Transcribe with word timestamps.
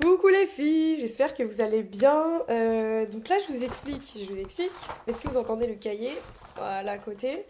Coucou 0.00 0.28
les 0.28 0.46
filles, 0.46 0.96
j'espère 0.96 1.34
que 1.34 1.42
vous 1.42 1.60
allez 1.60 1.82
bien. 1.82 2.42
Euh, 2.48 3.06
donc 3.06 3.28
là, 3.28 3.36
je 3.46 3.52
vous 3.52 3.64
explique, 3.64 4.02
je 4.18 4.24
vous 4.32 4.40
explique. 4.40 4.70
Est-ce 5.06 5.20
que 5.20 5.28
vous 5.28 5.36
entendez 5.36 5.66
le 5.66 5.74
cahier? 5.74 6.12
Voilà, 6.56 6.92
à 6.92 6.98
côté. 6.98 7.44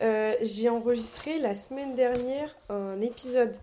Euh, 0.00 0.34
j'ai 0.40 0.68
enregistré 0.68 1.40
la 1.40 1.56
semaine 1.56 1.96
dernière 1.96 2.54
un 2.68 3.00
épisode, 3.00 3.56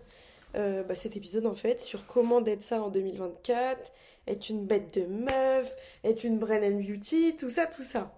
euh, 0.54 0.82
bah, 0.82 0.94
cet 0.94 1.16
épisode 1.16 1.46
en 1.46 1.54
fait, 1.54 1.80
sur 1.80 2.06
comment 2.06 2.42
d'être 2.42 2.62
ça 2.62 2.82
en 2.82 2.90
2024, 2.90 3.80
être 4.26 4.50
une 4.50 4.66
bête 4.66 4.92
de 4.98 5.06
meuf, 5.06 5.74
être 6.04 6.24
une 6.24 6.38
brain 6.38 6.62
and 6.62 6.82
beauty, 6.82 7.36
tout 7.36 7.48
ça, 7.48 7.66
tout 7.66 7.84
ça. 7.84 8.12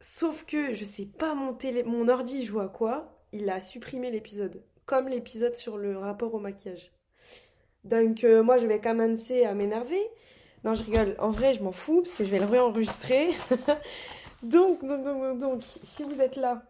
Sauf 0.00 0.44
que 0.44 0.72
je 0.72 0.84
sais 0.84 1.06
pas 1.06 1.34
monter 1.34 1.82
mon 1.82 2.08
ordi 2.08 2.44
joue 2.44 2.60
à 2.60 2.68
quoi, 2.68 3.18
il 3.32 3.50
a 3.50 3.58
supprimé 3.58 4.12
l'épisode, 4.12 4.62
comme 4.86 5.08
l'épisode 5.08 5.54
sur 5.54 5.78
le 5.78 5.98
rapport 5.98 6.32
au 6.32 6.38
maquillage. 6.38 6.92
Donc 7.84 8.24
euh, 8.24 8.42
moi 8.42 8.56
je 8.56 8.66
vais 8.66 8.80
commencer 8.80 9.44
à 9.44 9.54
m'énerver. 9.54 10.00
Non 10.64 10.74
je 10.74 10.84
rigole, 10.84 11.16
en 11.18 11.30
vrai 11.30 11.54
je 11.54 11.62
m'en 11.62 11.72
fous 11.72 12.02
parce 12.02 12.14
que 12.14 12.24
je 12.24 12.30
vais 12.30 12.38
le 12.38 12.46
réenregistrer. 12.46 13.30
donc, 14.42 14.84
donc, 14.84 15.04
donc, 15.04 15.38
donc, 15.38 15.62
si 15.82 16.02
vous 16.02 16.20
êtes 16.20 16.36
là, 16.36 16.62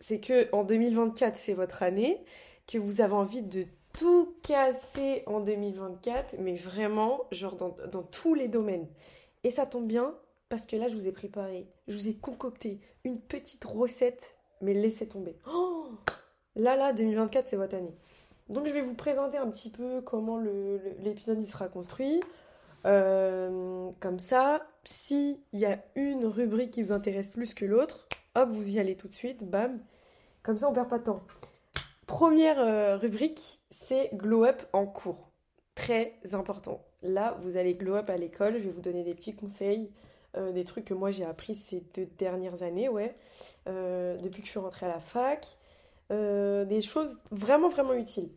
c'est 0.00 0.20
que 0.20 0.48
en 0.54 0.64
2024 0.64 1.36
c'est 1.36 1.54
votre 1.54 1.82
année, 1.82 2.22
que 2.66 2.78
vous 2.78 3.00
avez 3.00 3.14
envie 3.14 3.42
de 3.42 3.64
tout 3.98 4.34
casser 4.42 5.22
en 5.26 5.40
2024, 5.40 6.36
mais 6.40 6.54
vraiment, 6.54 7.24
genre 7.32 7.56
dans, 7.56 7.74
dans 7.90 8.02
tous 8.02 8.34
les 8.34 8.48
domaines. 8.48 8.86
Et 9.44 9.50
ça 9.50 9.64
tombe 9.64 9.86
bien 9.86 10.14
parce 10.48 10.66
que 10.66 10.76
là 10.76 10.88
je 10.88 10.94
vous 10.94 11.06
ai 11.06 11.12
préparé, 11.12 11.66
je 11.88 11.96
vous 11.96 12.08
ai 12.08 12.14
concocté 12.14 12.80
une 13.04 13.20
petite 13.20 13.64
recette, 13.64 14.36
mais 14.60 14.74
laissez 14.74 15.08
tomber. 15.08 15.36
Oh 15.50 15.88
là 16.54 16.76
là, 16.76 16.92
2024 16.92 17.48
c'est 17.48 17.56
votre 17.56 17.76
année. 17.76 17.94
Donc 18.48 18.66
je 18.66 18.72
vais 18.72 18.80
vous 18.80 18.94
présenter 18.94 19.38
un 19.38 19.50
petit 19.50 19.70
peu 19.70 20.00
comment 20.00 20.38
l'épisode 20.38 21.38
il 21.40 21.46
sera 21.46 21.68
construit. 21.68 22.20
Euh, 22.84 23.90
comme 23.98 24.20
ça, 24.20 24.64
s'il 24.84 25.38
y 25.52 25.64
a 25.64 25.78
une 25.96 26.24
rubrique 26.24 26.70
qui 26.70 26.82
vous 26.82 26.92
intéresse 26.92 27.30
plus 27.30 27.54
que 27.54 27.64
l'autre, 27.64 28.06
hop, 28.36 28.48
vous 28.50 28.76
y 28.76 28.78
allez 28.78 28.94
tout 28.94 29.08
de 29.08 29.14
suite, 29.14 29.42
bam. 29.44 29.80
Comme 30.44 30.58
ça, 30.58 30.68
on 30.68 30.72
perd 30.72 30.88
pas 30.88 30.98
de 30.98 31.04
temps. 31.04 31.22
Première 32.06 32.60
euh, 32.60 32.96
rubrique, 32.96 33.60
c'est 33.70 34.10
glow 34.14 34.44
up 34.44 34.62
en 34.72 34.86
cours. 34.86 35.30
Très 35.74 36.14
important. 36.32 36.80
Là, 37.02 37.36
vous 37.42 37.56
allez 37.56 37.74
glow 37.74 37.96
up 37.96 38.08
à 38.08 38.16
l'école. 38.16 38.58
Je 38.58 38.64
vais 38.64 38.70
vous 38.70 38.80
donner 38.80 39.02
des 39.02 39.14
petits 39.14 39.34
conseils, 39.34 39.90
euh, 40.36 40.52
des 40.52 40.64
trucs 40.64 40.84
que 40.84 40.94
moi 40.94 41.10
j'ai 41.10 41.24
appris 41.24 41.56
ces 41.56 41.82
deux 41.94 42.06
dernières 42.18 42.62
années, 42.62 42.88
ouais, 42.88 43.12
depuis 43.66 44.42
que 44.42 44.46
je 44.46 44.52
suis 44.52 44.60
rentrée 44.60 44.86
à 44.86 44.90
la 44.90 45.00
fac. 45.00 45.56
Euh, 46.12 46.64
des 46.64 46.82
choses 46.82 47.18
vraiment 47.32 47.68
vraiment 47.68 47.94
utiles. 47.94 48.30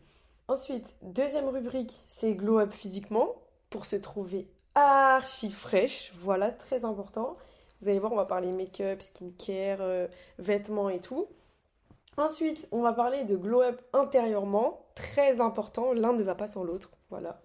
Ensuite, 0.48 0.96
deuxième 1.04 1.48
rubrique, 1.48 2.04
c'est 2.08 2.34
glow 2.34 2.58
up 2.60 2.74
physiquement 2.74 3.36
pour 3.70 3.86
se 3.86 3.96
trouver 3.96 4.48
archi 4.74 5.52
fraîche. 5.52 6.12
Voilà, 6.22 6.52
très 6.52 6.86
important. 6.86 7.36
Vous 7.82 7.90
allez 7.90 8.00
voir, 8.00 8.12
on 8.12 8.16
va 8.16 8.26
parler 8.26 8.52
make-up, 8.52 9.02
skincare, 9.02 9.82
euh, 9.82 10.08
vêtements 10.40 10.90
et 10.90 11.00
tout. 11.00 11.28
Ensuite, 12.18 12.68
on 12.72 12.82
va 12.82 12.92
parler 12.92 13.24
de 13.24 13.36
glow 13.36 13.62
up 13.62 13.82
intérieurement, 13.94 14.86
très 14.96 15.40
important. 15.40 15.94
L'un 15.94 16.14
ne 16.14 16.24
va 16.24 16.36
pas 16.36 16.48
sans 16.48 16.64
l'autre. 16.64 16.90
Voilà. 17.10 17.40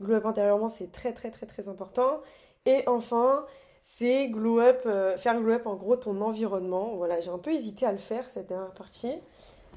Glow 0.00 0.16
up 0.16 0.26
intérieurement, 0.26 0.68
c'est 0.68 0.92
très 0.92 1.12
très 1.12 1.30
très 1.30 1.46
très 1.46 1.68
important. 1.68 2.20
Et 2.66 2.84
enfin, 2.86 3.46
c'est 3.82 4.28
glow 4.28 4.60
up, 4.60 4.82
euh, 4.86 5.16
faire 5.16 5.40
glow 5.40 5.54
up 5.54 5.66
en 5.66 5.74
gros 5.74 5.96
ton 5.96 6.20
environnement. 6.20 6.94
Voilà, 6.96 7.20
j'ai 7.20 7.30
un 7.30 7.38
peu 7.38 7.52
hésité 7.52 7.86
à 7.86 7.92
le 7.92 7.98
faire 7.98 8.28
cette 8.28 8.48
dernière 8.48 8.74
partie. 8.74 9.14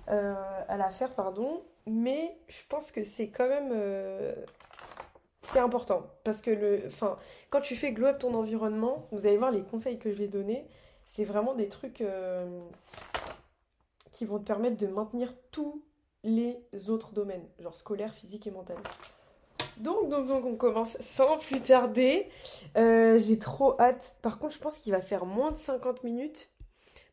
Euh, 0.10 0.36
à 0.68 0.78
la 0.78 0.90
faire, 0.90 1.14
pardon. 1.14 1.64
Mais 1.88 2.38
je 2.48 2.62
pense 2.68 2.92
que 2.92 3.04
c'est 3.04 3.30
quand 3.30 3.48
même 3.48 3.70
euh, 3.72 4.34
c'est 5.42 5.60
important 5.60 6.08
parce 6.24 6.42
que 6.42 6.50
le, 6.50 6.84
enfin, 6.88 7.18
quand 7.50 7.62
tu 7.62 7.76
fais 7.76 7.92
glow 7.92 8.08
up 8.08 8.20
ton 8.20 8.34
environnement, 8.34 9.08
vous 9.12 9.28
allez 9.28 9.38
voir 9.38 9.52
les 9.52 9.62
conseils 9.62 10.00
que 10.00 10.12
je 10.12 10.18
vais 10.18 10.28
donner, 10.28 10.68
c'est 11.06 11.26
vraiment 11.26 11.54
des 11.54 11.68
trucs 11.68 12.02
euh, 12.02 12.60
qui 14.12 14.26
vont 14.26 14.40
te 14.40 14.46
permettre 14.46 14.78
de 14.78 14.88
maintenir 14.88 15.36
tous 15.52 15.84
les 16.24 16.58
autres 16.88 17.12
domaines, 17.12 17.48
genre 17.60 17.76
scolaire, 17.76 18.14
physique 18.16 18.48
et 18.48 18.52
mental. 18.52 18.78
Donc, 19.78 20.10
donc, 20.10 20.26
donc, 20.26 20.46
on 20.46 20.56
commence 20.56 20.98
sans 21.00 21.38
plus 21.38 21.62
tarder. 21.62 22.30
J'ai 22.76 23.38
trop 23.40 23.80
hâte. 23.80 24.16
Par 24.22 24.40
contre, 24.40 24.56
je 24.56 24.60
pense 24.60 24.80
qu'il 24.80 24.94
va 24.94 25.02
faire 25.02 25.26
moins 25.26 25.52
de 25.52 25.58
50 25.58 26.04
minutes 26.04 26.50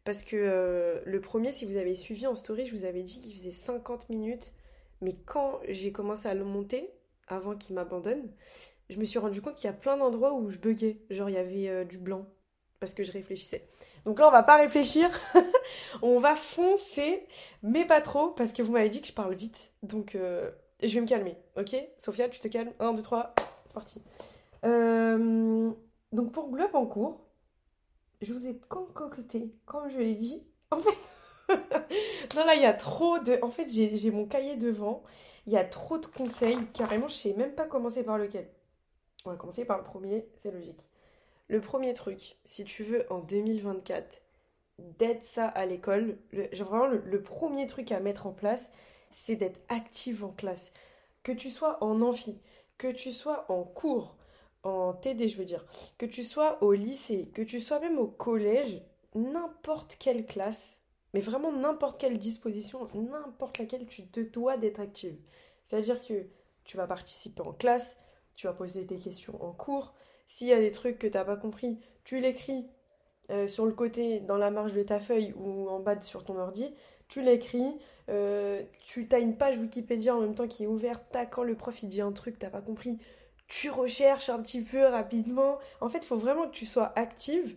parce 0.05 0.25
que 0.25 0.37
euh, 0.37 1.01
le 1.05 1.21
premier, 1.21 1.53
si 1.53 1.65
vous 1.65 1.77
avez 1.77 1.95
suivi 1.95 2.27
en 2.27 2.35
story, 2.35 2.67
je 2.67 2.75
vous 2.77 2.85
avais 2.85 3.03
dit 3.03 3.21
qu'il 3.21 3.35
faisait 3.35 3.53
50 3.53 4.09
minutes. 4.09 4.53
Mais 5.01 5.15
quand 5.27 5.61
j'ai 5.69 5.93
commencé 5.93 6.29
à 6.29 6.35
le 6.35 6.45
monter, 6.45 6.91
avant 7.29 7.57
qu'il 7.57 7.75
m'abandonne, 7.75 8.29
je 8.91 8.99
me 8.99 9.05
suis 9.05 9.19
rendu 9.19 9.41
compte 9.41 9.55
qu'il 9.55 9.67
y 9.67 9.71
a 9.71 9.77
plein 9.77 9.97
d'endroits 9.97 10.35
où 10.35 10.51
je 10.51 10.59
buguais. 10.59 11.01
Genre, 11.11 11.31
il 11.31 11.35
y 11.35 11.39
avait 11.39 11.69
euh, 11.69 11.85
du 11.85 11.99
blanc. 11.99 12.27
Parce 12.81 12.95
que 12.95 13.05
je 13.05 13.13
réfléchissais. 13.13 13.69
Donc 14.05 14.19
là, 14.19 14.27
on 14.27 14.33
va 14.33 14.43
pas 14.43 14.57
réfléchir. 14.57 15.09
on 16.03 16.19
va 16.19 16.35
foncer. 16.35 17.25
Mais 17.63 17.85
pas 17.85 18.01
trop. 18.01 18.31
Parce 18.31 18.53
que 18.53 18.63
vous 18.63 18.73
m'avez 18.73 18.91
dit 18.91 19.01
que 19.01 19.07
je 19.07 19.13
parle 19.13 19.35
vite. 19.35 19.73
Donc, 19.85 20.17
euh, 20.17 20.51
je 20.83 20.93
vais 20.93 21.01
me 21.01 21.07
calmer. 21.07 21.37
Ok? 21.57 21.77
Sophia, 21.99 22.29
tu 22.29 22.41
te 22.41 22.49
calmes 22.49 22.73
1, 22.81 22.95
2, 22.95 23.03
3. 23.03 23.35
C'est 23.67 23.73
parti. 23.73 24.03
donc, 24.65 26.33
pour 26.33 26.51
Globe 26.51 26.75
en 26.75 26.87
cours, 26.87 27.21
je 28.23 28.33
vous 28.33 28.47
ai 28.47 28.59
concocté, 28.69 29.53
comme 29.67 29.91
je 29.91 29.99
l'ai 29.99 30.15
dit. 30.15 30.47
En 30.71 30.79
fait, 30.79 30.97
non 32.37 32.45
là, 32.45 32.55
il 32.55 32.63
y 32.63 32.67
a 32.67 32.73
trop 32.73 33.19
de... 33.19 33.39
En 33.43 33.51
fait, 33.51 33.69
j'ai 33.69 34.11
mon 34.11 34.27
cahier 34.27 34.57
devant. 34.57 35.03
Il 35.47 35.53
y 35.53 35.57
a 35.57 35.65
trop 35.65 35.99
de 35.99 36.07
conseils. 36.07 36.59
Carrément, 36.73 37.09
je 37.09 37.15
sais 37.15 37.35
même 37.35 37.55
pas 37.55 37.67
commencer 37.67 38.05
par 38.05 38.19
lequel. 38.19 38.49
On 39.25 39.31
va 39.31 39.37
commencer 39.37 39.65
par 39.65 39.79
le 39.79 39.85
premier, 39.85 40.29
c'est 40.37 40.51
logique. 40.51 40.89
Le 41.49 41.61
premier 41.61 41.95
truc, 41.95 42.39
si 42.45 42.65
tu 42.65 42.85
veux, 42.85 43.05
en 43.13 43.19
2024, 43.19 44.23
d'être 44.79 45.25
ça 45.25 45.47
à 45.47 45.67
l'école, 45.67 46.19
vraiment 46.33 46.87
le, 46.87 47.23
premier 47.23 47.67
truc 47.67 47.93
à 47.93 48.01
mettre 48.01 48.27
en 48.27 48.33
place, 48.33 48.71
c'est 49.11 49.37
d'être 49.37 49.61
active 49.69 50.25
en 50.25 50.31
classe. 50.31 50.73
Que 51.23 51.33
tu 51.33 51.51
sois 51.51 51.83
en 51.85 52.01
amphi, 52.03 52.41
que 52.79 52.89
tu 52.89 53.13
sois 53.13 53.45
en 53.51 53.63
cours, 53.65 54.17
en 54.63 54.93
TD, 54.93 55.29
je 55.29 55.37
veux 55.37 55.45
dire, 55.45 55.65
que 55.99 56.07
tu 56.07 56.25
sois 56.25 56.63
au 56.63 56.73
lycée, 56.73 57.31
que 57.35 57.43
tu 57.43 57.61
sois 57.61 57.81
même 57.81 57.99
au 57.99 58.07
collège, 58.07 58.83
n'importe 59.15 59.97
quelle 59.99 60.27
classe, 60.27 60.81
mais 61.15 61.21
vraiment 61.21 61.53
n'importe 61.53 62.01
quelle 62.01 62.19
disposition, 62.19 62.89
n'importe 62.95 63.59
laquelle, 63.59 63.87
tu 63.87 64.07
te 64.07 64.21
dois 64.21 64.57
d'être 64.57 64.81
active. 64.81 65.17
C'est-à-dire 65.67 66.01
que 66.07 66.27
tu 66.65 66.77
vas 66.77 66.87
participer 66.87 67.43
en 67.43 67.53
classe, 67.53 67.99
tu 68.35 68.47
vas 68.47 68.53
poser 68.53 68.85
des 68.85 68.99
questions 68.99 69.43
en 69.43 69.53
cours. 69.53 69.95
S'il 70.27 70.49
y 70.49 70.53
a 70.53 70.61
des 70.61 70.71
trucs 70.71 70.99
que 70.99 71.07
tu 71.07 71.15
n'as 71.15 71.25
pas 71.25 71.37
compris, 71.37 71.79
tu 72.05 72.21
l'écris 72.21 72.67
euh, 73.31 73.47
sur 73.47 73.67
le 73.67 73.73
côté, 73.73 74.21
dans 74.21 74.37
la 74.37 74.51
marge 74.51 74.73
de 74.73 74.83
ta 74.83 75.01
feuille 75.01 75.33
ou 75.37 75.69
en 75.69 75.81
bas 75.81 76.01
sur 76.01 76.25
ton 76.25 76.39
ordi. 76.39 76.73
Tu 77.09 77.23
l'écris, 77.23 77.79
euh, 78.09 78.63
tu 78.87 79.07
as 79.13 79.19
une 79.19 79.37
page 79.37 79.59
Wikipédia 79.59 80.17
en 80.17 80.21
même 80.21 80.35
temps 80.35 80.49
qui 80.49 80.65
est 80.65 80.67
ouverte. 80.67 81.17
quand 81.31 81.43
le 81.43 81.55
prof 81.55 81.83
il 81.83 81.89
dit 81.89 82.01
un 82.01 82.13
truc, 82.13 82.39
t'as 82.39 82.51
pas 82.51 82.63
compris, 82.63 82.99
tu 83.53 83.69
recherches 83.69 84.31
un 84.31 84.41
petit 84.41 84.63
peu 84.63 84.87
rapidement. 84.87 85.59
En 85.83 85.91
fait, 85.91 85.99
il 85.99 86.07
faut 86.07 86.17
vraiment 86.17 86.49
que 86.49 86.55
tu 86.55 86.65
sois 86.65 86.91
active 86.97 87.55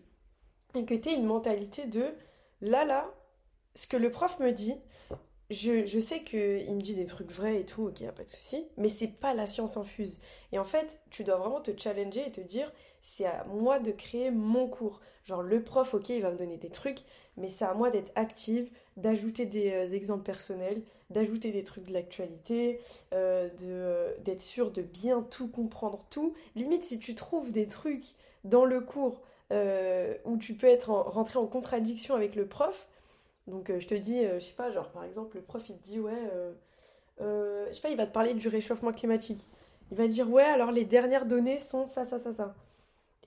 et 0.75 0.83
que 0.83 0.93
tu 0.93 1.07
aies 1.07 1.15
une 1.15 1.25
mentalité 1.25 1.85
de 1.85 2.13
là, 2.59 2.83
là, 2.83 3.09
ce 3.75 3.87
que 3.87 3.95
le 3.95 4.11
prof 4.11 4.37
me 4.39 4.51
dit, 4.51 4.75
je, 5.49 5.99
sais 6.01 6.21
qu'il 6.23 6.75
me 6.75 6.81
dit 6.81 6.95
des 6.95 7.05
trucs 7.05 7.31
vrais 7.31 7.61
et 7.61 7.65
tout, 7.65 7.87
ok, 7.87 8.01
y 8.01 8.07
a 8.07 8.11
pas 8.11 8.25
de 8.25 8.29
souci, 8.29 8.67
mais 8.75 8.89
c'est 8.89 9.07
pas 9.07 9.33
la 9.33 9.47
science 9.47 9.77
infuse. 9.77 10.19
Et 10.51 10.59
en 10.59 10.65
fait, 10.65 10.99
tu 11.11 11.23
dois 11.23 11.37
vraiment 11.37 11.61
te 11.61 11.71
challenger 11.79 12.27
et 12.27 12.31
te 12.31 12.41
dire, 12.41 12.73
c'est 13.01 13.25
à 13.25 13.45
moi 13.45 13.79
de 13.79 13.91
créer 13.91 14.31
mon 14.31 14.67
cours. 14.67 14.99
Genre, 15.23 15.43
le 15.43 15.63
prof, 15.63 15.93
ok, 15.93 16.09
il 16.09 16.21
va 16.21 16.31
me 16.31 16.37
donner 16.37 16.57
des 16.57 16.71
trucs, 16.71 17.03
mais 17.37 17.49
c'est 17.49 17.65
à 17.65 17.73
moi 17.73 17.89
d'être 17.89 18.11
active, 18.15 18.69
d'ajouter 18.97 19.45
des 19.45 19.71
euh, 19.71 19.87
exemples 19.87 20.23
personnels, 20.23 20.81
d'ajouter 21.09 21.51
des 21.51 21.63
trucs 21.63 21.85
de 21.85 21.93
l'actualité, 21.93 22.79
euh, 23.13 23.49
euh, 23.63 24.13
d'être 24.19 24.41
sûr 24.41 24.71
de 24.71 24.81
bien 24.81 25.21
tout 25.21 25.47
comprendre, 25.47 26.05
tout. 26.09 26.33
Limite, 26.55 26.83
si 26.83 26.99
tu 26.99 27.15
trouves 27.15 27.51
des 27.51 27.67
trucs 27.67 28.15
dans 28.43 28.65
le 28.65 28.81
cours 28.81 29.21
où 30.25 30.37
tu 30.37 30.55
peux 30.55 30.67
être 30.67 30.89
rentré 30.89 31.37
en 31.39 31.45
contradiction 31.45 32.15
avec 32.15 32.35
le 32.35 32.47
prof, 32.47 32.87
donc 33.47 33.71
je 33.77 33.87
te 33.87 33.93
dis, 33.93 34.21
je 34.23 34.39
sais 34.39 34.53
pas, 34.53 34.71
genre 34.71 34.89
par 34.89 35.03
exemple, 35.03 35.37
le 35.37 35.43
prof 35.43 35.63
il 35.69 35.77
te 35.77 35.83
dit, 35.83 35.99
ouais, 35.99 36.29
je 37.19 37.69
sais 37.71 37.81
pas, 37.81 37.89
il 37.89 37.95
va 37.95 38.07
te 38.07 38.11
parler 38.11 38.33
du 38.33 38.47
réchauffement 38.47 38.91
climatique. 38.91 39.47
Il 39.91 39.97
va 39.97 40.07
dire, 40.07 40.29
ouais, 40.29 40.43
alors 40.43 40.71
les 40.71 40.83
dernières 40.83 41.25
données 41.25 41.59
sont 41.59 41.85
ça, 41.85 42.05
ça, 42.07 42.19
ça, 42.19 42.33
ça. 42.33 42.55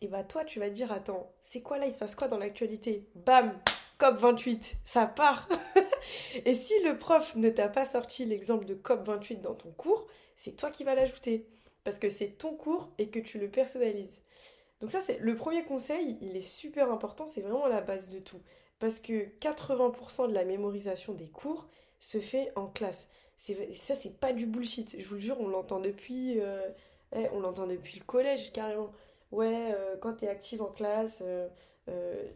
Et 0.00 0.08
bah 0.08 0.24
toi, 0.24 0.44
tu 0.44 0.60
vas 0.60 0.68
te 0.68 0.74
dire, 0.74 0.92
attends, 0.92 1.30
c'est 1.42 1.60
quoi 1.60 1.78
là, 1.78 1.86
il 1.86 1.92
se 1.92 1.98
passe 1.98 2.14
quoi 2.14 2.28
dans 2.28 2.38
l'actualité? 2.38 3.08
Bam 3.14 3.52
COP28, 3.98 4.60
ça 4.84 5.06
part. 5.06 5.48
et 6.44 6.54
si 6.54 6.74
le 6.82 6.98
prof 6.98 7.34
ne 7.36 7.50
t'a 7.50 7.68
pas 7.68 7.84
sorti 7.84 8.24
l'exemple 8.24 8.64
de 8.64 8.74
COP28 8.74 9.40
dans 9.40 9.54
ton 9.54 9.70
cours, 9.72 10.06
c'est 10.36 10.56
toi 10.56 10.70
qui 10.70 10.84
vas 10.84 10.94
l'ajouter. 10.94 11.46
Parce 11.84 11.98
que 11.98 12.10
c'est 12.10 12.38
ton 12.38 12.54
cours 12.54 12.90
et 12.98 13.08
que 13.08 13.18
tu 13.18 13.38
le 13.38 13.48
personnalises. 13.48 14.22
Donc 14.80 14.90
ça, 14.90 15.00
c'est 15.02 15.18
le 15.18 15.34
premier 15.34 15.64
conseil, 15.64 16.18
il 16.20 16.36
est 16.36 16.40
super 16.42 16.92
important, 16.92 17.26
c'est 17.26 17.40
vraiment 17.40 17.66
la 17.66 17.80
base 17.80 18.10
de 18.10 18.18
tout. 18.18 18.40
Parce 18.78 19.00
que 19.00 19.26
80% 19.40 20.28
de 20.28 20.34
la 20.34 20.44
mémorisation 20.44 21.14
des 21.14 21.28
cours 21.28 21.66
se 22.00 22.18
fait 22.18 22.52
en 22.56 22.66
classe. 22.66 23.10
Ça, 23.38 23.94
c'est 23.94 24.18
pas 24.20 24.32
du 24.32 24.46
bullshit. 24.46 24.96
Je 25.00 25.08
vous 25.08 25.14
le 25.14 25.20
jure, 25.20 25.40
on 25.40 25.48
l'entend 25.48 25.80
depuis... 25.80 26.40
Euh, 26.40 26.68
Eh, 27.12 27.28
depuis 27.68 27.98
le 27.98 28.04
collège 28.04 28.52
carrément. 28.52 28.92
Ouais, 29.30 29.72
euh, 29.74 29.96
quand 30.00 30.14
tu 30.14 30.24
es 30.24 30.28
active 30.28 30.62
en 30.62 30.70
classe, 30.72 31.22
euh, 31.22 31.48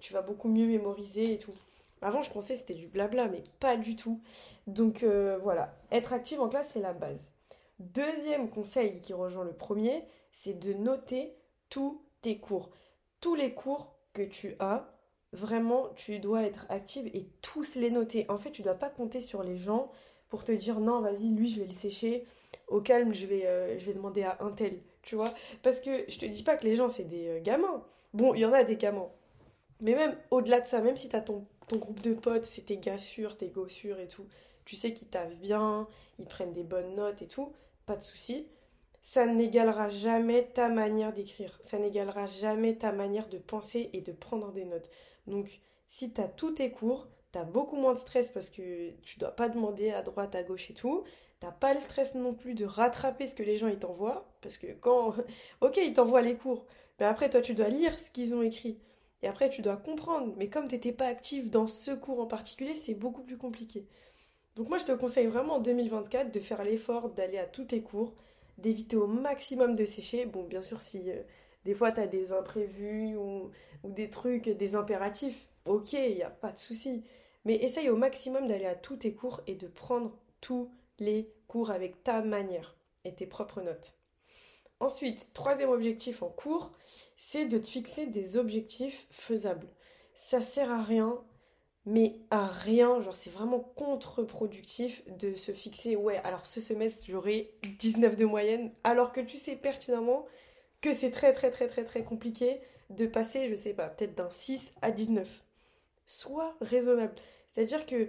tu 0.00 0.12
vas 0.12 0.22
beaucoup 0.22 0.48
mieux 0.48 0.66
mémoriser 0.66 1.34
et 1.34 1.38
tout. 1.38 1.54
Avant, 2.02 2.22
je 2.22 2.30
pensais 2.30 2.54
que 2.54 2.60
c'était 2.60 2.74
du 2.74 2.88
blabla, 2.88 3.28
mais 3.28 3.42
pas 3.60 3.76
du 3.76 3.96
tout. 3.96 4.20
Donc 4.66 5.04
voilà, 5.42 5.74
être 5.90 6.12
active 6.12 6.40
en 6.40 6.48
classe, 6.48 6.70
c'est 6.72 6.80
la 6.80 6.92
base. 6.92 7.32
Deuxième 7.78 8.48
conseil 8.48 9.00
qui 9.00 9.12
rejoint 9.12 9.44
le 9.44 9.52
premier, 9.52 10.04
c'est 10.30 10.58
de 10.58 10.72
noter 10.72 11.34
tous 11.68 12.00
tes 12.20 12.38
cours. 12.38 12.70
Tous 13.20 13.34
les 13.34 13.54
cours 13.54 13.94
que 14.12 14.22
tu 14.22 14.54
as, 14.60 14.92
vraiment, 15.32 15.88
tu 15.96 16.18
dois 16.18 16.42
être 16.42 16.66
active 16.68 17.08
et 17.14 17.28
tous 17.40 17.74
les 17.74 17.90
noter. 17.90 18.26
En 18.28 18.38
fait, 18.38 18.50
tu 18.50 18.62
ne 18.62 18.66
dois 18.66 18.74
pas 18.74 18.90
compter 18.90 19.20
sur 19.20 19.42
les 19.42 19.56
gens 19.56 19.90
pour 20.28 20.44
te 20.44 20.52
dire 20.52 20.80
non, 20.80 21.00
vas-y, 21.00 21.28
lui, 21.28 21.48
je 21.48 21.60
vais 21.60 21.66
le 21.66 21.74
sécher. 21.74 22.24
Au 22.68 22.80
calme, 22.80 23.12
je 23.12 23.26
vais, 23.26 23.46
euh, 23.46 23.78
je 23.78 23.84
vais 23.84 23.94
demander 23.94 24.22
à 24.22 24.38
un 24.40 24.50
tel, 24.50 24.78
tu 25.02 25.16
vois. 25.16 25.32
Parce 25.62 25.80
que 25.80 26.04
je 26.08 26.18
te 26.18 26.26
dis 26.26 26.42
pas 26.42 26.56
que 26.56 26.64
les 26.64 26.76
gens, 26.76 26.88
c'est 26.88 27.04
des 27.04 27.28
euh, 27.28 27.40
gamins. 27.40 27.84
Bon, 28.14 28.34
il 28.34 28.40
y 28.40 28.46
en 28.46 28.52
a 28.52 28.64
des 28.64 28.76
gamins. 28.76 29.08
Mais 29.80 29.94
même 29.94 30.16
au-delà 30.30 30.60
de 30.60 30.66
ça, 30.66 30.80
même 30.80 30.96
si 30.96 31.08
tu 31.08 31.16
as 31.16 31.20
ton, 31.20 31.46
ton, 31.68 31.76
groupe 31.76 32.00
de 32.00 32.14
potes, 32.14 32.44
c'est 32.44 32.66
tes 32.66 32.76
gars 32.76 32.98
sûrs, 32.98 33.36
tes 33.36 33.48
go 33.48 33.68
sûrs 33.68 33.98
et 33.98 34.08
tout, 34.08 34.26
tu 34.64 34.76
sais 34.76 34.92
qu'ils 34.92 35.08
taffent 35.08 35.36
bien, 35.36 35.88
ils 36.18 36.26
prennent 36.26 36.52
des 36.52 36.62
bonnes 36.62 36.94
notes 36.94 37.22
et 37.22 37.26
tout, 37.26 37.52
pas 37.86 37.96
de 37.96 38.02
souci. 38.02 38.46
Ça 39.02 39.26
n'égalera 39.26 39.88
jamais 39.88 40.44
ta 40.54 40.68
manière 40.68 41.12
d'écrire. 41.12 41.58
Ça 41.60 41.78
n'égalera 41.78 42.26
jamais 42.26 42.76
ta 42.76 42.92
manière 42.92 43.28
de 43.28 43.38
penser 43.38 43.90
et 43.92 44.00
de 44.00 44.12
prendre 44.12 44.52
des 44.52 44.64
notes. 44.64 44.88
Donc, 45.26 45.60
si 45.88 46.12
tu 46.12 46.20
as 46.20 46.28
tous 46.28 46.52
tes 46.52 46.70
cours, 46.70 47.08
t'as 47.32 47.42
beaucoup 47.42 47.76
moins 47.76 47.94
de 47.94 47.98
stress 47.98 48.30
parce 48.30 48.48
que 48.48 48.90
tu 49.02 49.18
dois 49.18 49.32
pas 49.32 49.48
demander 49.48 49.90
à 49.90 50.02
droite, 50.02 50.36
à 50.36 50.44
gauche 50.44 50.70
et 50.70 50.74
tout. 50.74 51.02
T'as 51.40 51.50
pas 51.50 51.74
le 51.74 51.80
stress 51.80 52.14
non 52.14 52.34
plus 52.34 52.54
de 52.54 52.64
rattraper 52.64 53.26
ce 53.26 53.34
que 53.34 53.42
les 53.42 53.56
gens 53.56 53.66
ils 53.66 53.78
t'envoient. 53.78 54.32
Parce 54.40 54.56
que 54.56 54.68
quand. 54.80 55.16
ok, 55.60 55.76
ils 55.78 55.94
t'envoient 55.94 56.22
les 56.22 56.36
cours. 56.36 56.64
Mais 57.00 57.06
après, 57.06 57.28
toi, 57.28 57.40
tu 57.40 57.54
dois 57.54 57.68
lire 57.68 57.98
ce 57.98 58.12
qu'ils 58.12 58.34
ont 58.36 58.42
écrit. 58.42 58.78
Et 59.22 59.28
après, 59.28 59.50
tu 59.50 59.62
dois 59.62 59.76
comprendre. 59.76 60.34
Mais 60.36 60.48
comme 60.48 60.68
t'étais 60.68 60.92
pas 60.92 61.06
active 61.06 61.50
dans 61.50 61.66
ce 61.66 61.92
cours 61.92 62.20
en 62.20 62.26
particulier, 62.26 62.74
c'est 62.74 62.94
beaucoup 62.94 63.22
plus 63.22 63.38
compliqué. 63.38 63.86
Donc 64.56 64.68
moi, 64.68 64.78
je 64.78 64.84
te 64.84 64.92
conseille 64.92 65.26
vraiment 65.26 65.54
en 65.54 65.60
2024 65.60 66.32
de 66.32 66.40
faire 66.40 66.64
l'effort 66.64 67.10
d'aller 67.10 67.38
à 67.38 67.46
tous 67.46 67.64
tes 67.64 67.82
cours, 67.82 68.14
d'éviter 68.58 68.96
au 68.96 69.06
maximum 69.06 69.76
de 69.76 69.84
sécher. 69.84 70.26
Bon, 70.26 70.42
bien 70.44 70.62
sûr, 70.62 70.82
si 70.82 71.10
euh, 71.10 71.22
des 71.64 71.74
fois 71.74 71.92
tu 71.92 72.00
as 72.00 72.06
des 72.06 72.32
imprévus 72.32 73.16
ou, 73.16 73.50
ou, 73.84 73.90
des 73.90 74.10
trucs, 74.10 74.48
des 74.48 74.74
impératifs, 74.74 75.46
ok, 75.64 75.92
il 75.94 76.16
n'y 76.16 76.22
a 76.22 76.30
pas 76.30 76.52
de 76.52 76.58
souci. 76.58 77.04
Mais 77.44 77.56
essaye 77.56 77.88
au 77.90 77.96
maximum 77.96 78.46
d'aller 78.46 78.66
à 78.66 78.74
tous 78.74 78.96
tes 78.96 79.14
cours 79.14 79.40
et 79.46 79.54
de 79.54 79.66
prendre 79.66 80.16
tous 80.40 80.70
les 80.98 81.32
cours 81.48 81.70
avec 81.70 82.02
ta 82.02 82.20
manière 82.22 82.76
et 83.04 83.14
tes 83.14 83.26
propres 83.26 83.62
notes. 83.62 83.94
Ensuite, 84.82 85.32
troisième 85.32 85.70
objectif 85.70 86.24
en 86.24 86.28
cours, 86.28 86.72
c'est 87.16 87.46
de 87.46 87.56
te 87.56 87.68
fixer 87.68 88.06
des 88.06 88.36
objectifs 88.36 89.06
faisables. 89.10 89.68
Ça 90.12 90.40
sert 90.40 90.72
à 90.72 90.82
rien, 90.82 91.22
mais 91.86 92.16
à 92.32 92.48
rien, 92.48 93.00
genre 93.00 93.14
c'est 93.14 93.30
vraiment 93.30 93.60
contre-productif 93.60 95.04
de 95.06 95.36
se 95.36 95.52
fixer, 95.52 95.94
ouais, 95.94 96.16
alors 96.24 96.46
ce 96.46 96.60
semestre 96.60 97.04
j'aurai 97.06 97.54
19 97.78 98.16
de 98.16 98.24
moyenne, 98.24 98.72
alors 98.82 99.12
que 99.12 99.20
tu 99.20 99.36
sais 99.36 99.54
pertinemment 99.54 100.26
que 100.80 100.92
c'est 100.92 101.12
très 101.12 101.32
très 101.32 101.52
très 101.52 101.68
très 101.68 101.84
très 101.84 102.02
compliqué 102.02 102.60
de 102.90 103.06
passer, 103.06 103.48
je 103.48 103.54
sais 103.54 103.74
pas, 103.74 103.86
peut-être 103.86 104.16
d'un 104.16 104.30
6 104.30 104.72
à 104.82 104.90
19 104.90 105.44
sois 106.06 106.56
raisonnable. 106.60 107.14
C'est-à-dire 107.52 107.86
que, 107.86 108.08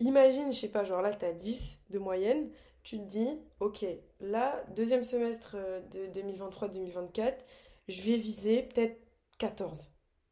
imagine, 0.00 0.52
je 0.52 0.58
sais 0.58 0.68
pas, 0.68 0.84
genre 0.84 1.00
là, 1.00 1.14
tu 1.14 1.24
as 1.24 1.32
10 1.32 1.80
de 1.88 1.98
moyenne, 1.98 2.50
tu 2.82 2.98
te 2.98 3.04
dis, 3.04 3.38
ok, 3.58 3.86
là, 4.20 4.62
deuxième 4.74 5.04
semestre 5.04 5.56
euh, 5.56 5.80
de 5.92 6.20
2023-2024, 6.20 7.34
je 7.88 8.02
vais 8.02 8.16
viser 8.16 8.62
peut-être 8.62 8.98
14. 9.38 9.88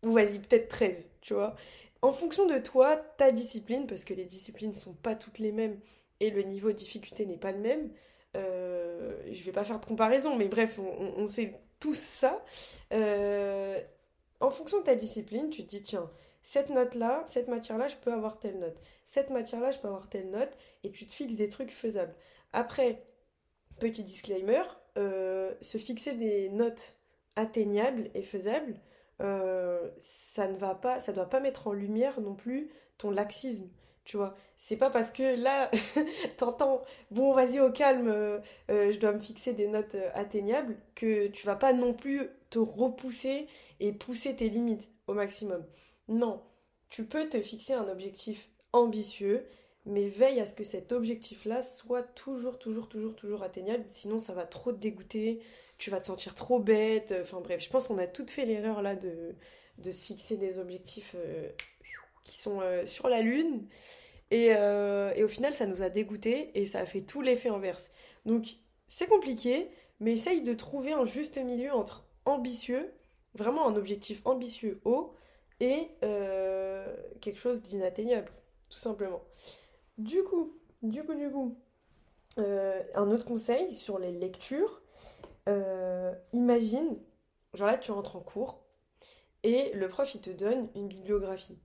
Ou 0.07 0.13
vas-y, 0.13 0.39
peut-être 0.39 0.69
13, 0.69 1.05
tu 1.21 1.35
vois. 1.35 1.57
En 2.03 2.13
fonction 2.13 2.47
de 2.47 2.59
toi, 2.59 2.97
ta 2.97 3.33
discipline, 3.33 3.87
parce 3.87 4.05
que 4.05 4.15
les 4.15 4.25
disciplines 4.25 4.75
sont 4.75 4.95
pas 4.95 5.17
toutes 5.17 5.39
les 5.39 5.51
mêmes 5.51 5.81
et 6.21 6.31
le 6.31 6.43
niveau 6.43 6.69
de 6.69 6.77
difficulté 6.77 7.27
n'est 7.27 7.37
pas 7.37 7.53
le 7.53 7.59
même, 7.59 7.91
euh, 8.37 9.17
je 9.33 9.43
vais 9.43 9.53
pas 9.53 9.65
faire 9.65 9.81
de 9.81 9.87
comparaison, 9.87 10.37
mais 10.37 10.49
bref, 10.49 10.79
on, 10.79 11.27
sait 11.27 11.61
tous 11.81 11.99
ça. 11.99 12.45
Euh, 12.93 13.81
en 14.41 14.51
fonction 14.51 14.79
de 14.79 14.85
ta 14.85 14.95
discipline, 14.95 15.51
tu 15.51 15.65
te 15.65 15.69
dis, 15.71 15.83
tiens, 15.83 16.11
cette 16.43 16.71
note-là, 16.71 17.25
cette 17.27 17.49
matière-là, 17.49 17.89
je 17.89 17.97
peux 17.97 18.13
avoir 18.13 18.39
telle 18.39 18.59
note. 18.59 18.79
Cette 19.05 19.31
matière-là, 19.31 19.71
je 19.71 19.79
peux 19.79 19.89
avoir 19.89 20.09
telle 20.09 20.31
note. 20.31 20.57
Et 20.85 20.91
tu 20.91 21.07
te 21.07 21.15
fixes 21.15 21.37
des 21.37 21.49
trucs 21.49 21.73
faisables. 21.73 22.15
Après, 22.53 23.03
petit 23.79 24.05
disclaimer, 24.05 24.63
euh, 24.97 25.53
se 25.61 25.79
fixer 25.79 26.15
des 26.15 26.49
notes 26.51 26.97
atteignables 27.37 28.11
et 28.15 28.23
faisables, 28.23 28.75
euh, 29.21 29.91
ça 30.03 30.49
ne 30.49 30.57
va 30.57 30.75
pas, 30.75 31.01
ça 31.01 31.13
doit 31.13 31.29
pas 31.29 31.41
mettre 31.41 31.67
en 31.67 31.73
lumière 31.73 32.21
non 32.21 32.35
plus 32.35 32.71
ton 32.99 33.11
laxisme. 33.11 33.69
Tu 34.05 34.17
vois, 34.17 34.35
c'est 34.57 34.79
pas 34.79 34.89
parce 34.89 35.11
que 35.11 35.37
là, 35.41 35.71
t'entends, 36.39 36.83
bon, 37.11 37.33
vas-y 37.33 37.61
au 37.61 37.71
calme, 37.71 38.09
euh, 38.09 38.41
je 38.69 38.99
dois 38.99 39.13
me 39.13 39.21
fixer 39.21 39.53
des 39.53 39.69
notes 39.69 39.97
atteignables, 40.15 40.77
que 40.95 41.27
tu 41.27 41.47
vas 41.47 41.57
pas 41.57 41.75
non 41.75 41.93
plus 41.93 42.31
te 42.49 42.59
repousser 42.59 43.49
et 43.81 43.93
pousser 43.93 44.35
tes 44.35 44.49
limites 44.49 44.91
au 45.07 45.15
maximum. 45.15 45.65
Non, 46.09 46.43
tu 46.89 47.05
peux 47.05 47.29
te 47.29 47.41
fixer 47.41 47.75
un 47.75 47.87
objectif 47.89 48.49
ambitieux, 48.73 49.47
mais 49.89 50.09
veille 50.09 50.41
à 50.41 50.47
ce 50.47 50.55
que 50.55 50.65
cet 50.65 50.93
objectif-là 50.93 51.63
soit 51.63 52.03
toujours, 52.03 52.59
toujours, 52.59 52.89
toujours, 52.89 53.17
toujours 53.17 53.43
atteignable. 53.43 53.85
Sinon, 53.91 54.19
ça 54.19 54.35
va 54.35 54.45
trop 54.45 54.73
te 54.73 54.79
dégoûter, 54.79 55.41
tu 55.79 55.91
vas 55.91 56.01
te 56.01 56.07
sentir 56.07 56.35
trop 56.35 56.61
bête. 56.61 57.15
Enfin 57.23 57.41
bref, 57.41 57.63
je 57.63 57.71
pense 57.71 57.89
qu'on 57.89 57.99
a 57.99 58.07
toutes 58.07 58.31
fait 58.31 58.45
l'erreur 58.45 58.83
là 58.83 58.95
de, 58.95 59.35
de 59.79 59.93
se 59.93 60.05
fixer 60.05 60.37
des 60.37 60.59
objectifs 60.59 61.15
euh, 61.17 61.49
qui 62.25 62.37
sont 62.37 62.61
euh, 62.61 62.87
sur 62.87 63.09
la 63.09 63.23
lune. 63.23 63.67
Et, 64.31 64.55
euh, 64.55 65.13
et, 65.17 65.25
au 65.25 65.29
final, 65.29 65.55
ça 65.55 65.67
nous 65.67 65.83
a 65.83 65.89
dégoûté 65.89 66.51
et 66.55 66.65
ça 66.67 66.81
a 66.81 66.87
fait 66.87 67.01
tout 67.01 67.23
l'effet 67.23 67.49
inverse. 67.49 67.91
Donc, 68.27 68.57
c'est 68.87 69.07
compliqué, 69.07 69.71
mais 70.01 70.13
essaye 70.13 70.43
de 70.43 70.53
trouver 70.53 70.93
un 70.93 71.07
juste 71.07 71.39
milieu 71.39 71.73
entre 71.73 72.05
ambitieux, 72.27 72.93
vraiment 73.35 73.67
un 73.67 73.77
objectif 73.77 74.21
ambitieux 74.27 74.81
haut, 74.85 75.15
et 75.61 75.89
euh, 76.05 76.95
quelque 77.21 77.39
chose 77.39 77.63
d'inatteignable, 77.63 78.31
tout 78.69 78.79
simplement. 78.79 79.23
Du 79.99 80.23
coup, 80.25 80.53
du 80.83 81.03
coup, 81.05 81.15
du 81.15 81.31
coup, 81.31 81.57
euh, 82.39 82.83
un 82.95 83.11
autre 83.11 83.25
conseil 83.25 83.73
sur 83.73 83.99
les 83.99 84.13
lectures. 84.13 84.83
Euh, 85.49 86.15
imagine, 86.33 86.99
genre 87.55 87.69
là, 87.69 87.79
tu 87.79 87.91
rentres 87.93 88.17
en 88.17 88.21
cours 88.21 88.61
et 89.45 89.73
le 89.75 89.89
prof 89.89 90.15
il 90.15 90.21
te 90.21 90.31
donne 90.31 90.69
une 90.77 90.89
bibliographie. 90.89 91.59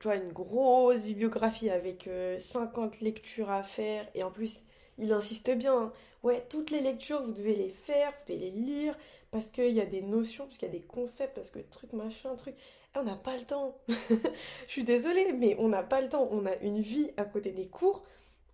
Tu 0.00 0.08
vois, 0.08 0.16
une 0.16 0.32
grosse 0.32 1.02
bibliographie 1.02 1.70
avec 1.70 2.08
50 2.38 3.00
lectures 3.00 3.50
à 3.50 3.62
faire 3.62 4.08
et 4.14 4.22
en 4.22 4.30
plus, 4.30 4.64
il 4.98 5.12
insiste 5.12 5.50
bien. 5.50 5.78
Hein. 5.78 5.92
Ouais, 6.22 6.44
toutes 6.48 6.70
les 6.70 6.80
lectures, 6.80 7.22
vous 7.22 7.32
devez 7.32 7.54
les 7.54 7.70
faire, 7.70 8.10
vous 8.10 8.32
devez 8.34 8.50
les 8.50 8.50
lire 8.50 8.98
parce 9.30 9.50
qu'il 9.50 9.72
y 9.72 9.80
a 9.80 9.86
des 9.86 10.02
notions, 10.02 10.44
parce 10.46 10.58
qu'il 10.58 10.68
y 10.68 10.70
a 10.70 10.74
des 10.74 10.84
concepts, 10.84 11.34
parce 11.34 11.50
que 11.50 11.58
truc, 11.58 11.92
machin, 11.92 12.34
truc 12.36 12.54
on 12.94 13.04
n'a 13.04 13.16
pas 13.16 13.36
le 13.36 13.44
temps. 13.44 13.78
je 13.88 14.72
suis 14.72 14.84
désolée, 14.84 15.32
mais 15.32 15.56
on 15.58 15.68
n'a 15.68 15.82
pas 15.82 16.00
le 16.00 16.08
temps. 16.08 16.28
On 16.30 16.46
a 16.46 16.56
une 16.56 16.80
vie 16.80 17.10
à 17.16 17.24
côté 17.24 17.52
des 17.52 17.68
cours. 17.68 18.04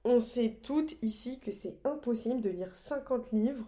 On 0.05 0.19
sait 0.19 0.59
toutes 0.63 1.03
ici 1.03 1.41
que 1.41 1.51
c'est 1.51 1.79
impossible 1.85 2.41
de 2.41 2.51
lire 2.51 2.77
50 2.77 3.33
livres, 3.33 3.65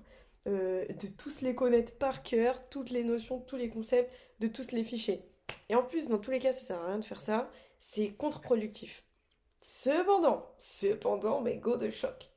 euh, 0.47 0.87
de 0.87 1.07
tous 1.07 1.41
les 1.41 1.55
connaître 1.55 1.97
par 1.97 2.23
cœur, 2.23 2.69
toutes 2.69 2.91
les 2.91 3.05
notions, 3.05 3.41
tous 3.41 3.57
les 3.57 3.71
concepts, 3.71 4.15
de 4.41 4.49
tous 4.49 4.73
les 4.73 4.85
fichiers. 4.85 5.25
Et 5.71 5.75
en 5.75 5.83
plus, 5.83 6.09
dans 6.09 6.19
tous 6.19 6.31
les 6.31 6.41
cas, 6.41 6.53
ça 6.53 6.61
sert 6.61 6.79
à 6.79 6.89
rien 6.89 6.99
de 6.99 7.05
faire 7.05 7.23
ça. 7.23 7.51
C'est 7.81 8.11
contre-productif. 8.11 9.03
Cependant, 9.63 10.47
cependant, 10.59 11.41
mais 11.41 11.57
go 11.57 11.77
de 11.77 11.91
choc. 11.91 12.31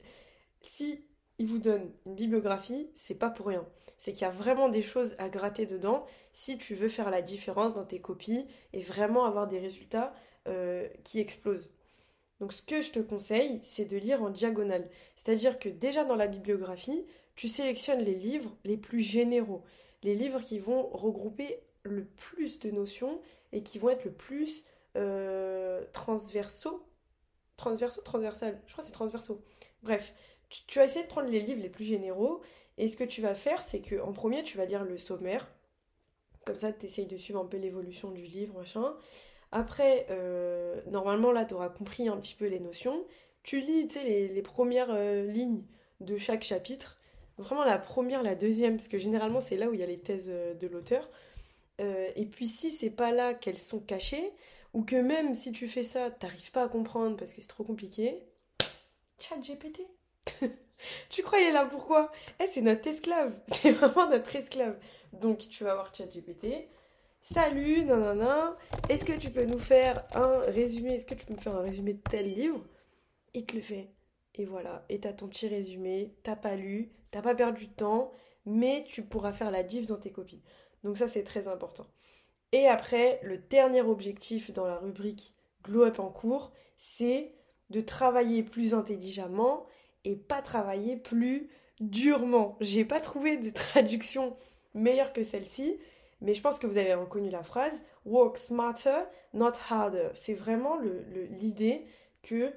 Si 0.62 1.06
il 1.40 1.48
vous 1.48 1.58
donne 1.58 1.90
une 2.06 2.16
bibliographie, 2.16 2.90
c'est 2.96 3.18
pas 3.18 3.30
pour 3.30 3.48
rien. 3.48 3.66
C'est 3.98 4.12
qu'il 4.12 4.24
y 4.24 4.26
a 4.26 4.32
vraiment 4.32 4.70
des 4.70 4.82
choses 4.82 5.16
à 5.18 5.30
gratter 5.30 5.66
dedans 5.66 6.06
si 6.34 6.58
tu 6.58 6.76
veux 6.76 6.90
faire 6.90 7.10
la 7.10 7.22
différence 7.22 7.74
dans 7.74 7.86
tes 7.86 8.02
copies 8.02 8.46
et 8.74 8.82
vraiment 8.82 9.26
avoir 9.26 9.48
des 9.48 9.60
résultats 9.60 10.14
euh, 10.48 10.88
qui 11.04 11.20
explosent. 11.20 11.72
Donc 12.40 12.54
ce 12.54 12.62
que 12.62 12.82
je 12.82 12.92
te 12.92 13.00
conseille, 13.00 13.60
c'est 13.62 13.86
de 13.86 13.98
lire 13.98 14.22
en 14.22 14.30
diagonale. 14.30 14.90
C'est-à-dire 15.16 15.60
que 15.60 15.70
déjà 15.70 16.04
dans 16.04 16.16
la 16.16 16.28
bibliographie, 16.28 17.06
tu 17.36 17.48
sélectionnes 17.48 18.02
les 18.02 18.16
livres 18.16 18.56
les 18.66 18.78
plus 18.78 19.02
généraux, 19.02 19.64
les 20.04 20.16
livres 20.16 20.42
qui 20.42 20.60
vont 20.60 20.90
regrouper 20.90 21.62
le 21.84 22.06
plus 22.06 22.60
de 22.60 22.72
notions 22.72 23.22
et 23.54 23.64
qui 23.64 23.80
vont 23.80 23.90
être 23.90 24.06
le 24.06 24.14
plus 24.14 24.66
transversaux. 25.94 26.86
Transversaux, 27.56 28.02
transversal. 28.02 28.62
Je 28.68 28.72
crois 28.72 28.82
que 28.82 28.88
c'est 28.88 28.94
transversaux. 28.94 29.42
Bref, 29.84 30.14
tu, 30.50 30.80
vas 30.80 30.86
essayer 30.86 31.04
de 31.04 31.10
prendre 31.10 31.30
les 31.30 31.42
livres 31.42 31.62
les 31.62 31.70
plus 31.70 31.86
généraux. 31.86 32.42
Et 32.78 32.88
ce 32.88 32.98
que 32.98 33.04
tu 33.04 33.22
vas 33.22 33.36
faire, 33.36 33.62
c'est 33.62 33.82
qu'en 33.82 34.12
premier, 34.12 34.44
tu 34.44 34.58
vas 34.58 34.66
lire 34.66 34.84
le 34.84 34.98
sommaire. 34.98 35.52
Comme 36.46 36.58
ça, 36.58 36.72
tu 36.74 36.86
essayes 36.86 37.06
de 37.06 37.18
suivre 37.18 37.40
un 37.40 37.46
peu 37.46 37.58
l'évolution 37.58 38.12
du 38.12 38.24
livre, 38.24 38.58
machin. 38.58 38.96
Après, 39.52 40.06
euh, 40.10 40.82
normalement, 40.88 41.32
là, 41.32 41.46
tu 41.46 41.54
auras 41.54 41.70
compris 41.70 42.08
un 42.08 42.18
petit 42.18 42.36
peu 42.36 42.48
les 42.48 42.60
notions. 42.60 43.06
Tu 43.44 43.62
lis, 43.62 43.88
tu 43.88 43.96
sais, 43.96 44.04
les, 44.04 44.42
premières 44.42 44.92
euh, 44.92 45.26
lignes 45.26 45.64
de 46.00 46.18
chaque 46.18 46.44
chapitre. 46.44 47.00
Vraiment 47.38 47.64
la 47.64 47.80
première, 47.80 48.22
la 48.22 48.36
deuxième, 48.36 48.78
parce 48.78 48.90
que 48.90 48.98
généralement 48.98 49.40
c'est 49.40 49.56
là 49.56 49.70
où 49.70 49.74
il 49.74 49.80
y 49.80 49.84
a 49.84 49.86
les 49.86 50.00
thèses 50.00 50.28
euh, 50.30 50.54
de 50.54 50.68
l'auteur. 50.68 51.10
Et 52.18 52.26
puis 52.26 52.48
si 52.48 52.72
c'est 52.72 52.90
pas 52.90 53.14
là 53.14 53.34
qu'elles 53.34 53.58
sont 53.58 53.80
cachées, 53.80 54.34
ou 54.74 54.84
que 54.84 54.98
même 54.98 55.34
si 55.34 55.54
tu 55.54 55.66
fais 55.66 55.84
ça, 55.84 56.12
t'arrives 56.12 56.52
pas 56.52 56.64
à 56.64 56.68
comprendre 56.68 57.16
parce 57.16 57.34
que 57.34 57.42
c'est 57.42 57.48
trop 57.48 57.64
compliqué, 57.64 58.22
chat 59.18 59.38
GPT. 59.38 59.80
tu 61.10 61.24
croyais 61.24 61.52
là 61.52 61.66
pourquoi? 61.66 62.12
Eh, 62.40 62.48
c'est 62.48 62.62
notre 62.62 62.88
esclave. 62.88 63.34
C'est 63.48 63.72
vraiment 63.72 64.10
notre 64.10 64.36
esclave. 64.36 64.78
Donc 65.14 65.40
tu 65.50 65.64
vas 65.64 65.74
voir 65.74 65.94
chat 65.94 66.06
GPT. 66.06 66.68
Salut, 67.22 67.84
nanana, 67.84 68.58
est-ce 68.90 69.06
que 69.06 69.18
tu 69.18 69.30
peux 69.30 69.46
nous 69.46 69.60
faire 69.60 70.04
un 70.16 70.40
résumé? 70.52 70.96
Est-ce 70.96 71.06
que 71.06 71.16
tu 71.16 71.26
peux 71.26 71.34
me 71.34 71.40
faire 71.40 71.56
un 71.56 71.62
résumé 71.62 71.94
de 71.94 72.02
tel 72.02 72.26
livre? 72.26 72.66
Il 73.34 73.46
te 73.46 73.56
le 73.56 73.62
fait. 73.62 73.90
Et 74.36 74.46
voilà, 74.46 74.86
et 74.90 75.00
t'as 75.00 75.14
ton 75.14 75.28
petit 75.28 75.48
résumé, 75.48 76.14
t'as 76.24 76.36
pas 76.36 76.56
lu, 76.56 76.92
t'as 77.12 77.22
pas 77.22 77.36
perdu 77.36 77.68
de 77.68 77.74
temps, 77.74 78.12
mais 78.46 78.86
tu 78.88 79.04
pourras 79.04 79.34
faire 79.34 79.52
la 79.52 79.64
diff 79.64 79.86
dans 79.86 79.98
tes 79.98 80.12
copies. 80.12 80.42
Donc 80.84 80.98
ça 80.98 81.08
c'est 81.08 81.24
très 81.24 81.48
important. 81.48 81.88
Et 82.52 82.68
après, 82.68 83.20
le 83.22 83.38
dernier 83.38 83.82
objectif 83.82 84.52
dans 84.52 84.66
la 84.66 84.78
rubrique 84.78 85.36
Glow 85.64 85.84
Up 85.84 86.00
en 86.00 86.10
cours, 86.10 86.52
c'est 86.78 87.36
de 87.70 87.82
travailler 87.82 88.44
plus 88.44 88.74
intelligemment 88.74 89.68
et 90.10 90.16
pas 90.16 90.42
travailler 90.42 90.98
plus 90.98 91.50
durement. 91.80 92.58
J'ai 92.62 92.84
pas 92.84 93.00
trouvé 93.00 93.38
de 93.38 93.50
traduction 93.52 94.36
meilleure 94.74 95.14
que 95.14 95.24
celle-ci, 95.24 95.78
mais 96.22 96.34
je 96.34 96.42
pense 96.42 96.60
que 96.60 96.68
vous 96.68 96.78
avez 96.78 96.94
reconnu 96.94 97.30
la 97.30 97.44
phrase 97.44 97.86
Work 98.06 98.38
smarter, 98.38 99.04
not 99.34 99.54
harder. 99.70 100.10
C'est 100.16 100.34
vraiment 100.34 100.80
l'idée 101.40 101.86
que 102.24 102.52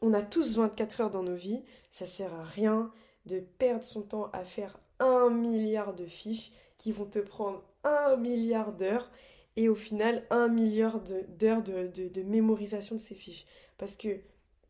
on 0.00 0.12
a 0.12 0.22
tous 0.22 0.56
24 0.56 1.00
heures 1.00 1.10
dans 1.10 1.22
nos 1.22 1.34
vies, 1.34 1.64
ça 1.90 2.06
sert 2.06 2.32
à 2.34 2.44
rien 2.44 2.92
de 3.26 3.40
perdre 3.40 3.84
son 3.84 4.02
temps 4.02 4.30
à 4.32 4.44
faire 4.44 4.78
un 5.00 5.30
milliard 5.30 5.94
de 5.94 6.06
fiches 6.06 6.52
qui 6.76 6.92
vont 6.92 7.04
te 7.04 7.18
prendre 7.18 7.64
un 7.84 8.16
milliard 8.16 8.72
d'heures 8.72 9.10
et 9.56 9.68
au 9.68 9.74
final 9.74 10.24
un 10.30 10.48
milliard 10.48 11.00
d'heures 11.00 11.62
de, 11.62 12.22
mémorisation 12.22 12.96
de 12.96 13.00
ces 13.00 13.14
fiches. 13.14 13.46
Parce 13.76 13.96
que 13.96 14.20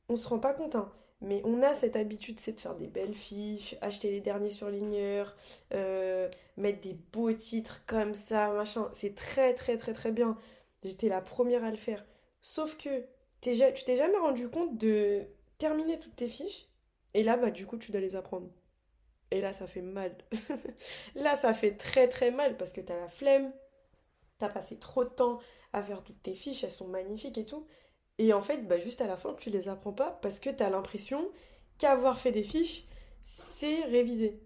on 0.08 0.16
se 0.16 0.28
rend 0.28 0.38
pas 0.38 0.54
compte, 0.54 0.74
hein, 0.74 0.90
mais 1.20 1.42
on 1.44 1.62
a 1.62 1.74
cette 1.74 1.96
habitude, 1.96 2.38
c'est 2.40 2.52
de 2.52 2.60
faire 2.60 2.76
des 2.76 2.86
belles 2.86 3.14
fiches, 3.14 3.76
acheter 3.80 4.10
les 4.10 4.20
derniers 4.20 4.50
surligneurs, 4.50 5.36
euh, 5.74 6.28
mettre 6.56 6.80
des 6.80 6.96
beaux 7.12 7.32
titres 7.32 7.82
comme 7.86 8.14
ça, 8.14 8.50
machin. 8.52 8.88
C'est 8.94 9.14
très 9.14 9.54
très 9.54 9.78
très 9.78 9.94
très 9.94 10.12
bien. 10.12 10.36
J'étais 10.84 11.08
la 11.08 11.20
première 11.20 11.64
à 11.64 11.70
le 11.70 11.76
faire. 11.76 12.04
Sauf 12.40 12.76
que 12.76 13.00
tu 13.40 13.56
t'es 13.56 13.96
jamais 13.96 14.18
rendu 14.18 14.48
compte 14.48 14.78
de 14.78 15.24
terminer 15.58 15.98
toutes 15.98 16.16
tes 16.16 16.28
fiches 16.28 16.68
et 17.14 17.22
là, 17.24 17.36
bah 17.36 17.50
du 17.50 17.66
coup, 17.66 17.78
tu 17.78 17.90
dois 17.90 18.00
les 18.00 18.16
apprendre. 18.16 18.48
Et 19.30 19.40
là, 19.40 19.52
ça 19.52 19.66
fait 19.66 19.82
mal. 19.82 20.16
là, 21.14 21.36
ça 21.36 21.52
fait 21.52 21.72
très 21.76 22.08
très 22.08 22.30
mal 22.30 22.56
parce 22.56 22.72
que 22.72 22.80
t'as 22.80 22.98
la 22.98 23.08
flemme, 23.08 23.52
t'as 24.38 24.48
passé 24.48 24.78
trop 24.78 25.04
de 25.04 25.10
temps 25.10 25.40
à 25.72 25.82
faire 25.82 26.02
toutes 26.02 26.22
tes 26.22 26.34
fiches, 26.34 26.64
elles 26.64 26.70
sont 26.70 26.88
magnifiques 26.88 27.38
et 27.38 27.44
tout. 27.44 27.66
Et 28.18 28.32
en 28.32 28.42
fait, 28.42 28.66
bah, 28.66 28.78
juste 28.78 29.00
à 29.00 29.06
la 29.06 29.16
fin, 29.16 29.34
tu 29.34 29.50
les 29.50 29.68
apprends 29.68 29.92
pas 29.92 30.18
parce 30.22 30.40
que 30.40 30.50
t'as 30.50 30.70
l'impression 30.70 31.30
qu'avoir 31.78 32.18
fait 32.18 32.32
des 32.32 32.42
fiches, 32.42 32.84
c'est 33.22 33.82
réviser. 33.84 34.40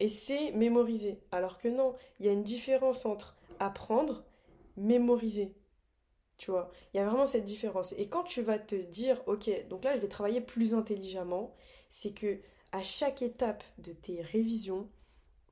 Et 0.00 0.08
c'est 0.08 0.52
mémoriser. 0.52 1.20
Alors 1.30 1.58
que 1.58 1.68
non, 1.68 1.94
il 2.18 2.26
y 2.26 2.28
a 2.28 2.32
une 2.32 2.42
différence 2.42 3.06
entre 3.06 3.36
apprendre, 3.60 4.24
mémoriser. 4.76 5.54
Tu 6.36 6.50
vois, 6.50 6.70
il 6.92 6.96
y 6.96 7.00
a 7.00 7.06
vraiment 7.06 7.26
cette 7.26 7.44
différence. 7.44 7.92
Et 7.96 8.08
quand 8.08 8.24
tu 8.24 8.42
vas 8.42 8.58
te 8.58 8.74
dire, 8.74 9.22
ok, 9.26 9.68
donc 9.68 9.84
là, 9.84 9.94
je 9.94 10.00
vais 10.00 10.08
travailler 10.08 10.40
plus 10.40 10.74
intelligemment, 10.74 11.54
c'est 11.90 12.12
que 12.12 12.40
à 12.72 12.82
chaque 12.82 13.22
étape 13.22 13.62
de 13.78 13.92
tes 13.92 14.20
révisions 14.20 14.88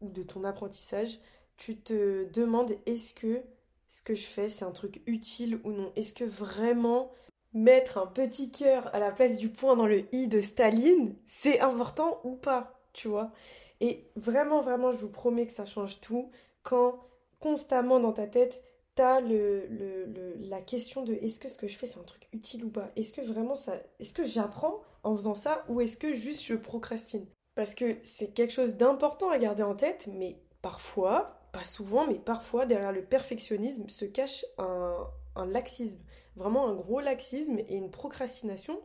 ou 0.00 0.09
de 0.09 0.25
ton 0.25 0.42
apprentissage, 0.42 1.21
tu 1.56 1.76
te 1.76 2.25
demandes 2.32 2.75
est-ce 2.87 3.14
que 3.14 3.42
ce 3.87 4.02
que 4.02 4.14
je 4.14 4.25
fais, 4.25 4.49
c'est 4.49 4.64
un 4.64 4.73
truc 4.73 5.02
utile 5.06 5.61
ou 5.64 5.71
non? 5.71 5.92
Est-ce 5.94 6.14
que 6.14 6.25
vraiment 6.25 7.12
mettre 7.54 7.99
un 7.99 8.06
petit 8.06 8.50
cœur 8.50 8.94
à 8.94 8.99
la 8.99 9.11
place 9.11 9.37
du 9.38 9.49
point 9.49 9.76
dans 9.76 9.87
le 9.87 10.04
i 10.14 10.28
de 10.28 10.40
Staline, 10.40 11.14
c'est 11.26 11.61
important 11.61 12.21
ou 12.25 12.35
pas 12.37 12.80
Tu 12.92 13.09
vois? 13.09 13.32
Et 13.80 14.06
vraiment, 14.16 14.62
vraiment, 14.62 14.92
je 14.92 14.99
vous 14.99 15.09
promets 15.09 15.47
que 15.47 15.52
ça 15.52 15.64
change 15.66 16.00
tout 16.00 16.30
quand 16.62 17.00
constamment 17.40 17.99
dans 17.99 18.12
ta 18.12 18.26
tête, 18.26 18.62
t'as 18.94 19.21
le, 19.21 19.66
le, 19.68 20.37
la 20.40 20.61
question 20.61 21.02
de 21.02 21.14
est-ce 21.14 21.40
que 21.40 21.49
ce 21.49 21.59
que 21.59 21.66
je 21.66 21.76
fais 21.76 21.87
c'est 21.87 21.99
un 21.99 22.04
truc 22.04 22.28
utile 22.32 22.64
ou 22.64 22.71
pas? 22.71 22.90
Est-ce 22.97 23.12
que 23.12 23.21
vraiment 23.21 23.54
ça. 23.54 23.75
Est-ce 23.99 24.14
que 24.14 24.25
j'apprends 24.25 24.80
en 25.02 25.14
faisant 25.16 25.35
ça 25.35 25.64
ou 25.68 25.80
est-ce 25.80 25.97
que 25.99 26.14
juste 26.14 26.42
je 26.44 26.54
procrastine? 26.54 27.26
Parce 27.54 27.75
que 27.75 27.97
c'est 28.02 28.32
quelque 28.32 28.52
chose 28.52 28.76
d'important 28.76 29.30
à 29.30 29.38
garder 29.38 29.62
en 29.62 29.75
tête, 29.75 30.09
mais 30.12 30.38
parfois, 30.62 31.40
pas 31.52 31.64
souvent, 31.64 32.06
mais 32.06 32.14
parfois 32.14 32.66
derrière 32.66 32.92
le 32.92 33.02
perfectionnisme 33.04 33.88
se 33.88 34.04
cache 34.04 34.44
un, 34.59 34.97
un 35.37 35.47
laxisme. 35.47 35.99
Vraiment 36.37 36.69
un 36.69 36.75
gros 36.75 37.01
laxisme 37.01 37.59
et 37.59 37.77
une 37.77 37.91
procrastination 37.91 38.81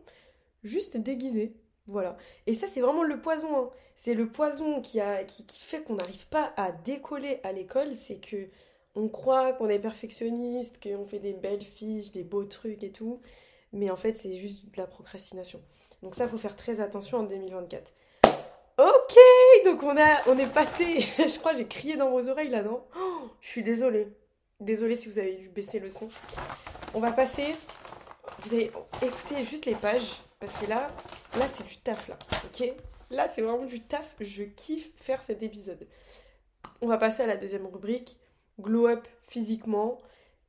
juste 0.64 0.98
déguisée. 0.98 1.56
Voilà. 1.88 2.18
Et 2.46 2.54
ça, 2.54 2.68
c'est 2.68 2.82
vraiment 2.82 3.04
le 3.04 3.22
poison. 3.22 3.58
Hein. 3.58 3.70
C'est 3.96 4.14
le 4.14 4.30
poison 4.30 4.82
qui, 4.82 5.00
fait 5.60 5.84
qu'on 5.84 5.96
n'arrive 5.96 6.28
pas 6.28 6.54
à 6.58 6.72
décoller 6.72 7.40
à 7.44 7.54
l'école. 7.54 7.94
C'est 7.94 8.20
que 8.20 8.50
on 8.98 9.10
croit 9.10 9.54
qu'on 9.54 9.70
est 9.70 9.80
perfectionniste, 9.80 10.82
qu'on 10.82 11.06
fait 11.06 11.20
des 11.20 11.34
belles 11.34 11.64
fiches, 11.64 12.12
des 12.12 12.24
beaux 12.24 12.46
trucs 12.46 12.84
et 12.84 12.92
tout, 12.92 13.22
mais 13.72 13.92
en 13.92 13.96
fait 13.96 14.14
c'est 14.14 14.36
juste 14.38 14.66
de 14.66 14.78
la 14.78 14.88
procrastination. 14.88 15.62
Donc 16.02 16.16
ça 16.16 16.28
faut 16.28 16.40
faire 16.40 16.56
très 16.56 16.82
attention 16.82 17.20
en 17.20 17.24
2024. 17.24 17.94
Ok, 18.80 19.16
donc 19.66 19.84
on 19.84 19.96
a, 19.98 20.18
on 20.28 20.38
est 20.40 20.52
passé. 20.52 21.00
je 21.18 21.38
crois 21.38 21.52
que 21.52 21.60
j'ai 21.60 21.68
crié 21.68 21.96
dans 21.96 22.10
vos 22.10 22.28
oreilles 22.28 22.50
là, 22.50 22.64
non? 22.64 22.84
Oh, 23.00 23.30
Je 23.40 23.50
suis 23.50 23.64
désolée. 23.64 24.08
Désolée 24.60 24.96
si 24.96 25.10
vous 25.10 25.20
avez 25.20 25.36
dû 25.36 25.50
baisser 25.50 25.78
le 25.80 25.90
son. 25.90 26.10
On 26.94 27.00
va 27.00 27.12
passer. 27.12 27.56
Vous 28.40 28.54
allez 28.54 28.72
écouter 29.02 29.44
juste 29.44 29.66
les 29.66 29.76
pages 29.76 30.16
parce 30.40 30.58
que 30.58 30.68
là, 30.68 30.90
là 31.38 31.48
c'est 31.48 31.66
du 31.68 31.78
taf 31.78 32.08
là. 32.08 32.18
Ok? 32.46 32.72
Là 33.12 33.28
c'est 33.28 33.42
vraiment 33.42 33.66
du 33.66 33.82
taf. 33.82 34.16
Je 34.20 34.44
kiffe 34.44 34.90
faire 34.96 35.22
cet 35.22 35.44
épisode. 35.44 35.88
On 36.82 36.88
va 36.88 36.98
passer 36.98 37.24
à 37.24 37.28
la 37.28 37.38
deuxième 37.38 37.66
rubrique 37.66 38.20
glow 38.60 38.88
up 38.88 39.08
physiquement, 39.28 39.98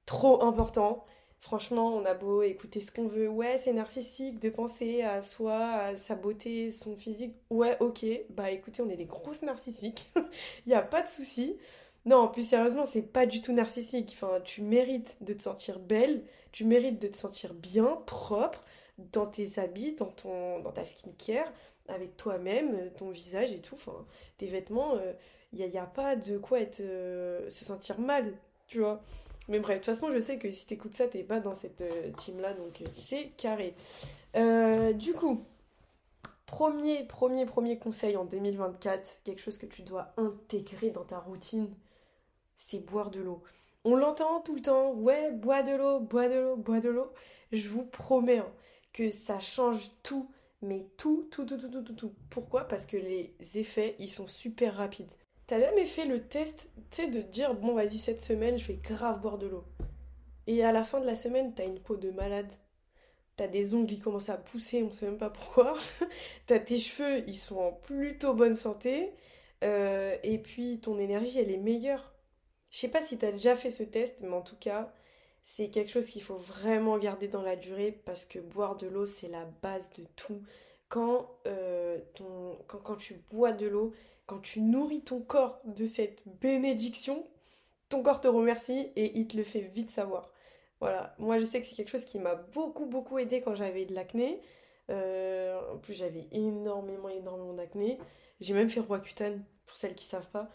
trop 0.06 0.42
important. 0.42 1.04
Franchement, 1.40 1.94
on 1.94 2.04
a 2.04 2.14
beau 2.14 2.42
écouter 2.42 2.80
ce 2.80 2.90
qu'on 2.90 3.06
veut, 3.06 3.28
ouais, 3.28 3.60
c'est 3.62 3.72
narcissique 3.72 4.40
de 4.40 4.50
penser 4.50 5.02
à 5.02 5.22
soi, 5.22 5.66
à 5.66 5.96
sa 5.96 6.16
beauté, 6.16 6.72
son 6.72 6.96
physique. 6.96 7.36
Ouais, 7.48 7.76
ok, 7.78 8.04
bah 8.30 8.50
écoutez, 8.50 8.82
on 8.82 8.90
est 8.90 8.96
des 8.96 9.04
grosses 9.04 9.42
narcissiques, 9.42 10.10
il 10.66 10.70
n'y 10.70 10.74
a 10.74 10.82
pas 10.82 11.02
de 11.02 11.08
souci. 11.08 11.56
Non, 12.04 12.28
plus 12.28 12.48
sérieusement, 12.48 12.86
c'est 12.86 13.02
pas 13.02 13.26
du 13.26 13.42
tout 13.42 13.52
narcissique. 13.52 14.12
Enfin, 14.14 14.40
tu 14.44 14.62
mérites 14.62 15.16
de 15.20 15.34
te 15.34 15.42
sentir 15.42 15.78
belle, 15.78 16.24
tu 16.52 16.64
mérites 16.64 17.00
de 17.00 17.08
te 17.08 17.16
sentir 17.16 17.54
bien, 17.54 17.98
propre, 18.06 18.64
dans 19.12 19.26
tes 19.26 19.58
habits, 19.58 19.94
dans, 19.96 20.06
ton, 20.06 20.60
dans 20.60 20.72
ta 20.72 20.84
skincare, 20.84 21.52
avec 21.88 22.16
toi-même, 22.16 22.90
ton 22.96 23.10
visage 23.10 23.52
et 23.52 23.60
tout. 23.60 23.74
Enfin, 23.74 24.06
tes 24.38 24.46
vêtements, 24.46 24.94
euh, 24.96 25.12
il 25.52 25.66
n'y 25.66 25.78
a, 25.78 25.86
pas 25.86 26.16
de 26.16 26.38
quoi 26.38 26.58
euh, 26.80 27.48
se 27.48 27.64
sentir 27.64 27.98
mal, 28.00 28.34
tu 28.66 28.80
vois. 28.80 29.02
Mais 29.48 29.60
bref, 29.60 29.80
de 29.80 29.84
toute 29.84 29.94
façon, 29.94 30.12
je 30.12 30.18
sais 30.18 30.38
que 30.38 30.50
si 30.50 30.66
t'écoutes 30.66 30.94
ça, 30.94 31.08
t'es 31.08 31.22
pas 31.22 31.40
dans 31.40 31.54
cette 31.54 31.80
euh, 31.80 32.10
team-là, 32.18 32.52
donc 32.52 32.82
euh, 32.82 32.86
c'est 33.06 33.30
carré. 33.36 33.74
du 34.94 35.12
coup, 35.14 35.42
premier, 36.46 37.04
premier, 37.04 37.46
premier 37.46 37.78
conseil 37.78 38.16
en 38.16 38.24
2024, 38.24 39.22
quelque 39.24 39.40
chose 39.40 39.56
que 39.56 39.66
tu 39.66 39.82
dois 39.82 40.12
intégrer 40.18 40.90
dans 40.90 41.04
ta 41.04 41.18
routine, 41.18 41.68
c'est 42.58 42.84
boire 42.84 43.10
de 43.10 43.20
l'eau. 43.20 43.42
On 43.84 43.94
l'entend 43.94 44.40
tout 44.40 44.54
le 44.54 44.60
temps, 44.60 44.92
ouais, 44.92 45.30
bois 45.30 45.62
de 45.62 45.72
l'eau, 45.72 46.00
bois 46.00 46.28
de 46.28 46.38
l'eau, 46.38 46.56
bois 46.56 46.80
de 46.80 46.90
l'eau. 46.90 47.10
Je 47.52 47.68
vous 47.68 47.84
promets 47.84 48.38
hein, 48.38 48.52
que 48.92 49.10
ça 49.10 49.38
change 49.38 49.90
tout, 50.02 50.30
mais 50.60 50.86
tout, 50.98 51.28
tout, 51.30 51.46
tout, 51.46 51.56
tout, 51.56 51.70
tout, 51.70 51.82
tout, 51.82 51.94
tout. 51.94 52.14
Pourquoi? 52.28 52.66
Parce 52.66 52.84
que 52.84 52.96
les 52.96 53.32
effets, 53.54 53.94
ils 53.98 54.10
sont 54.10 54.26
super 54.26 54.76
rapides. 54.76 55.14
T'as 55.46 55.60
jamais 55.60 55.86
fait 55.86 56.04
le 56.04 56.26
test, 56.26 56.68
tu 56.90 57.02
sais, 57.02 57.08
de 57.08 57.22
dire 57.22 57.54
bon, 57.54 57.74
vas-y, 57.74 57.98
cette 57.98 58.20
semaine, 58.20 58.58
je 58.58 58.66
vais 58.66 58.78
grave 58.78 59.20
boire 59.20 59.38
de 59.38 59.46
l'eau. 59.46 59.64
Et 60.46 60.64
à 60.64 60.72
la 60.72 60.82
fin 60.82 61.00
de 61.00 61.06
la 61.06 61.14
semaine, 61.14 61.54
t'as 61.54 61.64
une 61.64 61.78
peau 61.78 61.96
de 61.96 62.10
malade. 62.10 62.52
T'as 63.36 63.46
des 63.46 63.72
ongles 63.72 63.86
qui 63.86 64.00
commencent 64.00 64.30
à 64.30 64.36
pousser, 64.36 64.82
on 64.82 64.90
sait 64.90 65.06
même 65.06 65.16
pas 65.16 65.30
pourquoi. 65.30 65.76
t'as 66.46 66.58
tes 66.58 66.78
cheveux, 66.78 67.22
ils 67.28 67.38
sont 67.38 67.58
en 67.58 67.72
plutôt 67.72 68.34
bonne 68.34 68.56
santé. 68.56 69.12
Euh, 69.62 70.16
et 70.24 70.38
puis 70.38 70.80
ton 70.80 70.98
énergie, 70.98 71.38
elle 71.38 71.50
est 71.52 71.56
meilleure. 71.56 72.12
Je 72.70 72.78
sais 72.78 72.88
pas 72.88 73.02
si 73.02 73.18
t'as 73.18 73.32
déjà 73.32 73.56
fait 73.56 73.70
ce 73.70 73.82
test, 73.82 74.16
mais 74.20 74.34
en 74.34 74.42
tout 74.42 74.56
cas, 74.56 74.92
c'est 75.42 75.70
quelque 75.70 75.90
chose 75.90 76.06
qu'il 76.06 76.22
faut 76.22 76.36
vraiment 76.36 76.98
garder 76.98 77.28
dans 77.28 77.42
la 77.42 77.56
durée 77.56 77.92
parce 78.04 78.26
que 78.26 78.38
boire 78.38 78.76
de 78.76 78.86
l'eau, 78.86 79.06
c'est 79.06 79.28
la 79.28 79.46
base 79.62 79.90
de 79.94 80.04
tout. 80.16 80.42
Quand, 80.88 81.30
euh, 81.46 81.98
quand, 82.66 82.96
tu 82.96 83.14
bois 83.30 83.52
de 83.52 83.66
l'eau, 83.66 83.92
quand 84.26 84.40
tu 84.40 84.60
nourris 84.60 85.02
ton 85.02 85.20
corps 85.20 85.60
de 85.64 85.86
cette 85.86 86.22
bénédiction, 86.40 87.26
ton 87.88 88.02
corps 88.02 88.20
te 88.20 88.28
remercie 88.28 88.90
et 88.96 89.18
il 89.18 89.26
te 89.26 89.36
le 89.36 89.42
fait 89.42 89.60
vite 89.60 89.90
savoir. 89.90 90.30
Voilà, 90.80 91.14
moi 91.18 91.38
je 91.38 91.44
sais 91.44 91.60
que 91.60 91.66
c'est 91.66 91.74
quelque 91.74 91.90
chose 91.90 92.04
qui 92.04 92.18
m'a 92.18 92.36
beaucoup 92.36 92.86
beaucoup 92.86 93.18
aidé 93.18 93.40
quand 93.40 93.54
j'avais 93.54 93.84
de 93.84 93.94
l'acné. 93.94 94.40
Euh, 94.90 95.58
en 95.72 95.78
plus 95.78 95.94
j'avais 95.94 96.28
énormément 96.30 97.08
énormément 97.08 97.54
d'acné. 97.54 97.98
J'ai 98.40 98.54
même 98.54 98.70
fait 98.70 98.80
Roaccutane, 98.80 99.44
pour 99.66 99.76
celles 99.76 99.94
qui 99.94 100.04
savent 100.04 100.28
pas. 100.30 100.48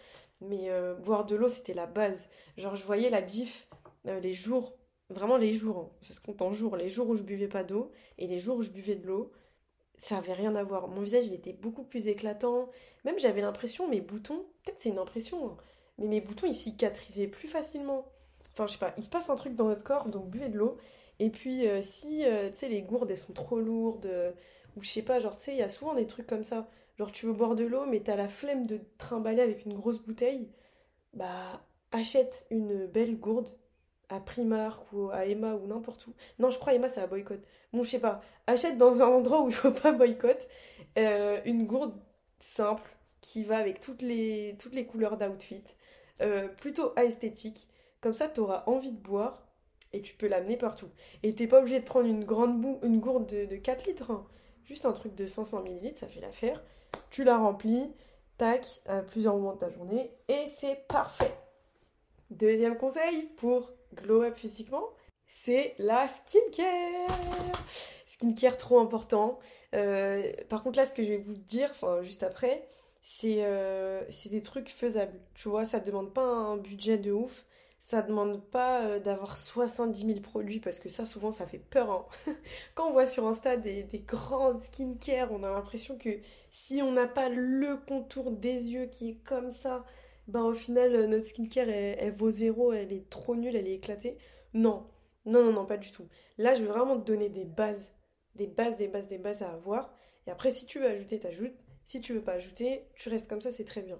Mais 0.44 0.70
euh, 0.70 0.94
boire 0.96 1.26
de 1.26 1.36
l'eau, 1.36 1.50
c'était 1.50 1.74
la 1.74 1.86
base. 1.86 2.30
Genre, 2.58 2.76
je 2.76 2.84
voyais 2.84 3.10
la 3.10 3.22
diff 3.22 3.68
euh, 4.08 4.20
les 4.20 4.34
jours, 4.34 4.76
vraiment 5.10 5.38
les 5.38 5.54
jours, 5.54 5.78
hein. 5.78 5.90
ça 6.02 6.14
se 6.14 6.20
compte 6.20 6.42
en 6.42 6.54
jours, 6.54 6.76
les 6.76 6.90
jours 6.90 7.08
où 7.10 7.16
je 7.16 7.24
buvais 7.24 7.48
pas 7.48 7.64
d'eau 7.64 7.92
et 8.18 8.28
les 8.28 8.40
jours 8.40 8.58
où 8.58 8.62
je 8.62 8.70
buvais 8.70 8.96
de 8.96 9.08
l'eau, 9.08 9.32
ça 9.98 10.18
avait 10.18 10.34
rien 10.34 10.56
à 10.56 10.64
voir. 10.64 10.88
Mon 10.90 11.02
visage, 11.02 11.28
il 11.28 11.34
était 11.34 11.54
beaucoup 11.54 11.84
plus 11.84 12.08
éclatant. 12.08 12.70
Même 13.06 13.20
j'avais 13.20 13.42
l'impression, 13.42 13.88
mes 13.88 14.02
boutons, 14.02 14.46
peut-être 14.64 14.80
c'est 14.80 14.90
une 14.90 15.00
impression, 15.00 15.52
hein, 15.52 15.58
mais 15.98 16.08
mes 16.08 16.22
boutons, 16.22 16.48
ils 16.48 16.56
cicatrisaient 16.56 17.28
plus 17.28 17.48
facilement. 17.48 18.12
Enfin, 18.54 18.68
je 18.68 18.74
sais 18.74 18.80
pas, 18.80 18.94
il 18.98 19.04
se 19.04 19.10
passe 19.10 19.30
un 19.30 19.36
truc 19.36 19.56
dans 19.56 19.68
notre 19.68 19.84
corps, 19.84 20.08
donc 20.10 20.30
buvez 20.30 20.50
de 20.50 20.58
l'eau. 20.58 20.78
Et 21.20 21.30
puis, 21.30 21.68
euh, 21.68 21.82
si, 21.82 22.26
euh, 22.26 22.50
tu 22.50 22.58
sais, 22.58 22.70
les 22.70 22.82
gourdes, 22.82 23.10
elles 23.10 23.18
sont 23.18 23.34
trop 23.34 23.60
lourdes, 23.60 24.10
ou 24.76 24.84
je 24.84 24.90
sais 24.90 25.02
pas, 25.04 25.20
genre, 25.20 25.38
tu 25.38 25.46
sais, 25.46 25.54
il 25.54 25.60
y 25.60 25.64
a 25.64 25.70
souvent 25.70 25.94
des 25.94 26.08
trucs 26.08 26.28
comme 26.28 26.44
ça. 26.44 26.70
Genre, 26.98 27.12
tu 27.12 27.26
veux 27.26 27.34
boire 27.34 27.56
de 27.56 27.64
l'eau, 27.64 27.86
mais 27.86 28.02
t'as 28.02 28.16
la 28.16 28.28
flemme 28.28 28.68
de 28.68 28.80
trimballer 28.98 29.42
avec 29.42 29.66
une 29.66 29.74
grosse 29.74 30.00
bouteille, 30.00 30.50
bah, 31.14 31.62
achète 31.92 32.46
une 32.52 32.86
belle 32.86 33.18
gourde 33.20 33.50
à 34.10 34.20
Primark 34.20 34.92
ou 34.94 35.10
à 35.10 35.26
Emma 35.26 35.56
ou 35.56 35.68
n'importe 35.68 36.08
où. 36.08 36.14
Non, 36.40 36.52
je 36.52 36.60
crois 36.60 36.74
Emma, 36.74 36.90
c'est 36.90 37.02
à 37.02 37.08
boycott. 37.08 37.42
Bon, 37.72 37.84
je 37.84 37.90
sais 37.90 38.00
pas. 38.00 38.22
Achète 38.48 38.78
dans 38.78 39.02
un 39.02 39.08
endroit 39.08 39.42
où 39.42 39.48
il 39.48 39.54
faut 39.54 39.72
pas 39.72 39.92
boycott 39.92 40.48
une 40.96 41.66
gourde 41.66 41.96
simple 42.40 42.90
qui 43.22 43.44
va 43.44 43.58
avec 43.58 43.80
toutes 43.80 44.02
les, 44.02 44.56
couleurs 44.92 45.18
d'outfit, 45.18 45.64
plutôt 46.58 46.94
esthétique. 46.96 47.70
Comme 48.02 48.14
ça, 48.14 48.28
tu 48.28 48.42
auras 48.42 48.64
envie 48.68 48.92
de 48.92 48.98
boire 49.00 49.48
et 49.94 50.02
tu 50.02 50.16
peux 50.16 50.28
l'amener 50.28 50.58
partout. 50.58 50.90
Et 51.24 51.34
t'es 51.34 51.48
pas 51.48 51.60
obligé 51.60 51.80
de 51.80 51.86
prendre 51.86 52.08
une 52.08 52.26
grande 52.26 52.60
boue, 52.60 52.80
une 52.84 53.00
gourde 53.00 53.28
de, 53.28 53.56
4 53.56 53.86
litres. 53.86 54.12
hein. 54.12 54.28
Juste 54.66 54.86
un 54.86 54.92
truc 54.92 55.16
de 55.16 55.26
500 55.26 55.64
ml, 55.64 55.96
ça 55.96 56.08
fait 56.08 56.20
l'affaire. 56.20 56.62
Tu 57.10 57.24
la 57.24 57.38
remplis, 57.38 57.92
tac, 58.38 58.82
à 58.88 59.00
plusieurs 59.00 59.36
moments 59.36 59.54
de 59.54 59.60
ta 59.60 59.70
journée, 59.70 60.12
et 60.28 60.46
c'est 60.48 60.88
parfait. 60.88 61.34
Deuxième 62.30 62.78
conseil 62.78 63.30
pour 63.38 63.72
glow 63.94 64.24
up 64.24 64.36
physiquement, 64.38 64.90
c'est 65.28 65.76
la 65.78 66.08
skincare. 66.08 67.08
Skincare 68.08 68.58
trop 68.58 68.80
important. 68.80 69.40
Euh, 69.74 70.32
par 70.50 70.64
contre 70.64 70.78
là, 70.78 70.86
ce 70.86 70.94
que 70.94 71.04
je 71.04 71.10
vais 71.10 71.18
vous 71.18 71.36
dire, 71.36 71.70
enfin 71.72 72.02
juste 72.02 72.24
après, 72.24 72.66
c'est 73.02 73.44
euh, 73.44 74.02
des 74.32 74.42
trucs 74.42 74.70
faisables. 74.70 75.20
Tu 75.36 75.50
vois, 75.50 75.66
ça 75.66 75.80
demande 75.80 76.14
pas 76.14 76.24
un 76.24 76.58
budget 76.58 76.98
de 76.98 77.12
ouf. 77.12 77.46
Ça 77.86 78.02
demande 78.02 78.42
pas 78.50 78.86
euh, 78.86 79.00
d'avoir 79.00 79.38
70 79.38 80.06
000 80.06 80.22
produits 80.22 80.60
parce 80.60 80.80
que 80.80 80.88
ça, 80.90 81.06
souvent, 81.06 81.32
ça 81.32 81.46
fait 81.46 81.60
peur. 81.60 81.92
hein. 81.92 82.34
Quand 82.75 82.88
on 82.90 82.94
voit 82.94 83.06
sur 83.06 83.28
Insta 83.28 83.58
des, 83.58 83.84
des 83.84 84.00
grandes 84.00 84.60
skincare, 84.60 85.32
on 85.32 85.44
a 85.44 85.50
l'impression 85.52 85.98
que 85.98 86.10
si 86.50 86.82
on 86.82 86.92
n'a 86.94 87.08
pas 87.08 87.30
le 87.30 87.78
contour 87.78 88.32
des 88.32 88.72
yeux 88.72 88.86
qui 88.88 89.10
est 89.12 89.24
comme 89.25 89.52
ça, 89.52 89.84
ben 90.28 90.42
au 90.44 90.54
final, 90.54 90.96
euh, 90.96 91.08
notre 91.08 91.28
skincare, 91.28 91.68
elle, 91.70 91.98
elle 92.00 92.13
vaut 92.13 92.32
zéro, 92.32 92.72
elle 92.74 92.94
est 92.94 93.10
trop 93.10 93.36
nulle, 93.36 93.56
elle 93.56 93.68
est 93.68 93.75
éclatée. 93.75 94.18
Non, 94.54 94.88
non, 95.25 95.44
non, 95.44 95.52
non, 95.52 95.66
pas 95.66 95.78
du 95.78 95.92
tout. 95.92 96.08
Là, 96.38 96.54
je 96.54 96.62
vais 96.63 96.70
vraiment 96.70 96.98
te 97.00 97.06
donner 97.06 97.30
des 97.30 97.46
bases, 97.46 97.94
des 98.36 98.48
bases, 98.48 98.78
des 98.78 98.88
bases, 98.88 99.08
des 99.10 99.18
bases 99.18 99.42
à 99.44 99.52
avoir. 99.52 99.94
Et 100.25 100.32
après, 100.32 100.52
si 100.52 100.66
tu 100.66 100.80
veux 100.80 100.88
ajouter, 100.88 101.20
t'ajoutes. 101.20 101.54
Si 101.86 102.00
tu 102.02 102.13
veux 102.13 102.22
pas 102.22 102.34
ajouter, 102.34 102.88
tu 102.96 103.10
restes 103.10 103.28
comme 103.30 103.42
ça, 103.42 103.52
c'est 103.52 103.66
très 103.66 103.82
bien. 103.82 104.00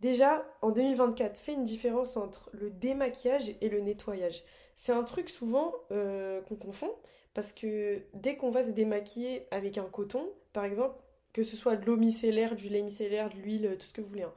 Déjà, 0.00 0.44
en 0.62 0.70
2024, 0.70 1.38
fais 1.38 1.54
une 1.54 1.64
différence 1.64 2.16
entre 2.16 2.50
le 2.52 2.70
démaquillage 2.70 3.54
et 3.60 3.68
le 3.68 3.80
nettoyage. 3.80 4.44
C'est 4.76 4.92
un 4.92 5.02
truc 5.02 5.28
souvent 5.28 5.74
euh, 5.90 6.40
qu'on 6.42 6.56
confond 6.56 6.94
parce 7.34 7.52
que 7.52 8.02
dès 8.14 8.36
qu'on 8.36 8.50
va 8.50 8.62
se 8.62 8.70
démaquiller 8.70 9.46
avec 9.50 9.76
un 9.76 9.84
coton, 9.84 10.28
par 10.52 10.64
exemple, 10.64 10.96
que 11.32 11.42
ce 11.42 11.56
soit 11.56 11.76
de 11.76 11.84
l'eau 11.84 11.96
micellaire, 11.96 12.54
du 12.54 12.68
lait 12.68 12.82
micellaire, 12.82 13.28
de 13.30 13.36
l'huile, 13.36 13.76
tout 13.78 13.86
ce 13.86 13.92
que 13.92 14.00
vous 14.00 14.08
voulez, 14.08 14.22
hein, 14.22 14.34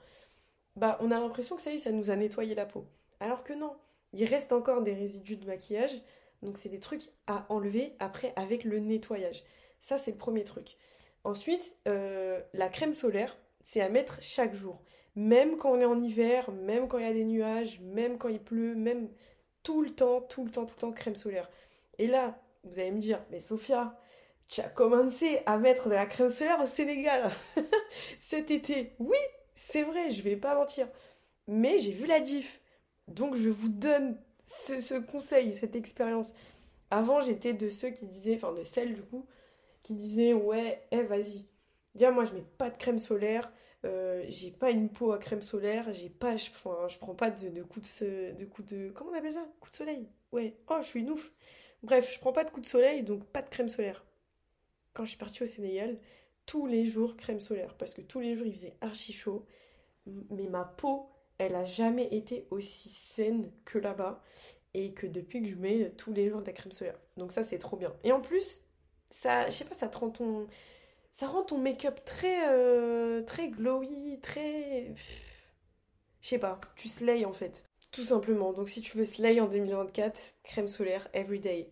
bah 0.76 0.98
on 1.02 1.12
a 1.12 1.20
l'impression 1.20 1.56
que 1.56 1.62
ça 1.62 1.72
y 1.72 1.76
est, 1.76 1.80
ça 1.80 1.92
nous 1.92 2.12
a 2.12 2.16
nettoyé 2.16 2.56
la 2.56 2.66
peau. 2.66 2.86
Alors 3.20 3.44
que 3.44 3.54
non, 3.54 3.76
il 4.14 4.26
reste 4.26 4.52
encore 4.54 4.82
des 4.82 4.94
résidus 4.94 5.38
de 5.38 5.46
maquillage, 5.46 5.96
donc 6.42 6.58
c'est 6.58 6.70
des 6.70 6.80
trucs 6.80 7.10
à 7.28 7.46
enlever 7.50 7.96
après 8.00 8.34
avec 8.36 8.64
le 8.64 8.80
nettoyage. 8.80 9.44
Ça, 9.80 9.98
c'est 9.98 10.12
le 10.12 10.18
premier 10.18 10.44
truc. 10.44 10.78
Ensuite, 11.24 11.76
euh, 11.88 12.42
la 12.54 12.70
crème 12.70 12.94
solaire, 12.94 13.38
c'est 13.64 13.82
à 13.82 13.90
mettre 13.90 14.18
chaque 14.22 14.56
jour. 14.56 14.82
Même 15.16 15.58
quand 15.58 15.72
on 15.72 15.80
est 15.80 15.86
en 15.86 16.02
hiver, 16.02 16.52
même 16.52 16.88
quand 16.88 16.98
il 16.98 17.06
y 17.06 17.10
a 17.10 17.14
des 17.14 17.26
nuages, 17.26 17.80
même 17.82 18.18
quand 18.18 18.30
il 18.30 18.40
pleut, 18.42 18.76
même 18.76 19.10
tout 19.64 19.82
le 19.82 19.90
temps, 19.90 20.22
tout 20.22 20.46
le 20.46 20.52
temps, 20.52 20.66
tout 20.66 20.76
le 20.76 20.82
temps, 20.82 20.92
crème 20.92 21.16
solaire. 21.16 21.50
Et 22.00 22.08
là, 22.08 22.40
vous 22.64 22.80
allez 22.80 22.92
me 22.92 23.00
dire, 23.00 23.20
mais 23.32 23.40
Sophia, 23.40 24.00
tu 24.48 24.62
as 24.62 24.70
commencé 24.70 25.40
à 25.46 25.58
mettre 25.58 25.90
de 25.90 25.94
la 25.94 26.06
crème 26.06 26.30
solaire 26.30 26.60
au 26.62 26.68
Sénégal 26.68 27.30
cet 28.20 28.52
été. 28.52 28.94
Oui, 29.00 29.18
c'est 29.56 29.84
vrai, 29.84 30.12
je 30.12 30.22
vais 30.24 30.36
pas 30.36 30.56
mentir. 30.56 30.88
Mais 31.48 31.78
j'ai 31.80 31.92
vu 31.92 32.06
la 32.06 32.20
diff. 32.20 32.62
Donc 33.08 33.36
je 33.36 33.50
vous 33.50 33.70
donne 33.70 34.18
ce, 34.44 34.80
ce 34.80 34.96
conseil, 34.96 35.54
cette 35.54 35.76
expérience. 35.76 36.34
Avant, 36.90 37.22
j'étais 37.22 37.54
de 37.54 37.70
ceux 37.70 37.90
qui 37.90 38.08
disaient, 38.08 38.36
enfin 38.36 38.54
de 38.54 38.64
celles 38.64 38.96
du 38.96 39.02
coup, 39.02 39.26
qui 39.84 39.96
disaient 39.96 40.34
ouais, 40.34 40.82
eh 40.92 41.04
vas-y. 41.04 41.48
Déjà, 41.96 42.12
moi, 42.12 42.26
je 42.26 42.34
mets 42.34 42.46
pas 42.58 42.70
de 42.70 42.78
crème 42.78 43.00
solaire. 43.00 43.52
Euh, 43.86 44.24
j'ai 44.28 44.52
pas 44.52 44.72
une 44.72 44.90
peau 44.90 45.12
à 45.12 45.18
crème 45.20 45.42
solaire. 45.42 45.94
J'ai 45.94 46.10
pas, 46.10 46.38
je, 46.38 46.50
enfin, 46.52 46.88
je 46.88 46.98
prends 46.98 47.16
pas 47.16 47.32
de, 47.32 47.64
coups 47.64 48.04
de, 48.04 48.34
de 48.38 48.46
de, 48.64 48.92
comment 48.92 49.12
on 49.12 49.16
appelle 49.18 49.34
ça? 49.34 49.46
Coup 49.60 49.70
de 49.70 49.76
soleil? 49.76 50.08
Ouais. 50.32 50.56
Oh, 50.70 50.78
je 50.82 50.88
suis 50.88 51.02
une 51.02 51.12
ouf. 51.12 51.32
Bref, 51.84 52.12
je 52.14 52.20
prends 52.20 52.34
pas 52.34 52.44
de 52.44 52.52
coups 52.52 52.68
de 52.68 52.72
soleil, 52.72 53.04
donc 53.04 53.26
pas 53.26 53.42
de 53.42 53.50
crème 53.50 53.70
solaire. 53.70 54.06
Quand 54.94 55.06
je 55.06 55.10
suis 55.12 55.18
partie 55.18 55.44
au 55.44 55.48
Sénégal, 55.48 55.98
tous 56.46 56.68
les 56.68 56.88
jours 56.88 57.18
crème 57.18 57.42
solaire, 57.42 57.76
parce 57.78 57.94
que 57.94 58.02
tous 58.02 58.20
les 58.20 58.36
jours 58.36 58.46
il 58.48 58.54
faisait 58.54 58.76
archi 58.82 59.14
chaud. 59.14 59.46
Mais 60.30 60.48
ma 60.48 60.64
peau, 60.66 61.10
elle 61.38 61.56
a 61.56 61.66
jamais 61.66 62.08
été 62.14 62.48
aussi 62.52 62.90
saine 62.90 63.52
que 63.66 63.80
là-bas, 63.80 64.24
et 64.74 64.94
que 64.94 65.08
depuis 65.08 65.42
que 65.42 65.50
je 65.50 65.56
mets 65.56 65.92
tous 65.98 66.14
les 66.14 66.30
jours 66.30 66.42
de 66.42 66.48
la 66.48 66.54
crème 66.54 66.72
solaire. 66.72 67.00
Donc 67.18 67.32
ça, 67.32 67.44
c'est 67.44 67.60
trop 67.60 67.78
bien. 67.78 67.94
Et 68.04 68.12
en 68.12 68.22
plus, 68.22 68.62
ça, 69.10 69.48
je 69.50 69.52
sais 69.56 69.66
pas, 69.66 69.76
ça 69.76 69.88
te 69.90 69.98
rend 69.98 70.10
ça 71.12 71.28
rend 71.28 71.44
ton 71.44 71.58
make-up 71.58 72.00
très, 72.06 72.48
euh, 72.50 73.22
très 73.24 73.50
glowy, 73.50 74.20
très, 74.22 74.94
je 76.22 76.28
sais 76.28 76.40
pas, 76.40 76.60
tu 76.76 76.88
slay 76.88 77.26
en 77.26 77.34
fait. 77.34 77.64
Tout 77.92 78.04
simplement. 78.04 78.54
Donc 78.54 78.70
si 78.70 78.80
tu 78.80 78.98
veux 78.98 79.04
slay 79.04 79.42
en 79.42 79.48
2024, 79.48 80.18
crème 80.44 80.70
solaire 80.70 81.10
everyday. 81.14 81.72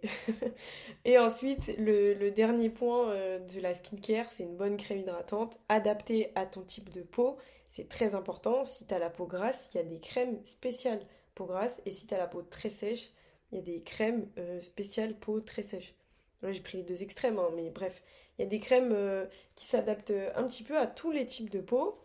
Et 1.05 1.17
ensuite, 1.17 1.73
le, 1.77 2.29
dernier 2.29 2.69
point 2.69 3.09
euh, 3.11 3.39
de 3.39 3.61
la 3.61 3.73
skincare, 3.73 4.29
c'est 4.29 4.43
une 4.43 4.57
bonne 4.57 4.75
crème 4.75 4.99
hydratante 4.99 5.57
adaptée 5.69 6.33
à 6.35 6.45
ton 6.45 6.61
type 6.61 6.89
de 6.89 7.03
peau. 7.03 7.37
C'est 7.69 7.87
très 7.87 8.15
important. 8.15 8.65
Si 8.65 8.85
tu 8.85 8.93
as 8.93 8.99
la 8.99 9.09
peau 9.09 9.27
grasse, 9.27 9.69
il 9.73 9.77
y 9.77 9.79
a 9.79 9.83
des 9.83 10.01
crèmes 10.01 10.43
spéciales 10.43 11.05
peau 11.35 11.45
grasse. 11.45 11.81
Et 11.85 11.91
si 11.91 12.05
tu 12.05 12.13
as 12.13 12.17
la 12.17 12.27
peau 12.27 12.41
très 12.41 12.69
sèche, 12.69 13.11
il 13.51 13.59
y 13.59 13.61
a 13.61 13.63
des 13.63 13.81
crèmes 13.81 14.27
euh, 14.37 14.61
spéciales 14.61 15.17
peau 15.17 15.39
très 15.39 15.61
sèche. 15.61 15.93
Là, 16.41 16.51
j'ai 16.51 16.61
pris 16.61 16.79
les 16.79 16.83
deux 16.83 17.01
extrêmes, 17.01 17.39
hein, 17.39 17.49
mais 17.55 17.69
bref. 17.69 18.03
Il 18.39 18.43
y 18.43 18.45
a 18.45 18.49
des 18.49 18.59
crèmes 18.59 18.93
euh, 18.93 19.25
qui 19.53 19.65
s'adaptent 19.65 20.13
un 20.35 20.43
petit 20.45 20.63
peu 20.63 20.77
à 20.77 20.87
tous 20.87 21.11
les 21.11 21.25
types 21.25 21.49
de 21.49 21.59
peau. 21.59 21.99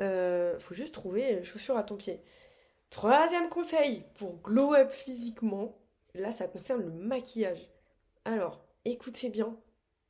Euh, 0.00 0.58
faut 0.58 0.74
juste 0.74 0.92
trouver 0.92 1.44
chaussures 1.44 1.76
à 1.76 1.84
ton 1.84 1.96
pied. 1.96 2.20
Troisième 2.90 3.48
conseil 3.48 4.02
pour 4.14 4.36
glow 4.38 4.74
up 4.74 4.90
physiquement, 4.90 5.78
là 6.14 6.32
ça 6.32 6.48
concerne 6.48 6.82
le 6.82 6.90
maquillage. 6.90 7.68
Alors, 8.24 8.60
écoutez 8.84 9.28
bien, 9.28 9.56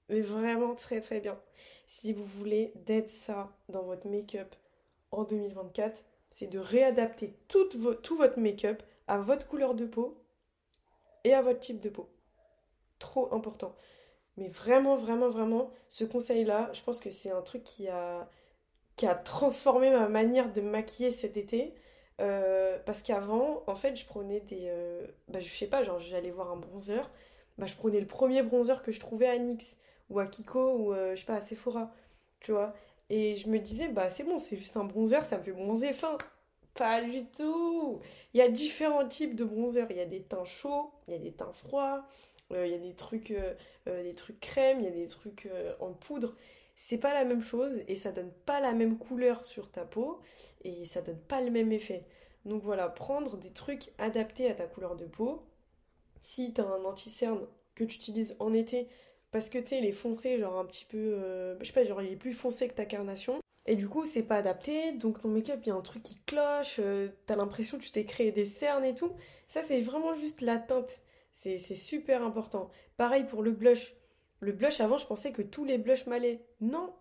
mais 0.09 0.21
vraiment 0.21 0.75
très 0.75 1.03
très 1.03 1.21
bien. 1.21 1.39
Si 1.87 2.13
vous 2.13 2.25
voulez 2.25 2.73
d'être 2.87 3.11
ça 3.11 3.51
dans 3.69 3.83
votre 3.83 4.07
make-up 4.09 4.55
en 5.11 5.25
2024, 5.25 6.03
c'est 6.31 6.47
de 6.47 6.59
réadapter 6.59 7.35
tout 7.49 7.69
votre 8.17 8.39
make-up 8.39 8.83
à 9.07 9.19
votre 9.19 9.49
couleur 9.49 9.75
de 9.75 9.87
peau 9.87 10.23
et 11.25 11.35
à 11.35 11.43
votre 11.43 11.61
type 11.61 11.81
de 11.81 11.91
peau. 11.91 12.09
Trop 12.99 13.35
important. 13.35 13.75
Mais 14.39 14.49
vraiment, 14.49 14.97
vraiment, 14.97 15.31
vraiment, 15.31 15.71
ce 15.91 16.05
conseil-là, 16.07 16.71
je 16.75 16.83
pense 16.83 17.01
que 17.01 17.11
c'est 17.11 17.33
un 17.33 17.43
truc 17.43 17.65
qui 17.65 17.89
a, 17.89 18.29
qui 18.97 19.07
a 19.07 19.15
transformé 19.15 19.91
ma 19.91 20.09
manière 20.09 20.53
de 20.53 20.61
me 20.61 20.71
maquiller 20.71 21.11
cet 21.13 21.37
été. 21.37 21.75
Euh, 22.21 22.79
parce 22.87 23.03
qu'avant, 23.03 23.63
en 23.69 23.77
fait, 23.77 23.97
je 23.97 24.07
prenais 24.07 24.41
des. 24.41 24.67
euh, 24.69 25.07
bah, 25.29 25.41
je 25.41 25.49
sais 25.53 25.69
pas, 25.69 25.85
genre, 25.85 26.01
j'allais 26.01 26.31
voir 26.33 26.51
un 26.53 26.57
bronzer. 26.57 27.11
Bah, 27.59 27.67
je 27.67 27.75
prenais 27.77 28.01
le 28.01 28.07
premier 28.07 28.43
bronzer 28.43 28.83
que 28.83 28.93
je 28.93 29.01
trouvais 29.01 29.29
à 29.29 29.39
NYX 29.39 29.77
ou 30.11 30.21
à 30.21 30.27
Kiko 30.27 30.73
ou, 30.79 30.93
euh, 30.95 31.15
je 31.17 31.21
sais 31.21 31.27
pas, 31.27 31.37
à 31.37 31.41
Sephora. 31.41 31.93
Tu 32.41 32.53
vois? 32.53 32.75
Et 33.11 33.37
je 33.37 33.49
me 33.49 33.59
disais, 33.59 33.89
bah, 33.89 34.11
c'est 34.11 34.25
bon, 34.25 34.39
c'est 34.39 34.57
juste 34.57 34.77
un 34.77 34.85
bronzer, 34.85 35.25
ça 35.25 35.39
me 35.39 35.43
fait 35.43 35.53
bronzer 35.53 35.93
fin. 35.95 36.19
Pas 36.75 37.03
du 37.03 37.27
tout! 37.27 38.01
Il 38.35 38.39
y 38.39 38.43
a 38.43 38.49
différents 38.49 39.07
types 39.09 39.35
de 39.35 39.45
bronzer. 39.45 39.87
Il 39.91 39.97
y 39.97 40.01
a 40.01 40.07
des 40.07 40.23
teints 40.23 40.45
chauds, 40.45 40.93
il 41.09 41.15
y 41.15 41.17
a 41.17 41.19
des 41.19 41.33
teints 41.33 41.53
froids, 41.53 42.05
il 42.51 42.71
y 42.71 42.75
a 42.75 42.79
des 42.79 42.95
trucs, 42.95 43.31
euh, 43.31 43.55
euh, 43.89 44.03
des 44.03 44.15
trucs 44.15 44.41
crème, 44.41 44.81
il 44.81 44.85
y 44.85 44.89
a 44.89 44.93
des 44.93 45.07
trucs 45.07 45.47
euh, 45.47 45.75
en 45.81 45.93
poudre. 45.93 46.35
C'est 46.77 46.99
pas 46.99 47.13
la 47.13 47.25
même 47.25 47.43
chose 47.43 47.83
et 47.89 47.95
ça 47.95 48.13
donne 48.13 48.31
pas 48.47 48.61
la 48.61 48.73
même 48.73 48.99
couleur 48.99 49.45
sur 49.45 49.71
ta 49.71 49.85
peau 49.85 50.21
et 50.65 50.85
ça 50.85 51.03
donne 51.03 51.19
pas 51.19 51.41
le 51.41 51.51
même 51.51 51.73
effet. 51.73 52.05
Donc 52.45 52.63
voilà, 52.63 52.89
prendre 52.89 53.37
des 53.37 53.51
trucs 53.51 53.91
adaptés 53.99 54.49
à 54.51 54.55
ta 54.55 54.67
couleur 54.67 54.97
de 54.97 55.05
peau. 55.07 55.43
Si 56.21 56.53
t'as 56.53 56.65
un 56.65 56.85
anti-cerne 56.85 57.47
que 57.75 57.85
tu 57.85 57.97
utilises 57.97 58.37
en 58.39 58.55
été, 58.55 58.89
parce 59.31 59.51
que 59.51 59.59
tu 59.59 59.67
sais, 59.67 59.79
il 59.79 59.85
est 59.87 59.93
foncé, 59.93 60.39
genre 60.39 60.59
un 60.59 60.65
petit 60.65 60.85
peu, 60.85 60.97
euh, 60.99 61.57
je 61.61 61.67
sais 61.67 61.73
pas, 61.73 61.85
genre 61.85 62.03
il 62.03 62.13
est 62.13 62.17
plus 62.17 62.33
foncé 62.33 62.69
que 62.69 62.75
ta 62.75 62.85
carnation, 62.87 63.41
Et 63.67 63.77
du 63.77 63.89
coup, 63.89 64.07
c'est 64.07 64.23
pas 64.23 64.37
adapté, 64.37 64.93
donc 64.93 65.21
ton 65.21 65.29
make-up, 65.29 65.61
il 65.63 65.69
y 65.69 65.71
a 65.73 65.75
un 65.75 65.83
truc 65.83 66.03
qui 66.03 66.17
cloche, 66.27 66.77
euh, 66.81 67.09
t'as 67.27 67.37
l'impression 67.37 67.79
que 67.79 67.83
tu 67.85 67.91
t'es 67.93 68.05
créé 68.05 68.33
des 68.33 68.47
cernes 68.47 68.85
et 68.85 68.95
tout. 68.95 69.13
Ça, 69.49 69.63
c'est 69.63 69.81
vraiment 69.83 70.15
juste 70.15 70.41
la 70.41 70.59
teinte. 70.59 71.03
C'est 71.39 71.59
super 71.77 72.25
important. 72.25 72.69
Pareil 72.97 73.25
pour 73.25 73.45
le 73.45 73.53
blush. 73.53 73.95
Le 74.41 74.51
blush, 74.51 74.81
avant, 74.81 74.99
je 74.99 75.07
pensais 75.07 75.31
que 75.31 75.43
tous 75.43 75.65
les 75.65 75.79
blushs 75.79 76.07
m'allaient. 76.07 76.45
Non, 76.61 76.93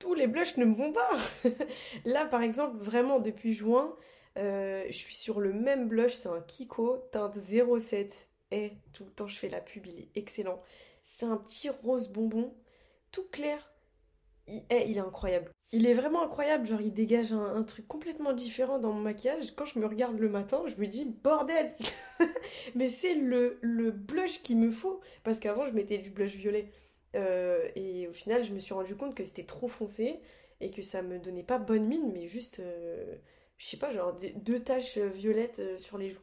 tous 0.00 0.14
les 0.14 0.26
blushs 0.26 0.56
ne 0.56 0.64
me 0.64 0.74
vont 0.74 0.92
pas. 0.92 1.16
Là, 2.04 2.24
par 2.24 2.42
exemple, 2.42 2.78
vraiment, 2.78 3.20
depuis 3.20 3.54
juin, 3.54 3.94
euh, 4.38 4.84
je 4.88 4.92
suis 4.92 5.14
sur 5.14 5.38
le 5.38 5.52
même 5.52 5.86
blush, 5.86 6.14
c'est 6.14 6.28
un 6.28 6.40
Kiko, 6.40 6.98
teinte 7.12 7.38
07. 7.38 8.28
Et 8.50 8.72
tout 8.92 9.04
le 9.04 9.12
temps, 9.12 9.28
je 9.28 9.38
fais 9.38 9.48
la 9.48 9.60
pub, 9.60 9.86
il 9.86 10.00
est 10.00 10.10
excellent. 10.16 10.58
C'est 11.04 11.26
un 11.26 11.36
petit 11.36 11.70
rose 11.70 12.08
bonbon, 12.08 12.52
tout 13.12 13.28
clair, 13.30 13.72
il, 14.48 14.62
est, 14.70 14.88
il 14.88 14.96
est 14.96 15.00
incroyable. 15.00 15.50
Il 15.72 15.86
est 15.86 15.94
vraiment 15.94 16.22
incroyable, 16.22 16.66
genre 16.66 16.80
il 16.80 16.94
dégage 16.94 17.32
un, 17.32 17.62
truc 17.64 17.88
complètement 17.88 18.32
différent 18.32 18.78
dans 18.78 18.92
mon 18.92 19.00
maquillage. 19.00 19.54
Quand 19.56 19.64
je 19.64 19.78
me 19.78 19.86
regarde 19.86 20.18
le 20.18 20.28
matin, 20.28 20.62
je 20.68 20.80
me 20.80 20.86
dis 20.86 21.04
bordel 21.04 21.74
Mais 22.76 22.88
c'est 22.88 23.14
le, 23.14 23.58
le 23.62 23.90
blush 23.90 24.42
qu'il 24.42 24.58
me 24.58 24.70
faut, 24.70 25.00
parce 25.24 25.40
qu'avant 25.40 25.64
je 25.64 25.72
mettais 25.72 25.98
du 25.98 26.10
blush 26.10 26.36
violet. 26.36 26.70
Euh, 27.16 27.68
et 27.74 28.06
au 28.08 28.12
final, 28.12 28.44
je 28.44 28.52
me 28.52 28.58
suis 28.60 28.74
rendu 28.74 28.94
compte 28.94 29.14
que 29.14 29.24
c'était 29.24 29.44
trop 29.44 29.68
foncé 29.68 30.20
et 30.60 30.70
que 30.70 30.82
ça 30.82 31.02
me 31.02 31.18
donnait 31.18 31.42
pas 31.42 31.58
bonne 31.58 31.86
mine, 31.86 32.12
mais 32.12 32.28
juste, 32.28 32.60
euh, 32.60 33.16
je 33.58 33.66
sais 33.66 33.76
pas, 33.76 33.90
genre 33.90 34.18
deux 34.36 34.62
taches 34.62 34.98
violettes 34.98 35.60
euh, 35.60 35.78
sur 35.78 35.98
les 35.98 36.10
joues. 36.10 36.20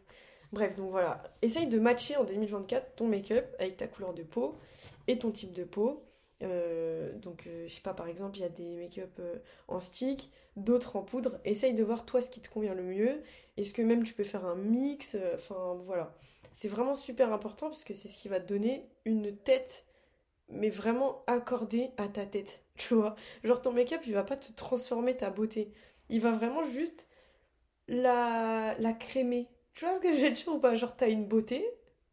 Bref, 0.51 0.75
donc 0.75 0.91
voilà. 0.91 1.23
Essaye 1.41 1.67
de 1.67 1.79
matcher 1.79 2.15
en 2.15 2.23
2024 2.23 2.95
ton 2.95 3.07
make-up 3.07 3.45
avec 3.59 3.77
ta 3.77 3.87
couleur 3.87 4.13
de 4.13 4.23
peau 4.23 4.55
et 5.07 5.17
ton 5.17 5.31
type 5.31 5.51
de 5.51 5.63
peau. 5.63 6.03
Euh, 6.43 7.13
donc, 7.19 7.47
euh, 7.47 7.67
je 7.67 7.73
sais 7.73 7.81
pas, 7.81 7.93
par 7.93 8.07
exemple, 8.07 8.37
il 8.37 8.41
y 8.41 8.45
a 8.45 8.49
des 8.49 8.75
make-up 8.77 9.11
euh, 9.19 9.37
en 9.67 9.79
stick, 9.79 10.31
d'autres 10.55 10.95
en 10.95 11.03
poudre. 11.03 11.39
Essaye 11.45 11.73
de 11.73 11.83
voir 11.83 12.05
toi 12.05 12.21
ce 12.21 12.29
qui 12.29 12.41
te 12.41 12.49
convient 12.49 12.73
le 12.73 12.83
mieux. 12.83 13.21
Est-ce 13.57 13.73
que 13.73 13.81
même 13.81 14.03
tu 14.03 14.13
peux 14.13 14.23
faire 14.23 14.45
un 14.45 14.55
mix 14.55 15.17
Enfin, 15.33 15.75
voilà. 15.85 16.15
C'est 16.53 16.67
vraiment 16.67 16.95
super 16.95 17.33
important 17.33 17.67
parce 17.69 17.83
que 17.83 17.93
c'est 17.93 18.07
ce 18.07 18.17
qui 18.17 18.27
va 18.29 18.39
te 18.39 18.47
donner 18.47 18.87
une 19.05 19.35
tête, 19.35 19.85
mais 20.49 20.69
vraiment 20.69 21.23
accordée 21.27 21.91
à 21.97 22.07
ta 22.07 22.25
tête. 22.25 22.61
Tu 22.75 22.95
vois 22.95 23.15
Genre, 23.43 23.61
ton 23.61 23.71
make-up, 23.73 24.01
il 24.07 24.13
va 24.13 24.23
pas 24.23 24.37
te 24.37 24.51
transformer 24.53 25.15
ta 25.17 25.29
beauté. 25.29 25.71
Il 26.09 26.21
va 26.21 26.31
vraiment 26.31 26.63
juste 26.65 27.07
la, 27.87 28.75
la 28.79 28.93
crémer. 28.93 29.49
Tu 29.75 29.85
vois 29.85 29.95
ce 29.95 30.01
que 30.01 30.15
je 30.15 30.21
veux 30.21 30.31
dire 30.31 30.47
ou 30.49 30.59
pas? 30.59 30.75
Genre, 30.75 30.95
t'as 30.95 31.09
une 31.09 31.27
beauté, 31.27 31.65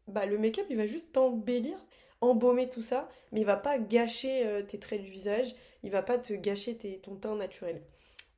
bah 0.07 0.25
le 0.25 0.37
make-up, 0.37 0.65
il 0.69 0.77
va 0.77 0.87
juste 0.87 1.11
t'embellir 1.13 1.77
embaumer 2.21 2.69
tout 2.69 2.81
ça, 2.81 3.09
mais 3.31 3.41
il 3.41 3.45
va 3.45 3.57
pas 3.57 3.77
gâcher 3.79 4.45
euh, 4.45 4.63
tes 4.63 4.79
traits 4.79 5.01
du 5.01 5.09
visage, 5.09 5.55
il 5.83 5.91
va 5.91 6.03
pas 6.03 6.17
te 6.17 6.33
gâcher 6.33 6.77
ton 7.01 7.15
teint 7.15 7.35
naturel. 7.35 7.81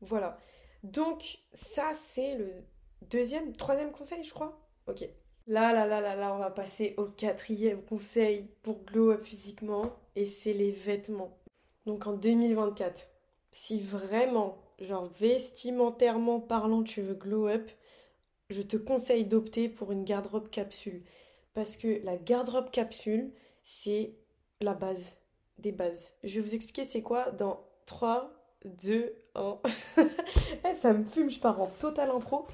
Voilà. 0.01 0.39
Donc 0.83 1.39
ça 1.53 1.91
c'est 1.93 2.35
le 2.35 2.51
deuxième, 3.09 3.55
troisième 3.55 3.91
conseil 3.91 4.23
je 4.23 4.33
crois. 4.33 4.59
Ok. 4.87 5.07
Là, 5.45 5.73
là, 5.73 5.85
là, 5.85 5.99
là, 5.99 6.15
là, 6.15 6.33
on 6.33 6.37
va 6.37 6.51
passer 6.51 6.93
au 6.95 7.03
quatrième 7.03 7.83
conseil 7.83 8.47
pour 8.61 8.81
glow 8.85 9.11
up 9.11 9.25
physiquement, 9.25 9.81
et 10.15 10.25
c'est 10.25 10.53
les 10.53 10.71
vêtements. 10.71 11.37
Donc 11.85 12.07
en 12.07 12.13
2024, 12.13 13.09
si 13.51 13.81
vraiment, 13.81 14.57
genre 14.79 15.11
vestimentairement 15.19 16.39
parlant, 16.39 16.83
tu 16.83 17.01
veux 17.01 17.13
glow 17.13 17.47
up, 17.47 17.69
je 18.49 18.61
te 18.61 18.77
conseille 18.77 19.25
d'opter 19.25 19.67
pour 19.67 19.91
une 19.91 20.05
garde-robe 20.05 20.49
capsule. 20.49 21.03
Parce 21.53 21.75
que 21.75 22.01
la 22.05 22.15
garde-robe 22.15 22.71
capsule, 22.71 23.33
c'est 23.63 24.15
la 24.61 24.73
base 24.73 25.17
des 25.57 25.71
bases. 25.71 26.13
Je 26.23 26.35
vais 26.35 26.47
vous 26.47 26.55
expliquer 26.55 26.83
c'est 26.83 27.01
quoi 27.01 27.31
dans 27.31 27.65
3, 27.85 28.31
2, 28.65 29.15
1. 29.35 29.59
ça 30.75 30.93
me 30.93 31.03
fume, 31.05 31.29
je 31.29 31.39
pars 31.39 31.61
en 31.61 31.67
total 31.67 32.09
impro. 32.09 32.47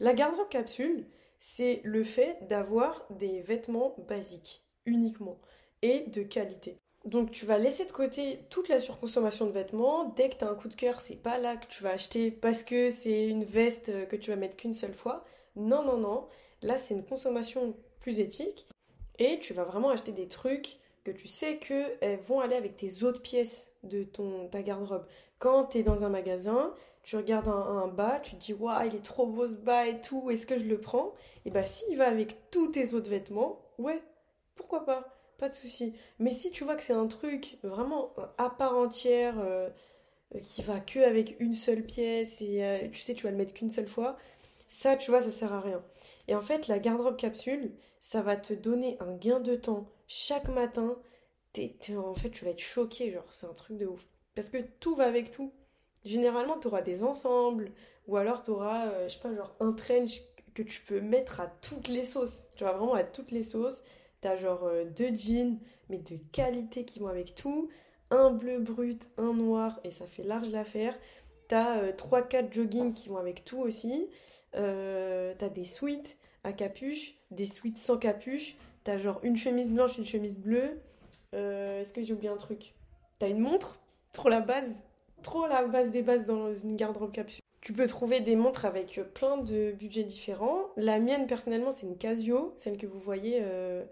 La 0.00 0.12
garde-robe 0.12 0.48
capsule, 0.48 1.06
c'est 1.40 1.80
le 1.84 2.04
fait 2.04 2.38
d'avoir 2.48 3.06
des 3.10 3.40
vêtements 3.40 3.94
basiques 4.08 4.64
uniquement 4.84 5.38
et 5.82 6.00
de 6.00 6.22
qualité. 6.22 6.78
Donc 7.04 7.30
tu 7.30 7.46
vas 7.46 7.58
laisser 7.58 7.84
de 7.86 7.92
côté 7.92 8.40
toute 8.50 8.68
la 8.68 8.78
surconsommation 8.78 9.46
de 9.46 9.52
vêtements. 9.52 10.12
Dès 10.16 10.28
que 10.28 10.36
tu 10.36 10.44
as 10.44 10.50
un 10.50 10.54
coup 10.54 10.68
de 10.68 10.74
cœur, 10.74 11.00
c'est 11.00 11.22
pas 11.22 11.38
là 11.38 11.56
que 11.56 11.66
tu 11.68 11.82
vas 11.82 11.90
acheter 11.90 12.30
parce 12.30 12.64
que 12.64 12.90
c'est 12.90 13.28
une 13.28 13.44
veste 13.44 14.08
que 14.08 14.16
tu 14.16 14.30
vas 14.30 14.36
mettre 14.36 14.56
qu'une 14.56 14.74
seule 14.74 14.94
fois. 14.94 15.24
Non, 15.54 15.84
non, 15.84 15.98
non. 15.98 16.26
Là, 16.62 16.76
c'est 16.78 16.94
une 16.94 17.04
consommation 17.04 17.74
plus 18.00 18.18
éthique. 18.18 18.66
Et 19.18 19.38
tu 19.38 19.54
vas 19.54 19.64
vraiment 19.64 19.90
acheter 19.90 20.12
des 20.12 20.28
trucs 20.28 20.78
que 21.04 21.10
tu 21.10 21.28
sais 21.28 21.58
qu'elles 21.58 22.20
vont 22.26 22.40
aller 22.40 22.56
avec 22.56 22.76
tes 22.76 23.02
autres 23.02 23.22
pièces 23.22 23.72
de 23.84 24.02
ton, 24.02 24.48
ta 24.48 24.62
garde-robe. 24.62 25.06
Quand 25.38 25.66
tu 25.66 25.78
es 25.78 25.82
dans 25.82 26.04
un 26.04 26.08
magasin, 26.08 26.74
tu 27.02 27.16
regardes 27.16 27.48
un, 27.48 27.86
bas, 27.86 28.18
tu 28.20 28.34
te 28.34 28.40
dis 28.40 28.52
waouh, 28.52 28.86
il 28.86 28.96
est 28.96 29.04
trop 29.04 29.26
beau 29.26 29.46
ce 29.46 29.54
bas 29.54 29.86
et 29.86 30.00
tout, 30.00 30.30
est-ce 30.30 30.46
que 30.46 30.58
je 30.58 30.64
le 30.64 30.80
prends? 30.80 31.14
Et 31.44 31.50
bah 31.50 31.64
s'il 31.64 31.96
va 31.96 32.08
avec 32.08 32.50
tous 32.50 32.72
tes 32.72 32.94
autres 32.94 33.08
vêtements, 33.08 33.60
ouais, 33.78 34.02
pourquoi 34.56 34.84
pas? 34.84 35.04
Pas 35.38 35.48
de 35.48 35.54
souci. 35.54 35.94
Mais 36.18 36.32
si 36.32 36.50
tu 36.50 36.64
vois 36.64 36.74
que 36.74 36.82
c'est 36.82 36.94
un 36.94 37.06
truc 37.06 37.58
vraiment 37.62 38.12
à 38.38 38.50
part 38.50 38.76
entière 38.76 39.36
euh, 39.38 39.68
qui 40.42 40.62
va 40.62 40.80
que 40.80 40.98
avec 40.98 41.36
une 41.38 41.54
seule 41.54 41.84
pièce 41.84 42.40
et 42.40 42.64
euh, 42.64 42.88
tu 42.90 43.00
sais 43.00 43.14
tu 43.14 43.24
vas 43.24 43.30
le 43.30 43.36
mettre 43.36 43.54
qu'une 43.54 43.70
seule 43.70 43.86
fois, 43.86 44.16
ça 44.68 44.96
tu 44.96 45.10
vois 45.10 45.20
ça 45.20 45.30
sert 45.30 45.52
à 45.52 45.60
rien. 45.60 45.82
Et 46.28 46.34
en 46.34 46.42
fait 46.42 46.68
la 46.68 46.78
garde-robe 46.78 47.16
capsule, 47.16 47.72
ça 48.00 48.22
va 48.22 48.36
te 48.36 48.54
donner 48.54 48.96
un 49.00 49.16
gain 49.16 49.40
de 49.40 49.56
temps 49.56 49.88
chaque 50.06 50.48
matin. 50.48 50.96
en 51.96 52.14
fait, 52.14 52.30
tu 52.30 52.44
vas 52.44 52.50
être 52.50 52.60
choqué, 52.60 53.10
genre, 53.10 53.26
c'est 53.30 53.46
un 53.46 53.54
truc 53.54 53.78
de 53.78 53.86
ouf. 53.86 54.06
Parce 54.34 54.50
que 54.50 54.58
tout 54.80 54.94
va 54.94 55.06
avec 55.06 55.32
tout. 55.32 55.52
Généralement, 56.04 56.58
tu 56.58 56.68
auras 56.68 56.82
des 56.82 57.02
ensembles, 57.02 57.72
ou 58.06 58.16
alors 58.16 58.42
tu 58.42 58.50
auras, 58.50 58.88
euh, 58.88 59.08
je 59.08 59.14
sais 59.14 59.20
pas, 59.20 59.34
genre 59.34 59.56
un 59.60 59.72
trench 59.72 60.22
que 60.54 60.62
tu 60.62 60.80
peux 60.82 61.00
mettre 61.00 61.40
à 61.40 61.48
toutes 61.48 61.88
les 61.88 62.04
sauces. 62.04 62.44
Tu 62.54 62.64
vois, 62.64 62.74
vraiment 62.74 62.94
à 62.94 63.02
toutes 63.02 63.32
les 63.32 63.42
sauces. 63.42 63.82
Tu 64.22 64.28
as 64.28 64.36
genre 64.36 64.64
euh, 64.64 64.84
deux 64.84 65.12
jeans, 65.14 65.58
mais 65.88 65.98
de 65.98 66.16
qualité 66.32 66.84
qui 66.84 67.00
vont 67.00 67.08
avec 67.08 67.34
tout. 67.34 67.70
Un 68.10 68.30
bleu 68.30 68.60
brut, 68.60 69.08
un 69.18 69.32
noir, 69.32 69.80
et 69.82 69.90
ça 69.90 70.06
fait 70.06 70.22
large 70.22 70.50
l'affaire. 70.50 70.96
T'as 71.48 71.78
euh, 71.78 71.92
3-4 71.92 72.52
jogging 72.52 72.94
qui 72.94 73.08
vont 73.08 73.16
avec 73.16 73.44
tout 73.44 73.58
aussi. 73.58 74.08
Euh, 74.56 75.34
t'as 75.38 75.48
des 75.48 75.64
suites 75.64 76.16
à 76.44 76.52
capuche, 76.52 77.14
des 77.30 77.44
suites 77.44 77.78
sans 77.78 77.98
capuche. 77.98 78.56
T'as 78.84 78.98
genre 78.98 79.20
une 79.22 79.36
chemise 79.36 79.70
blanche, 79.70 79.98
une 79.98 80.04
chemise 80.04 80.38
bleue. 80.38 80.80
Euh, 81.34 81.80
est-ce 81.80 81.92
que 81.92 82.02
j'ai 82.02 82.14
oublié 82.14 82.30
un 82.30 82.36
truc? 82.36 82.74
T'as 83.18 83.28
une 83.28 83.40
montre? 83.40 83.78
Trop 84.12 84.28
la 84.28 84.40
base. 84.40 84.84
Trop 85.22 85.46
la 85.46 85.64
base 85.64 85.90
des 85.90 86.02
bases 86.02 86.26
dans 86.26 86.54
une 86.54 86.76
garde-robe 86.76 87.12
capsule. 87.12 87.42
Tu 87.60 87.72
peux 87.72 87.88
trouver 87.88 88.20
des 88.20 88.36
montres 88.36 88.64
avec 88.64 89.00
plein 89.12 89.38
de 89.38 89.72
budgets 89.72 90.04
différents. 90.04 90.66
La 90.76 91.00
mienne, 91.00 91.26
personnellement, 91.26 91.72
c'est 91.72 91.86
une 91.86 91.98
Casio, 91.98 92.52
celle 92.54 92.76
que 92.76 92.86
vous 92.86 93.00
voyez 93.00 93.40
euh, 93.42 93.84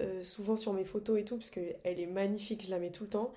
euh, 0.00 0.20
souvent 0.20 0.56
sur 0.56 0.74
mes 0.74 0.84
photos 0.84 1.18
et 1.18 1.24
tout, 1.24 1.38
parce 1.38 1.48
qu'elle 1.48 1.78
est 1.82 2.06
magnifique, 2.06 2.64
je 2.64 2.70
la 2.70 2.78
mets 2.78 2.90
tout 2.90 3.04
le 3.04 3.08
temps. 3.08 3.32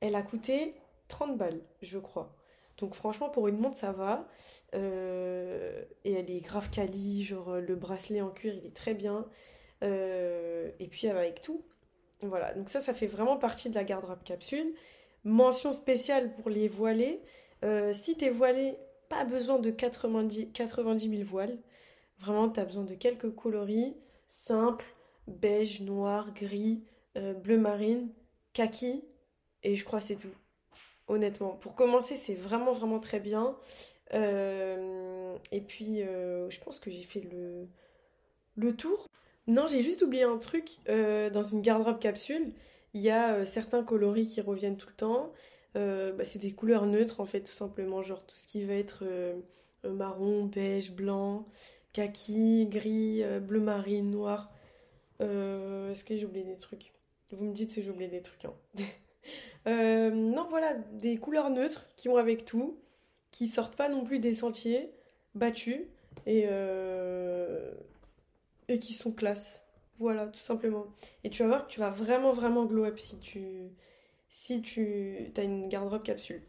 Elle 0.00 0.14
a 0.14 0.22
coûté 0.22 0.74
30 1.08 1.36
balles, 1.36 1.60
je 1.82 1.98
crois. 1.98 2.32
Donc 2.80 2.94
franchement, 2.94 3.28
pour 3.28 3.48
une 3.48 3.58
montre, 3.58 3.76
ça 3.76 3.92
va. 3.92 4.26
Euh, 4.74 5.84
et 6.04 6.12
elle 6.12 6.30
est 6.30 6.40
grave 6.40 6.70
quali, 6.70 7.22
genre 7.22 7.56
le 7.56 7.76
bracelet 7.76 8.20
en 8.20 8.30
cuir, 8.30 8.54
il 8.54 8.66
est 8.66 8.74
très 8.74 8.94
bien. 8.94 9.26
Euh, 9.84 10.70
et 10.80 10.88
puis 10.88 11.08
avec 11.08 11.42
tout. 11.42 11.62
Voilà, 12.22 12.52
donc 12.54 12.68
ça, 12.68 12.80
ça 12.80 12.92
fait 12.92 13.06
vraiment 13.06 13.36
partie 13.36 13.70
de 13.70 13.74
la 13.74 13.84
garde-robe 13.84 14.22
capsule. 14.24 14.74
Mention 15.24 15.72
spéciale 15.72 16.34
pour 16.34 16.50
les 16.50 16.68
voilés. 16.68 17.22
Euh, 17.64 17.92
si 17.92 18.16
t'es 18.16 18.30
voilé, 18.30 18.76
pas 19.08 19.24
besoin 19.24 19.58
de 19.58 19.70
90, 19.70 20.52
90 20.52 21.10
000 21.10 21.22
voiles. 21.24 21.58
Vraiment, 22.18 22.48
t'as 22.48 22.64
besoin 22.64 22.84
de 22.84 22.94
quelques 22.94 23.34
coloris 23.34 23.96
simples, 24.28 24.86
beige, 25.26 25.80
noir, 25.80 26.32
gris, 26.34 26.84
bleu 27.14 27.58
marine, 27.58 28.10
kaki. 28.52 29.04
Et 29.62 29.76
je 29.76 29.84
crois 29.84 30.00
c'est 30.00 30.16
tout 30.16 30.28
honnêtement. 31.10 31.58
Pour 31.60 31.74
commencer, 31.74 32.16
c'est 32.16 32.34
vraiment, 32.34 32.72
vraiment 32.72 33.00
très 33.00 33.20
bien. 33.20 33.56
Euh, 34.14 35.36
et 35.52 35.60
puis, 35.60 36.02
euh, 36.02 36.48
je 36.50 36.60
pense 36.60 36.78
que 36.78 36.90
j'ai 36.90 37.02
fait 37.02 37.22
le, 38.56 38.76
tour. 38.76 39.06
Non, 39.46 39.66
j'ai 39.66 39.80
juste 39.80 40.02
oublié 40.02 40.22
un 40.22 40.38
truc. 40.38 40.78
Euh, 40.88 41.30
dans 41.30 41.42
une 41.42 41.60
garde-robe 41.60 41.98
capsule, 41.98 42.52
il 42.94 43.00
y 43.00 43.10
a 43.10 43.44
certains 43.44 43.82
coloris 43.82 44.26
qui 44.26 44.40
reviennent 44.40 44.76
tout 44.76 44.88
le 44.88 44.96
temps. 44.96 45.32
Bah, 45.74 46.24
c'est 46.24 46.38
des 46.38 46.52
couleurs 46.52 46.86
neutres, 46.86 47.20
en 47.20 47.26
fait, 47.26 47.42
tout 47.42 47.52
simplement. 47.52 48.02
Genre 48.02 48.24
tout 48.24 48.36
ce 48.36 48.48
qui 48.48 48.64
va 48.64 48.74
être 48.74 49.04
marron, 49.84 50.44
beige, 50.44 50.92
blanc, 50.92 51.46
kaki, 51.92 52.66
gris, 52.66 53.22
bleu 53.40 53.60
marine, 53.60 54.10
noir. 54.10 54.52
Est-ce 55.20 56.04
que 56.04 56.16
j'ai 56.16 56.26
oublié 56.26 56.44
des 56.44 56.56
trucs? 56.56 56.92
Vous 57.32 57.44
me 57.44 57.52
dites 57.52 57.70
si 57.70 57.82
j'ai 57.82 57.90
oublié 57.90 58.10
des 58.10 58.22
trucs. 58.22 58.44
Hein. 58.44 58.54
Euh, 59.66 60.10
non, 60.10 60.46
voilà, 60.48 60.74
des 60.74 61.16
couleurs 61.16 61.50
neutres 61.50 61.86
qui 61.96 62.08
vont 62.08 62.16
avec 62.16 62.44
tout, 62.44 62.78
qui 63.30 63.46
sortent 63.46 63.76
pas 63.76 63.88
non 63.88 64.04
plus 64.04 64.18
des 64.18 64.34
sentiers 64.34 64.90
battus 65.34 65.82
et, 66.26 66.44
euh, 66.48 67.72
et 68.68 68.78
qui 68.78 68.94
sont 68.94 69.12
classe. 69.12 69.66
Voilà, 69.98 70.26
tout 70.26 70.40
simplement. 70.40 70.86
Et 71.24 71.30
tu 71.30 71.42
vas 71.42 71.48
voir 71.48 71.66
que 71.66 71.72
tu 71.72 71.80
vas 71.80 71.90
vraiment, 71.90 72.32
vraiment 72.32 72.64
glow 72.64 72.84
up 72.84 72.98
si 72.98 73.18
tu, 73.18 73.70
si 74.28 74.62
tu 74.62 75.30
as 75.36 75.42
une 75.42 75.68
garde-robe 75.68 76.02
capsule. 76.02 76.42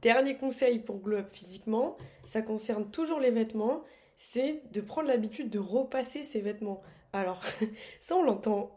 dernier 0.00 0.36
conseil 0.36 0.78
pour 0.78 0.98
glow 0.98 1.18
up 1.18 1.28
physiquement, 1.30 1.96
ça 2.24 2.40
concerne 2.40 2.90
toujours 2.90 3.20
les 3.20 3.30
vêtements, 3.30 3.82
c'est 4.16 4.62
de 4.72 4.80
prendre 4.80 5.08
l'habitude 5.08 5.50
de 5.50 5.58
repasser 5.58 6.22
ses 6.22 6.40
vêtements. 6.40 6.82
Alors, 7.12 7.42
ça 8.00 8.16
on 8.16 8.22
l'entend 8.22 8.74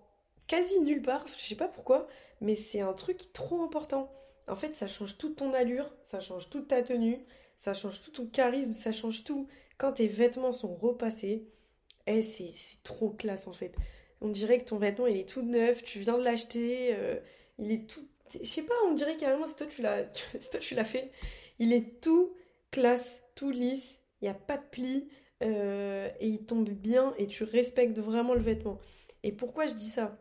quasi 0.48 0.82
nulle 0.82 1.02
part, 1.02 1.26
je 1.28 1.48
sais 1.48 1.56
pas 1.56 1.70
pourquoi, 1.70 2.08
mais 2.42 2.56
c'est 2.56 2.82
un 2.82 2.94
truc 2.94 3.32
trop 3.34 3.64
important. 3.64 4.12
En 4.48 4.56
fait, 4.56 4.76
ça 4.76 4.88
change 4.88 5.18
toute 5.18 5.38
ton 5.38 5.54
allure, 5.54 5.90
ça 6.04 6.20
change 6.20 6.50
toute 6.50 6.68
ta 6.68 6.82
tenue, 6.82 7.24
ça 7.56 7.74
change 7.74 8.02
tout 8.02 8.12
ton 8.12 8.26
charisme, 8.26 8.76
ça 8.76 8.92
change 8.92 9.24
tout. 9.24 9.48
Quand 9.78 9.94
tes 9.94 10.08
vêtements 10.08 10.52
sont 10.52 10.76
repassés, 10.76 11.48
eh, 12.08 12.22
c'est 12.22 12.52
trop 12.84 13.12
classe 13.12 13.48
en 13.48 13.54
fait. 13.54 13.76
On 14.20 14.30
dirait 14.30 14.60
que 14.60 14.66
ton 14.66 14.78
vêtement 14.78 15.08
il 15.08 15.18
est 15.18 15.30
tout 15.30 15.42
neuf, 15.42 15.84
tu 15.84 16.00
viens 16.00 16.18
de 16.18 16.24
l'acheter, 16.24 16.96
euh, 16.96 17.20
il 17.60 17.72
est 17.72 17.90
tout. 17.90 18.08
Je 18.34 18.48
sais 18.48 18.64
pas, 18.64 18.74
on 18.88 18.94
dirait 18.94 19.18
carrément 19.18 19.46
c'est 19.48 19.58
toi 19.58 19.68
tu 20.60 20.76
l'as 20.76 20.86
fait. 20.86 21.12
Il 21.60 21.74
est 21.74 22.02
tout 22.02 22.34
classe, 22.72 23.24
tout 23.36 23.52
lisse, 23.52 24.04
il 24.22 24.26
n'y 24.26 24.30
a 24.30 24.34
pas 24.34 24.58
de 24.58 24.64
plis 24.72 25.10
euh, 25.44 26.10
et 26.20 26.28
il 26.28 26.46
tombe 26.46 26.70
bien 26.70 27.14
et 27.18 27.28
tu 27.28 27.44
respectes 27.44 28.00
vraiment 28.00 28.34
le 28.34 28.42
vêtement. 28.42 28.80
Et 29.24 29.32
pourquoi 29.32 29.66
je 29.68 29.74
dis 29.74 29.90
ça? 29.90 30.18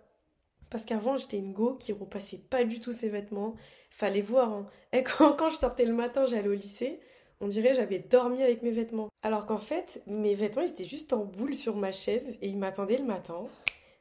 Parce 0.71 0.85
qu'avant 0.85 1.17
j'étais 1.17 1.39
une 1.39 1.53
go 1.53 1.75
qui 1.79 1.93
repassait 1.93 2.43
pas 2.49 2.65
du 2.65 2.81
tout 2.81 2.93
ses 2.93 3.09
vêtements. 3.09 3.55
Fallait 3.91 4.23
voir. 4.23 4.53
Hein. 4.53 4.67
Et 4.93 5.03
quand, 5.19 5.51
je 5.51 5.57
sortais 5.57 5.85
le 5.85 5.95
matin, 5.95 6.27
j'allais 6.27 6.49
au 6.49 6.55
lycée 6.55 7.01
on 7.41 7.49
dirait 7.49 7.75
j'avais 7.75 7.99
dormi 7.99 8.43
avec 8.43 8.63
mes 8.63 8.71
vêtements. 8.71 9.09
Alors 9.23 9.47
qu'en 9.47 9.59
fait, 9.59 10.03
mes 10.07 10.35
vêtements, 10.35 10.63
ils 10.63 10.71
étaient 10.71 10.85
juste 10.85 11.13
en 11.13 11.25
boule 11.25 11.55
sur 11.55 11.77
ma 11.77 11.93
chaise 11.93 12.37
et 12.43 12.49
ils 12.49 12.59
m'attendaient 12.59 12.99
le 12.99 13.05
matin, 13.05 13.47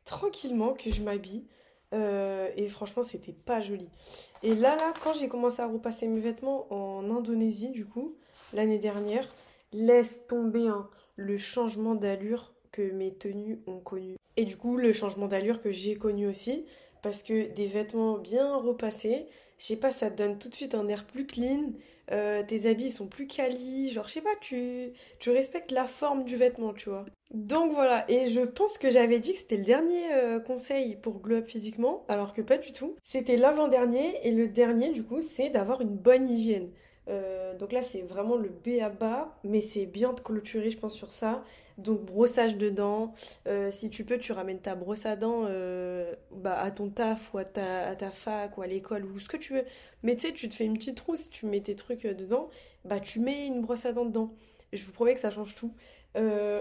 tranquillement, 0.05 0.73
que 0.73 0.91
je 0.91 1.01
m'habille. 1.01 1.45
Euh, 1.93 2.49
et 2.55 2.67
franchement, 2.67 3.01
c'était 3.01 3.33
pas 3.33 3.61
joli. 3.61 3.89
Et 4.43 4.53
là, 4.53 4.75
là, 4.75 4.93
quand 5.03 5.13
j'ai 5.13 5.27
commencé 5.27 5.61
à 5.61 5.67
repasser 5.67 6.07
mes 6.07 6.19
vêtements 6.19 6.67
en 6.71 7.09
Indonésie, 7.09 7.71
du 7.71 7.85
coup, 7.85 8.15
l'année 8.53 8.77
dernière, 8.77 9.33
laisse 9.71 10.27
tomber 10.27 10.67
hein, 10.67 10.87
le 11.15 11.37
changement 11.37 11.95
d'allure 11.95 12.53
mes 12.81 13.13
tenues 13.13 13.59
ont 13.67 13.79
connu. 13.79 14.15
Et 14.37 14.45
du 14.45 14.57
coup, 14.57 14.77
le 14.77 14.93
changement 14.93 15.27
d'allure 15.27 15.61
que 15.61 15.71
j'ai 15.71 15.95
connu 15.95 16.27
aussi, 16.27 16.65
parce 17.01 17.23
que 17.23 17.53
des 17.53 17.65
vêtements 17.65 18.17
bien 18.17 18.55
repassés, 18.55 19.27
je 19.57 19.65
sais 19.65 19.75
pas, 19.75 19.91
ça 19.91 20.09
donne 20.09 20.39
tout 20.39 20.49
de 20.49 20.55
suite 20.55 20.75
un 20.75 20.87
air 20.87 21.05
plus 21.05 21.25
clean, 21.25 21.73
euh, 22.11 22.43
tes 22.43 22.67
habits 22.67 22.89
sont 22.89 23.07
plus 23.07 23.27
quali, 23.27 23.91
genre 23.91 24.07
je 24.07 24.13
sais 24.13 24.21
pas, 24.21 24.35
tu, 24.41 24.93
tu 25.19 25.29
respectes 25.29 25.71
la 25.71 25.87
forme 25.87 26.23
du 26.23 26.35
vêtement, 26.35 26.73
tu 26.73 26.89
vois. 26.89 27.05
Donc 27.31 27.73
voilà, 27.73 28.09
et 28.09 28.25
je 28.27 28.41
pense 28.41 28.77
que 28.77 28.89
j'avais 28.89 29.19
dit 29.19 29.33
que 29.33 29.39
c'était 29.39 29.57
le 29.57 29.63
dernier 29.63 30.13
euh, 30.13 30.39
conseil 30.39 30.95
pour 30.95 31.19
glow 31.19 31.37
up 31.37 31.47
physiquement, 31.47 32.05
alors 32.07 32.33
que 32.33 32.41
pas 32.41 32.57
du 32.57 32.71
tout. 32.71 32.95
C'était 33.03 33.37
l'avant-dernier, 33.37 34.25
et 34.27 34.31
le 34.31 34.47
dernier 34.47 34.91
du 34.91 35.03
coup, 35.03 35.21
c'est 35.21 35.49
d'avoir 35.49 35.81
une 35.81 35.95
bonne 35.95 36.27
hygiène. 36.29 36.69
Euh, 37.07 37.55
donc 37.57 37.71
là, 37.71 37.81
c'est 37.81 38.01
vraiment 38.01 38.35
le 38.35 38.49
B 38.49 38.81
à 38.81 38.89
bas, 38.89 39.37
mais 39.43 39.61
c'est 39.61 39.85
bien 39.85 40.13
de 40.13 40.19
clôturer, 40.19 40.69
je 40.69 40.77
pense, 40.77 40.95
sur 40.95 41.11
ça. 41.11 41.43
Donc 41.77 42.01
brossage 42.01 42.57
de 42.57 42.69
dents. 42.69 43.13
Euh, 43.47 43.71
si 43.71 43.89
tu 43.89 44.03
peux, 44.03 44.17
tu 44.17 44.31
ramènes 44.31 44.59
ta 44.59 44.75
brosse 44.75 45.05
à 45.05 45.15
dents 45.15 45.45
euh, 45.47 46.13
bah, 46.31 46.59
à 46.59 46.71
ton 46.71 46.89
taf 46.89 47.33
ou 47.33 47.37
à 47.37 47.45
ta, 47.45 47.95
fac 48.11 48.57
ou 48.57 48.61
à 48.61 48.67
l'école 48.67 49.05
ou 49.05 49.19
ce 49.19 49.29
que 49.29 49.37
tu 49.37 49.53
veux. 49.53 49.63
Mais 50.03 50.15
tu 50.15 50.27
sais, 50.27 50.33
tu 50.33 50.49
te 50.49 50.55
fais 50.55 50.65
une 50.65 50.77
petite 50.77 50.97
trousse, 50.97 51.29
tu 51.29 51.45
mets 51.45 51.61
tes 51.61 51.75
trucs 51.75 52.05
dedans, 52.05 52.49
bah 52.85 52.99
tu 52.99 53.19
mets 53.19 53.47
une 53.47 53.61
brosse 53.61 53.85
à 53.85 53.93
dents 53.93 54.05
dedans. 54.05 54.33
Je 54.73 54.83
vous 54.83 54.91
promets 54.91 55.13
que 55.13 55.19
ça 55.19 55.31
change 55.31 55.55
tout. 55.55 55.73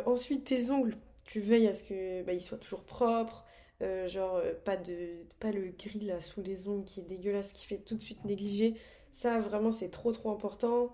ensuite, 0.06 0.44
tes 0.44 0.70
ongles, 0.70 0.96
tu 1.24 1.40
veilles 1.40 1.68
à 1.68 1.74
ce 1.74 1.82
qu'ils 1.84 2.24
bah, 2.24 2.38
soient 2.40 2.58
toujours 2.58 2.84
propres. 2.84 3.44
genre 4.06 4.40
pas 4.64 4.76
de 4.76 5.24
pas 5.40 5.50
le 5.50 5.72
gris 5.76 6.00
là 6.00 6.20
sous 6.20 6.42
les 6.42 6.68
ongles 6.68 6.84
qui 6.84 7.00
est 7.00 7.04
dégueulasse 7.04 7.52
qui 7.52 7.66
fait 7.66 7.78
tout 7.78 7.96
de 7.96 8.00
suite 8.00 8.24
négliger 8.24 8.74
ça, 9.18 9.40
vraiment, 9.40 9.72
c'est 9.72 9.90
trop, 9.90 10.12
trop 10.12 10.30
important. 10.30 10.92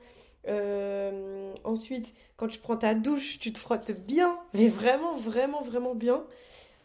Euh, 0.48 1.52
ensuite, 1.64 2.14
quand 2.36 2.48
tu 2.48 2.58
prends 2.58 2.76
ta 2.76 2.94
douche, 2.94 3.38
tu 3.38 3.52
te 3.52 3.58
frottes 3.58 3.92
bien, 3.92 4.38
mais 4.54 4.68
vraiment, 4.68 5.16
vraiment, 5.16 5.60
vraiment 5.60 5.94
bien. 5.94 6.24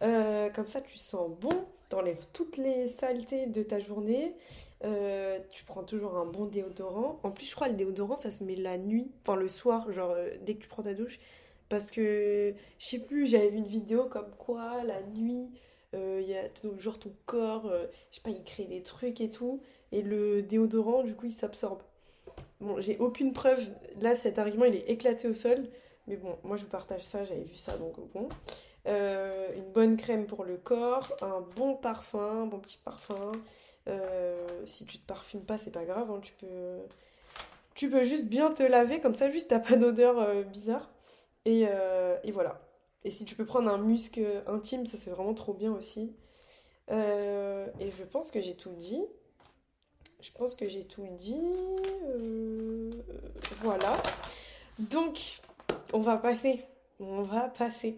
Euh, 0.01 0.49
comme 0.49 0.67
ça, 0.67 0.81
tu 0.81 0.97
sens 0.97 1.29
bon, 1.39 1.65
t'enlèves 1.87 2.25
toutes 2.33 2.57
les 2.57 2.89
saletés 2.89 3.47
de 3.47 3.63
ta 3.63 3.79
journée. 3.79 4.35
Euh, 4.83 5.39
tu 5.51 5.63
prends 5.63 5.83
toujours 5.83 6.17
un 6.17 6.25
bon 6.25 6.45
déodorant. 6.45 7.19
En 7.23 7.31
plus, 7.31 7.49
je 7.49 7.55
crois 7.55 7.69
le 7.69 7.75
déodorant, 7.75 8.17
ça 8.17 8.31
se 8.31 8.43
met 8.43 8.55
la 8.55 8.77
nuit, 8.77 9.09
enfin 9.23 9.37
le 9.37 9.47
soir, 9.47 9.89
genre 9.93 10.15
dès 10.45 10.55
que 10.55 10.63
tu 10.63 10.67
prends 10.67 10.83
ta 10.83 10.93
douche. 10.93 11.19
Parce 11.69 11.89
que, 11.91 12.53
je 12.79 12.85
sais 12.85 12.99
plus, 12.99 13.27
j'avais 13.27 13.49
vu 13.49 13.57
une 13.57 13.67
vidéo 13.67 14.05
comme 14.05 14.31
quoi 14.37 14.83
la 14.83 15.01
nuit, 15.03 15.49
il 15.93 16.27
y 16.27 16.35
a 16.35 16.43
genre 16.79 16.99
ton 16.99 17.13
corps, 17.25 17.71
je 18.11 18.15
sais 18.15 18.21
pas, 18.21 18.29
il 18.31 18.43
crée 18.43 18.65
des 18.65 18.81
trucs 18.81 19.21
et 19.21 19.29
tout 19.29 19.61
et 19.91 20.01
le 20.01 20.41
déodorant, 20.41 21.03
du 21.03 21.15
coup, 21.15 21.25
il 21.25 21.33
s'absorbe. 21.33 21.81
Bon, 22.59 22.79
j'ai 22.79 22.97
aucune 22.97 23.33
preuve. 23.33 23.69
Là, 24.01 24.15
cet 24.15 24.37
argument, 24.39 24.65
il 24.65 24.75
est 24.75 24.89
éclaté 24.89 25.27
au 25.27 25.33
sol. 25.33 25.65
Mais 26.07 26.15
bon, 26.17 26.37
moi, 26.43 26.57
je 26.57 26.63
vous 26.63 26.69
partage 26.69 27.03
ça, 27.03 27.23
j'avais 27.23 27.43
vu 27.43 27.55
ça, 27.55 27.77
donc 27.77 27.95
bon. 28.13 28.29
Euh, 28.87 29.49
une 29.55 29.71
bonne 29.71 29.97
crème 29.97 30.25
pour 30.25 30.43
le 30.43 30.57
corps, 30.57 31.15
un 31.21 31.41
bon 31.55 31.75
parfum, 31.75 32.43
un 32.43 32.45
bon 32.45 32.59
petit 32.59 32.79
parfum. 32.83 33.31
Euh, 33.87 34.47
si 34.65 34.85
tu 34.85 34.97
te 34.97 35.05
parfumes 35.05 35.43
pas, 35.43 35.57
c'est 35.57 35.71
pas 35.71 35.85
grave, 35.85 36.09
hein, 36.11 36.19
tu 36.21 36.33
peux... 36.33 36.79
Tu 37.75 37.89
peux 37.89 38.03
juste 38.03 38.25
bien 38.25 38.51
te 38.51 38.63
laver, 38.63 38.99
comme 38.99 39.15
ça, 39.15 39.31
juste 39.31 39.49
t'as 39.49 39.59
pas 39.59 39.77
d'odeur 39.77 40.19
euh, 40.19 40.43
bizarre. 40.43 40.89
Et, 41.45 41.65
et, 42.23 42.31
voilà. 42.31 42.61
Et 43.03 43.09
si 43.09 43.25
tu 43.25 43.35
peux 43.35 43.45
prendre 43.45 43.69
un 43.71 43.77
musc 43.77 44.19
intime, 44.47 44.85
ça 44.85 44.97
c'est 44.99 45.09
vraiment 45.09 45.33
trop 45.33 45.53
bien 45.53 45.71
aussi. 45.73 46.13
et 46.89 47.91
je 47.91 48.03
pense 48.03 48.31
que 48.31 48.41
j'ai 48.41 48.55
tout 48.55 48.71
dit. 48.71 49.01
Je 50.21 50.31
pense 50.31 50.55
que 50.55 50.67
j'ai 50.67 50.85
tout 50.85 51.05
dit. 51.17 51.39
Euh, 52.07 52.91
voilà. 53.61 53.93
Donc, 54.79 55.39
on 55.93 55.99
va 55.99 56.17
passer. 56.17 56.61
On 56.99 57.21
va 57.21 57.47
passer 57.47 57.97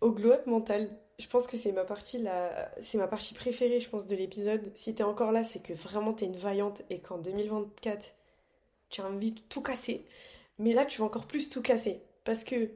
au 0.00 0.10
glow-up 0.12 0.46
mental. 0.46 0.88
Je 1.18 1.26
pense 1.28 1.46
que 1.46 1.56
c'est 1.56 1.72
ma 1.72 1.84
partie 1.84 2.18
la... 2.18 2.70
c'est 2.82 2.98
ma 2.98 3.08
partie 3.08 3.34
préférée, 3.34 3.80
je 3.80 3.88
pense, 3.88 4.06
de 4.06 4.14
l'épisode. 4.14 4.70
Si 4.74 4.94
t'es 4.94 5.02
encore 5.02 5.32
là, 5.32 5.42
c'est 5.42 5.60
que 5.60 5.72
vraiment 5.72 6.12
t'es 6.12 6.26
une 6.26 6.36
vaillante 6.36 6.82
et 6.90 7.00
qu'en 7.00 7.18
2024, 7.18 8.14
tu 8.90 9.00
as 9.00 9.06
envie 9.06 9.32
de 9.32 9.40
tout 9.48 9.62
casser. 9.62 10.06
Mais 10.58 10.72
là, 10.72 10.84
tu 10.84 11.00
vas 11.00 11.06
encore 11.06 11.26
plus 11.26 11.50
tout 11.50 11.62
casser. 11.62 12.02
Parce 12.24 12.44
que 12.44 12.70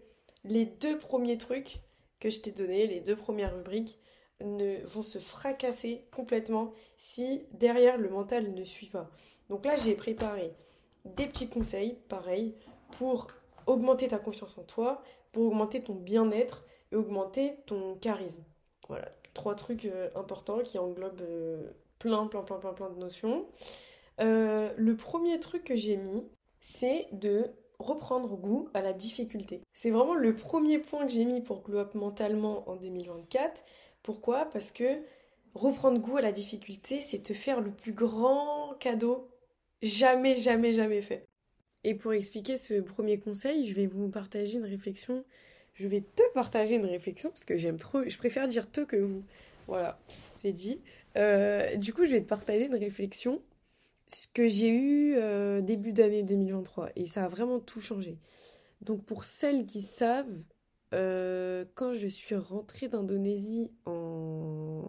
les 0.44 0.64
deux 0.64 0.98
premiers 0.98 1.38
trucs 1.38 1.79
que 2.18 2.31
je 2.31 2.40
t'ai 2.40 2.50
donnés, 2.50 2.87
les 2.87 3.00
deux 3.00 3.16
premières 3.16 3.55
rubriques, 3.55 3.98
vont 4.40 5.03
se 5.03 5.18
fracasser 5.18 6.05
complètement 6.14 6.72
si 6.96 7.42
derrière 7.53 7.98
le 7.98 8.09
mental 8.09 8.53
ne 8.55 8.64
suit 8.64 8.88
pas. 8.88 9.11
Donc 9.48 9.64
là, 9.64 9.76
j'ai 9.76 9.94
préparé 9.94 10.53
des 11.05 11.26
petits 11.26 11.48
conseils, 11.48 11.98
pareil, 12.09 12.55
pour 12.92 13.29
augmenter 13.66 14.09
ta 14.09 14.18
confiance 14.18 14.59
en 14.59 14.64
toi, 14.64 15.03
pour 15.33 15.44
augmenter 15.44 15.83
ton 15.83 15.94
bien-être 15.94 16.64
et 16.92 16.96
augmenter 16.96 17.57
ton 17.66 17.94
charisme. 17.96 18.42
Voilà, 18.88 19.09
trois 19.35 19.55
trucs 19.55 19.85
euh, 19.85 20.11
importants 20.14 20.61
qui 20.61 20.79
englobent 20.79 21.20
euh, 21.20 21.70
plein, 21.98 22.26
plein, 22.26 22.42
plein, 22.42 22.59
plein, 22.59 22.72
plein 22.72 22.90
de 22.90 22.98
notions. 22.98 23.46
Euh, 24.20 24.72
le 24.76 24.96
premier 24.96 25.38
truc 25.40 25.64
que 25.64 25.76
j'ai 25.76 25.96
mis, 25.96 26.24
c'est 26.61 27.09
de 27.12 27.46
reprendre 27.79 28.37
goût 28.37 28.68
à 28.74 28.83
la 28.83 28.92
difficulté. 28.92 29.62
C'est 29.72 29.90
vraiment 29.90 30.14
le 30.14 30.37
premier 30.37 30.79
point 30.79 31.07
que 31.07 31.12
j'ai 31.12 31.24
mis 31.24 31.40
pour 31.40 31.62
glow 31.62 31.85
mentalement 31.94 32.68
en 32.68 32.76
2024. 32.76 33.64
Pourquoi? 34.03 34.47
Parce 34.47 34.73
que 34.73 35.01
reprendre 35.55 36.01
goût 36.01 36.17
à 36.17 36.23
la 36.23 36.33
difficulté, 36.33 37.01
c'est 37.01 37.23
te 37.23 37.33
faire 37.33 37.61
le 37.61 37.71
plus 37.71 37.93
grand 37.93 38.75
cadeau 38.81 39.29
jamais, 39.83 40.37
jamais, 40.37 40.73
jamais 40.73 41.03
fait. 41.03 41.27
Et 41.85 41.95
pour 41.95 42.13
expliquer 42.13 42.57
ce 42.57 42.81
premier 42.81 43.19
conseil, 43.19 43.65
je 43.65 43.75
vais 43.75 43.87
vous 43.87 44.09
partager 44.09 44.59
une 44.59 44.65
réflexion. 44.65 45.25
Je 45.75 45.89
vais 45.89 46.03
te 46.03 46.23
partager 46.35 46.77
une 46.77 46.85
réflexion 46.85 47.31
parce 47.31 47.45
que 47.45 47.57
j'aime 47.57 47.79
trop, 47.79 48.03
je 48.07 48.19
préfère 48.19 48.49
dire 48.49 48.71
te 48.71 48.83
que 48.83 48.97
vous. 48.97 49.23
Voilà, 49.67 49.99
c'est 50.39 50.53
dit. 50.53 50.81
Euh, 51.17 51.77
du 51.77 51.95
coup, 51.95 52.05
je 52.05 52.13
vais 52.13 52.21
te 52.21 52.29
partager 52.29 52.67
une 52.67 52.75
réflexion 52.75 53.41
que 54.35 54.49
j'ai 54.49 54.69
eue 54.69 55.15
euh, 55.17 55.61
début 55.61 55.93
d'année 55.93 56.23
2023 56.23 56.91
et 56.97 57.07
ça 57.07 57.25
a 57.25 57.29
vraiment 57.29 57.61
tout 57.61 57.81
changé. 57.81 58.19
Donc 58.83 59.05
pour 59.05 59.25
celles 59.25 59.67
qui 59.67 59.83
savent, 59.83 60.27
euh, 60.92 61.64
quand 61.74 61.94
je 61.94 62.09
suis 62.09 62.35
rentrée 62.35 62.88
d'Indonésie 62.88 63.70
en... 63.87 64.83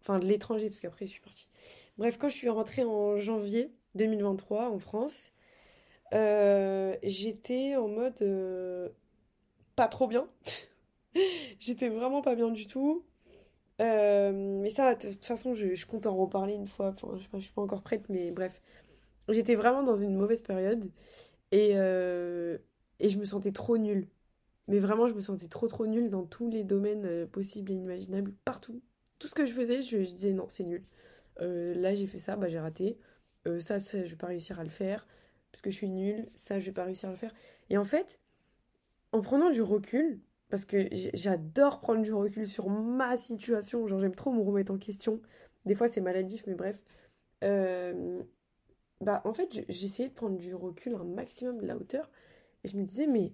Enfin, 0.00 0.18
de 0.18 0.26
l'étranger, 0.26 0.68
parce 0.68 0.80
qu'après 0.80 1.06
je 1.06 1.12
suis 1.12 1.20
partie. 1.20 1.48
Bref, 1.98 2.16
quand 2.18 2.28
je 2.28 2.36
suis 2.36 2.48
rentrée 2.48 2.84
en 2.84 3.16
janvier 3.16 3.72
2023 3.96 4.70
en 4.70 4.78
France, 4.78 5.32
euh, 6.14 6.96
j'étais 7.02 7.76
en 7.76 7.88
mode 7.88 8.20
euh, 8.22 8.88
pas 9.74 9.88
trop 9.88 10.06
bien. 10.06 10.28
j'étais 11.58 11.88
vraiment 11.88 12.22
pas 12.22 12.36
bien 12.36 12.50
du 12.50 12.66
tout. 12.68 13.04
mais 13.80 14.68
ça, 14.70 14.94
de 14.94 15.10
toute 15.10 15.24
façon, 15.24 15.54
je, 15.54 15.86
compte 15.86 16.06
en 16.06 16.16
reparler 16.16 16.54
une 16.54 16.68
fois. 16.68 16.88
Enfin, 16.90 17.16
je, 17.16 17.26
je 17.38 17.44
suis 17.44 17.52
pas 17.52 17.62
encore 17.62 17.82
prête, 17.82 18.08
mais 18.08 18.30
bref. 18.30 18.62
J'étais 19.28 19.56
vraiment 19.56 19.82
dans 19.82 19.96
une 19.96 20.14
mauvaise 20.14 20.42
période. 20.44 20.92
Et, 21.50 21.70
et 21.70 23.08
je 23.08 23.18
me 23.18 23.24
sentais 23.24 23.52
trop 23.52 23.76
nulle. 23.78 24.08
Mais 24.68 24.78
vraiment, 24.78 25.06
je 25.06 25.14
me 25.14 25.20
sentais 25.20 25.46
trop 25.48 25.68
trop 25.68 25.86
nulle 25.86 26.10
dans 26.10 26.24
tous 26.24 26.50
les 26.50 26.64
domaines 26.64 27.06
euh, 27.06 27.26
possibles 27.26 27.70
et 27.72 27.74
imaginables, 27.74 28.32
partout. 28.44 28.82
Tout 29.18 29.28
ce 29.28 29.34
que 29.34 29.46
je 29.46 29.52
faisais, 29.52 29.80
je, 29.80 29.98
disais 29.98 30.32
non, 30.32 30.46
c'est 30.48 30.64
nul. 30.64 30.82
Euh, 31.40 31.74
là, 31.74 31.94
j'ai 31.94 32.06
fait 32.06 32.18
ça, 32.18 32.36
bah, 32.36 32.48
j'ai 32.48 32.58
raté. 32.58 32.98
Euh, 33.46 33.60
ça, 33.60 33.78
je 33.78 33.98
vais 33.98 34.16
pas 34.16 34.26
réussir 34.26 34.58
à 34.58 34.64
le 34.64 34.70
faire. 34.70 35.06
parce 35.52 35.62
que 35.62 35.70
je 35.70 35.76
suis 35.76 35.88
nulle, 35.88 36.28
ça, 36.34 36.58
je 36.58 36.66
vais 36.66 36.72
pas 36.72 36.84
réussir 36.84 37.08
à 37.08 37.12
le 37.12 37.18
faire. 37.18 37.32
Et 37.70 37.78
en 37.78 37.84
fait, 37.84 38.18
en 39.12 39.20
prenant 39.20 39.50
du 39.50 39.62
recul, 39.62 40.20
parce 40.48 40.64
que 40.64 40.88
j'adore 41.14 41.80
prendre 41.80 42.02
du 42.02 42.12
recul 42.12 42.46
sur 42.46 42.68
ma 42.68 43.16
situation, 43.16 43.86
genre 43.86 44.00
j'aime 44.00 44.14
trop 44.14 44.32
me 44.32 44.42
remettre 44.42 44.72
en 44.72 44.78
question. 44.78 45.20
Des 45.64 45.74
fois, 45.74 45.88
c'est 45.88 46.00
maladif, 46.00 46.44
mais 46.46 46.54
bref. 46.54 46.80
Bah, 49.00 49.20
en 49.24 49.32
fait, 49.32 49.64
j'essayais 49.68 50.08
de 50.08 50.14
prendre 50.14 50.36
du 50.38 50.54
recul, 50.54 50.94
un 50.94 51.04
maximum 51.04 51.58
de 51.58 51.66
la 51.66 51.76
hauteur, 51.76 52.10
et 52.64 52.68
je 52.68 52.76
me 52.76 52.84
disais, 52.84 53.06
mais 53.06 53.32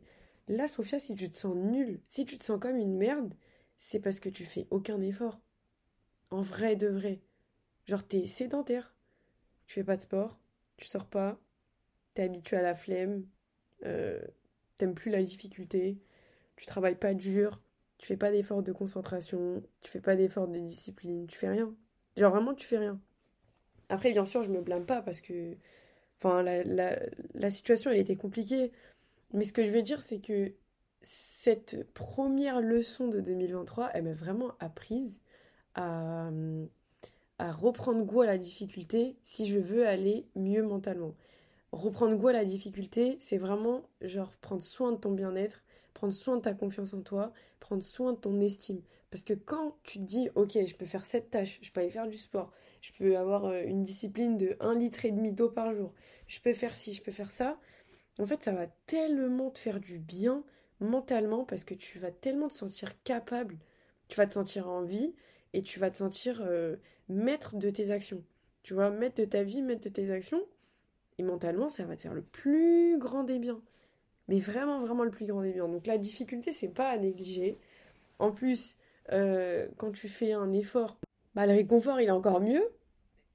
là, 0.49 0.69
Sophia, 0.69 0.99
si 0.99 1.15
tu 1.15 1.31
te 1.31 1.37
sens 1.37 1.57
nulle, 1.57 2.01
si 2.09 2.25
tu 2.25 2.37
te 2.39 2.45
sens 2.45 2.61
comme 2.61 2.77
une 2.77 2.97
merde, 2.97 3.35
c'est 3.77 4.01
parce 4.01 4.21
que 4.21 4.29
tu 4.29 4.45
fais 4.45 4.67
aucun 4.71 5.01
effort. 5.01 5.41
En 6.31 6.43
vrai 6.43 6.77
de 6.77 6.89
vrai. 6.89 7.21
Genre, 7.87 8.07
t'es 8.07 8.27
sédentaire. 8.27 8.95
Tu 9.67 9.75
fais 9.75 9.85
pas 9.85 9.97
de 9.97 10.03
sport, 10.03 10.41
tu 10.77 10.87
sors 10.89 11.07
pas, 11.07 11.41
t'es 12.15 12.25
habitué 12.25 12.57
à 12.59 12.63
la 12.63 12.75
flemme, 12.75 13.27
euh, 13.87 14.21
t'aimes 14.79 14.95
plus 14.95 15.11
la 15.11 15.23
difficulté, 15.23 15.99
tu 16.57 16.67
travailles 16.67 16.97
pas 16.99 17.15
dur, 17.15 17.61
tu 17.99 18.07
fais 18.07 18.17
pas 18.17 18.31
d'effort 18.33 18.63
de 18.63 18.73
concentration, 18.73 19.63
tu 19.83 19.91
fais 19.91 20.01
pas 20.01 20.17
d'effort 20.17 20.49
de 20.49 20.59
discipline, 20.59 21.27
tu 21.27 21.39
fais 21.39 21.49
rien. 21.51 21.75
Genre 22.17 22.33
vraiment, 22.33 22.55
tu 22.55 22.67
fais 22.67 22.79
rien. 22.79 23.01
Après, 23.89 24.13
bien 24.13 24.25
sûr, 24.25 24.43
je 24.43 24.51
me 24.51 24.61
blâme 24.61 24.87
pas 24.87 25.03
parce 25.03 25.21
que. 25.21 25.57
Enfin, 26.19 26.43
la, 26.43 26.65
la, 26.65 26.99
la 27.35 27.51
situation, 27.51 27.91
elle 27.91 27.99
était 28.01 28.17
compliquée. 28.17 28.73
Mais 29.33 29.45
ce 29.45 29.53
que 29.53 29.64
je 29.64 29.71
veux 29.71 29.83
dire, 29.83 30.01
c'est 30.01 30.21
que 30.21 30.53
cette 31.03 31.90
première 31.95 32.61
leçon 32.61 33.09
de 33.09 33.21
2023, 33.21 33.90
elle 33.95 34.05
m'a 34.05 34.12
vraiment 34.12 34.53
apprise 34.61 35.21
à, 35.75 36.31
reprendre 37.38 38.05
goût 38.05 38.21
à 38.21 38.27
la 38.27 38.38
difficulté 38.38 39.16
si 39.23 39.47
je 39.47 39.59
veux 39.59 39.87
aller 39.87 40.27
mieux 40.37 40.62
mentalement. 40.62 41.14
Reprendre 41.73 42.14
goût 42.16 42.29
à 42.29 42.33
la 42.33 42.45
difficulté, 42.45 43.16
c'est 43.18 43.38
vraiment 43.38 43.83
genre 44.01 44.31
prendre 44.42 44.62
soin 44.62 44.92
de 44.92 44.97
ton 44.97 45.12
bien-être, 45.12 45.64
prendre 45.95 46.12
soin 46.12 46.37
de 46.37 46.42
ta 46.42 46.55
confiance 46.55 46.95
en 46.95 47.01
toi, 47.01 47.33
prendre 47.59 47.83
soin 47.83 48.12
de 48.12 48.18
ton 48.18 48.40
estime. 48.40 48.83
Parce 49.11 49.25
que 49.25 49.35
quand 49.35 49.77
tu 49.83 49.99
te 49.99 50.05
dis, 50.05 50.29
ok, 50.35 50.59
je 50.66 50.75
peux 50.75 50.87
faire 50.87 51.05
cette 51.05 51.31
tâche, 51.31 51.59
je 51.62 51.73
peux 51.73 51.81
aller 51.81 51.90
faire 51.90 52.07
du 52.07 52.18
sport, 52.18 52.53
je 52.81 52.92
peux 52.92 53.16
avoir 53.16 53.47
euh, 53.47 53.62
une 53.62 53.83
discipline 53.83 54.37
de 54.37 54.57
1 54.61 54.75
litre 54.75 55.05
et 55.05 55.11
demi 55.11 55.33
d'eau 55.33 55.49
par 55.49 55.73
jour, 55.73 55.92
je 56.29 56.40
peux 56.40 56.55
faire 56.55 56.77
ci, 56.77 56.92
je 56.92 57.03
peux 57.03 57.12
faire 57.12 57.31
ça, 57.31 57.59
en 58.18 58.27
fait, 58.27 58.42
ça 58.42 58.53
va 58.53 58.66
tellement 58.87 59.51
te 59.51 59.59
faire 59.59 59.81
du 59.81 59.98
bien 59.98 60.44
mentalement 60.81 61.44
parce 61.44 61.64
que 61.64 61.75
tu 61.75 61.98
vas 61.98 62.11
tellement 62.11 62.48
te 62.48 62.55
sentir 62.55 63.03
capable, 63.03 63.57
tu 64.09 64.16
vas 64.16 64.27
te 64.27 64.33
sentir 64.33 64.68
en 64.68 64.83
vie 64.83 65.14
et 65.53 65.62
tu 65.62 65.79
vas 65.79 65.90
te 65.90 65.96
sentir 65.96 66.42
euh, 66.44 66.77
maître 67.09 67.57
de 67.57 67.70
tes 67.70 67.90
actions. 67.90 68.22
Tu 68.62 68.75
vois, 68.75 68.90
maître 68.90 69.16
de 69.16 69.25
ta 69.25 69.42
vie, 69.42 69.62
maître 69.62 69.85
de 69.85 69.88
tes 69.88 70.11
actions. 70.11 70.42
Et 71.18 71.22
mentalement, 71.22 71.68
ça 71.68 71.85
va 71.85 71.96
te 71.96 72.03
faire 72.03 72.14
le 72.14 72.22
plus 72.22 72.98
grand 72.98 73.25
des 73.25 73.38
biens. 73.38 73.61
Mais 74.29 74.38
vraiment, 74.38 74.81
vraiment 74.81 75.05
le 75.05 75.11
plus 75.11 75.27
grand 75.27 75.42
des 75.42 75.53
biens. 75.53 75.68
Donc 75.68 75.87
la 75.87 75.98
difficulté, 75.98 76.53
c'est 76.53 76.68
pas 76.68 76.88
à 76.88 76.98
négliger. 76.98 77.59
En 78.18 78.33
plus, 78.33 78.77
euh, 79.12 79.68
quand 79.79 79.92
tu 79.92 80.09
fais 80.09 80.33
un 80.33 80.53
effort, 80.53 80.98
bah, 81.35 81.46
le 81.46 81.53
réconfort, 81.53 82.01
il 82.01 82.09
est 82.09 82.12
encore 82.12 82.40
mieux. 82.40 82.64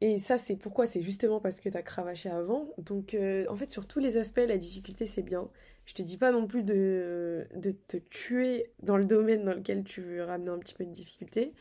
Et 0.01 0.17
ça, 0.19 0.37
c'est 0.37 0.55
pourquoi? 0.57 0.85
C'est 0.85 1.01
justement 1.01 1.39
parce 1.39 1.59
que 1.59 1.69
tu 1.69 1.77
as 1.77 1.81
cravaché 1.81 2.29
avant. 2.29 2.69
Donc, 2.77 3.13
euh, 3.15 3.45
en 3.49 3.55
fait, 3.55 3.69
sur 3.71 3.87
tous 3.87 3.99
les 3.99 4.17
aspects, 4.17 4.37
la 4.47 4.57
difficulté, 4.57 5.05
c'est 5.07 5.23
bien. 5.23 5.49
Je 5.85 5.93
te 5.95 6.01
dis 6.03 6.17
pas 6.17 6.31
non 6.31 6.45
plus 6.47 6.63
de, 6.63 7.47
de 7.55 7.71
te 7.71 7.97
tuer 7.97 8.71
dans 8.83 8.97
le 8.97 9.05
domaine 9.05 9.43
dans 9.45 9.53
lequel 9.53 9.83
tu 9.83 10.01
veux 10.01 10.23
ramener 10.23 10.49
un 10.49 10.59
petit 10.59 10.75
peu 10.75 10.85
de 10.85 10.91
difficulté. 10.91 11.53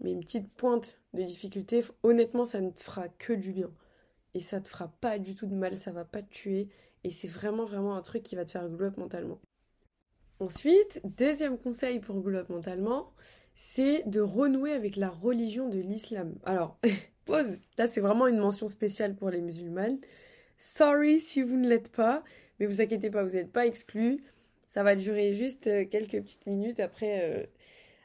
Mais 0.00 0.12
une 0.12 0.20
petite 0.20 0.50
pointe 0.54 1.00
de 1.14 1.22
difficulté, 1.22 1.84
honnêtement, 2.02 2.44
ça 2.44 2.60
ne 2.60 2.70
te 2.70 2.82
fera 2.82 3.08
que 3.08 3.32
du 3.32 3.52
bien. 3.52 3.70
Et 4.34 4.40
ça 4.40 4.60
te 4.60 4.68
fera 4.68 4.88
pas 5.00 5.18
du 5.18 5.34
tout 5.34 5.46
de 5.46 5.54
mal, 5.54 5.76
ça 5.76 5.92
va 5.92 6.04
pas 6.04 6.22
te 6.22 6.30
tuer. 6.32 6.68
Et 7.04 7.10
c'est 7.10 7.28
vraiment, 7.28 7.64
vraiment 7.64 7.96
un 7.96 8.02
truc 8.02 8.22
qui 8.24 8.36
va 8.36 8.44
te 8.44 8.52
faire 8.52 8.68
glow 8.68 8.86
up 8.86 8.96
mentalement. 8.98 9.40
Ensuite, 10.40 11.00
deuxième 11.04 11.58
conseil 11.58 11.98
pour 11.98 12.20
glow 12.20 12.42
mentalement, 12.48 13.12
c'est 13.54 14.08
de 14.08 14.20
renouer 14.20 14.72
avec 14.72 14.94
la 14.96 15.08
religion 15.08 15.68
de 15.68 15.78
l'islam. 15.78 16.34
Alors, 16.44 16.78
pause, 17.24 17.62
là 17.76 17.86
c'est 17.86 18.00
vraiment 18.00 18.28
une 18.28 18.38
mention 18.38 18.68
spéciale 18.68 19.16
pour 19.16 19.30
les 19.30 19.40
musulmanes. 19.40 19.98
Sorry 20.56 21.18
si 21.18 21.42
vous 21.42 21.56
ne 21.56 21.68
l'êtes 21.68 21.90
pas, 21.90 22.22
mais 22.58 22.66
vous 22.66 22.80
inquiétez 22.80 23.10
pas, 23.10 23.24
vous 23.24 23.34
n'êtes 23.34 23.52
pas 23.52 23.66
exclus. 23.66 24.22
Ça 24.68 24.82
va 24.82 24.94
durer 24.94 25.34
juste 25.34 25.66
euh, 25.66 25.84
quelques 25.84 26.22
petites 26.22 26.46
minutes, 26.46 26.78
après, 26.78 27.20
euh, 27.22 27.46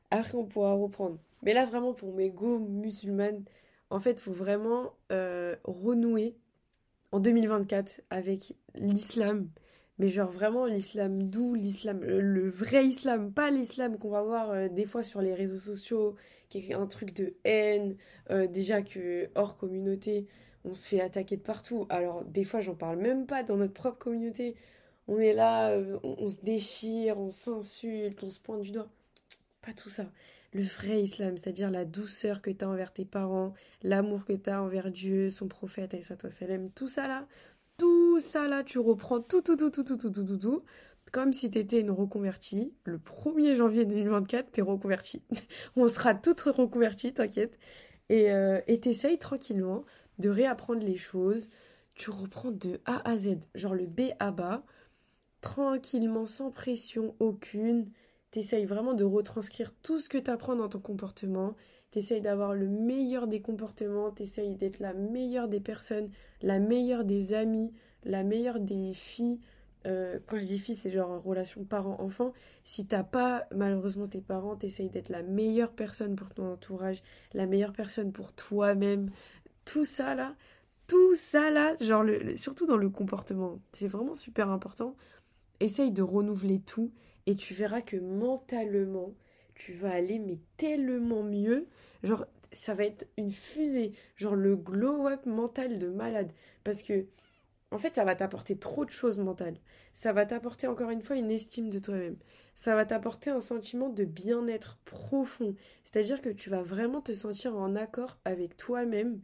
après 0.10 0.36
on 0.36 0.46
pourra 0.46 0.74
reprendre. 0.74 1.20
Mais 1.44 1.54
là, 1.54 1.66
vraiment, 1.66 1.94
pour 1.94 2.14
mes 2.14 2.30
go 2.30 2.58
musulmanes, 2.58 3.44
en 3.90 4.00
fait, 4.00 4.14
il 4.14 4.22
faut 4.22 4.32
vraiment 4.32 4.94
euh, 5.12 5.56
renouer 5.66 6.36
en 7.12 7.20
2024 7.20 8.02
avec 8.10 8.56
l'islam. 8.74 9.50
Mais 10.00 10.10
genre 10.10 10.30
vraiment 10.30 10.66
l'islam 10.66 11.24
doux, 11.24 11.54
l'islam, 11.54 12.02
le, 12.04 12.50
vrai 12.50 12.86
islam, 12.88 13.32
pas 13.32 13.52
l'islam 13.52 13.98
qu'on 13.98 14.10
va 14.10 14.24
voir 14.24 14.52
euh, 14.52 14.68
des 14.68 14.86
fois 14.86 15.04
sur 15.04 15.22
les 15.22 15.34
réseaux 15.34 15.60
sociaux, 15.60 16.16
qui 16.50 16.60
est 16.60 16.74
un 16.74 16.88
truc 16.88 17.14
de 17.14 17.36
haine, 17.44 17.96
euh, 18.32 18.48
déjà 18.48 18.82
que 18.82 19.30
hors 19.36 19.58
communauté, 19.58 20.28
on 20.66 20.74
se 20.74 20.88
fait 20.88 21.02
attaquer 21.02 21.38
de 21.38 21.42
partout. 21.42 21.86
Alors 21.90 22.24
des 22.26 22.44
fois 22.44 22.62
j'en 22.62 22.76
parle 22.76 22.98
même 22.98 23.28
pas 23.28 23.44
dans 23.44 23.58
notre 23.58 23.74
propre 23.74 24.00
communauté. 24.00 24.56
On 25.08 25.20
est 25.20 25.34
là, 25.34 25.78
on 26.04 26.30
se 26.30 26.40
déchire, 26.42 27.20
on 27.20 27.32
s'insulte, 27.32 28.24
on 28.24 28.30
se 28.30 28.40
pointe 28.40 28.62
du 28.62 28.72
doigt. 28.72 28.88
Pas 29.62 29.74
tout 29.74 29.90
ça 29.90 30.06
le 30.54 30.64
vrai 30.64 31.02
islam, 31.02 31.38
c'est-à-dire 31.38 31.72
la 31.72 31.86
douceur 31.86 32.42
que 32.42 32.52
tu 32.52 32.64
as 32.64 32.70
envers 32.70 32.94
tes 32.94 33.06
parents, 33.06 33.54
l'amour 33.82 34.24
que 34.26 34.34
tu 34.34 34.50
as 34.50 34.62
envers 34.62 34.92
Dieu, 34.92 35.30
son 35.30 35.48
prophète, 35.48 35.94
et 35.94 36.04
salem, 36.04 36.70
tout 36.72 36.88
ça 36.88 37.08
là, 37.08 37.28
ça 38.20 38.48
là, 38.48 38.64
tu 38.64 38.80
reprends 38.80 39.22
tout, 39.22 39.42
tout, 39.42 39.56
tout, 39.56 39.70
tout, 39.70 39.84
tout, 39.84 39.98
tout, 39.98 40.10
tout, 40.10 40.24
tout, 40.24 40.38
tout, 40.38 40.64
comme 41.12 41.34
si 41.34 41.52
tu 41.52 41.60
étais 41.60 41.80
une 41.80 41.92
reconvertie. 41.92 42.74
Le 42.86 42.98
1er 42.98 43.56
janvier 43.56 43.86
2024, 43.86 44.52
tu 44.52 44.60
es 44.60 44.64
reconvertie. 44.64 45.22
On 45.76 45.88
sera 45.88 46.16
toutes 46.16 46.42
reconverties, 46.42 47.14
t'inquiète. 47.14 47.58
Et 48.10 48.32
euh, 48.32 48.60
t'essayes 48.82 49.20
tranquillement 49.20 49.84
de 50.20 50.30
réapprendre 50.30 50.84
les 50.86 50.98
choses. 50.98 51.50
Tu 51.96 52.10
reprends 52.10 52.52
de 52.52 52.80
A 52.86 53.08
à 53.10 53.18
Z, 53.18 53.38
genre 53.56 53.76
le 53.76 53.86
B 53.86 54.12
à 54.20 54.32
bas, 54.32 54.64
tranquillement, 55.42 56.26
sans 56.26 56.52
pression 56.52 57.16
aucune 57.20 57.92
T'essayes 58.34 58.66
vraiment 58.66 58.96
de 58.96 59.04
retranscrire 59.04 59.72
tout 59.84 60.00
ce 60.00 60.10
que 60.10 60.18
tu 60.18 60.32
apprends 60.32 60.56
dans 60.56 60.68
ton 60.68 60.80
comportement. 60.80 61.56
T'essayes 61.92 62.20
d'avoir 62.20 62.56
le 62.56 62.68
meilleur 62.68 63.28
des 63.28 63.42
comportements. 63.42 64.10
T'essayes 64.10 64.56
d'être 64.56 64.80
la 64.80 64.96
meilleure 64.96 65.48
des 65.48 65.60
personnes, 65.60 66.10
la 66.42 66.58
meilleure 66.58 67.04
des 67.04 67.36
amis, 67.36 67.72
la 68.06 68.24
meilleure 68.24 68.60
des 68.60 68.94
filles. 68.94 69.40
Euh, 69.86 70.20
quand 70.28 70.38
je 70.38 70.46
dis 70.46 70.60
filles, 70.60 70.76
c'est 70.76 70.90
genre 70.90 71.22
relation 71.24 71.64
parent-enfant. 71.64 72.34
Si 72.64 72.86
t'as 72.86 73.04
pas 73.04 73.48
malheureusement 73.54 74.08
tes 74.08 74.22
parents, 74.22 74.56
t'essayes 74.56 74.90
d'être 74.90 75.10
la 75.10 75.24
meilleure 75.24 75.72
personne 75.72 76.16
pour 76.16 76.30
ton 76.34 76.54
entourage, 76.54 77.02
la 77.34 77.46
meilleure 77.46 77.74
personne 77.74 78.12
pour 78.12 78.34
toi-même. 78.34 79.12
Tout 79.66 79.86
ça 79.86 80.16
là, 80.16 80.36
tout 80.88 81.16
ça 81.16 81.50
là, 81.50 81.76
genre 81.82 82.06
surtout 82.36 82.66
dans 82.66 82.78
le 82.78 82.90
comportement, 82.90 83.60
c'est 83.72 83.88
vraiment 83.88 84.16
super 84.16 84.50
important. 84.50 84.96
Essaye 85.60 85.92
de 85.92 86.02
renouveler 86.02 86.60
tout 86.60 86.92
et 87.26 87.36
tu 87.36 87.54
verras 87.54 87.82
que 87.82 87.98
mentalement, 87.98 89.14
tu 89.56 89.74
vas 89.74 89.92
aller 89.92 90.20
mais 90.20 90.40
tellement 90.58 91.24
mieux. 91.24 91.68
Genre, 92.04 92.26
ça 92.52 92.74
va 92.74 92.86
être 92.86 93.08
une 93.18 93.32
fusée, 93.32 93.94
genre 94.16 94.36
le 94.36 94.56
glow-up 94.56 95.26
mental 95.26 95.80
de 95.80 95.88
malade. 95.90 96.32
Parce 96.64 96.84
que, 96.84 97.06
en 97.74 97.78
fait, 97.78 97.96
ça 97.96 98.06
va 98.06 98.16
t'apporter 98.16 98.58
trop 98.58 98.86
de 98.86 98.92
choses 98.92 99.18
mentales. 99.18 99.58
Ça 99.94 100.14
va 100.14 100.26
t'apporter 100.26 100.68
encore 100.68 100.92
une 100.92 101.02
fois 101.02 101.16
une 101.16 101.32
estime 101.32 101.70
de 101.70 101.80
toi-même. 101.80 102.18
Ça 102.56 102.76
va 102.76 102.86
t'apporter 102.86 103.30
un 103.30 103.42
sentiment 103.42 103.90
de 103.90 104.06
bien-être 104.06 104.80
profond. 104.86 105.56
C'est-à-dire 105.84 106.22
que 106.22 106.30
tu 106.30 106.50
vas 106.50 106.62
vraiment 106.62 107.02
te 107.02 107.14
sentir 107.14 107.58
en 107.58 107.76
accord 107.76 108.20
avec 108.26 108.58
toi-même, 108.58 109.22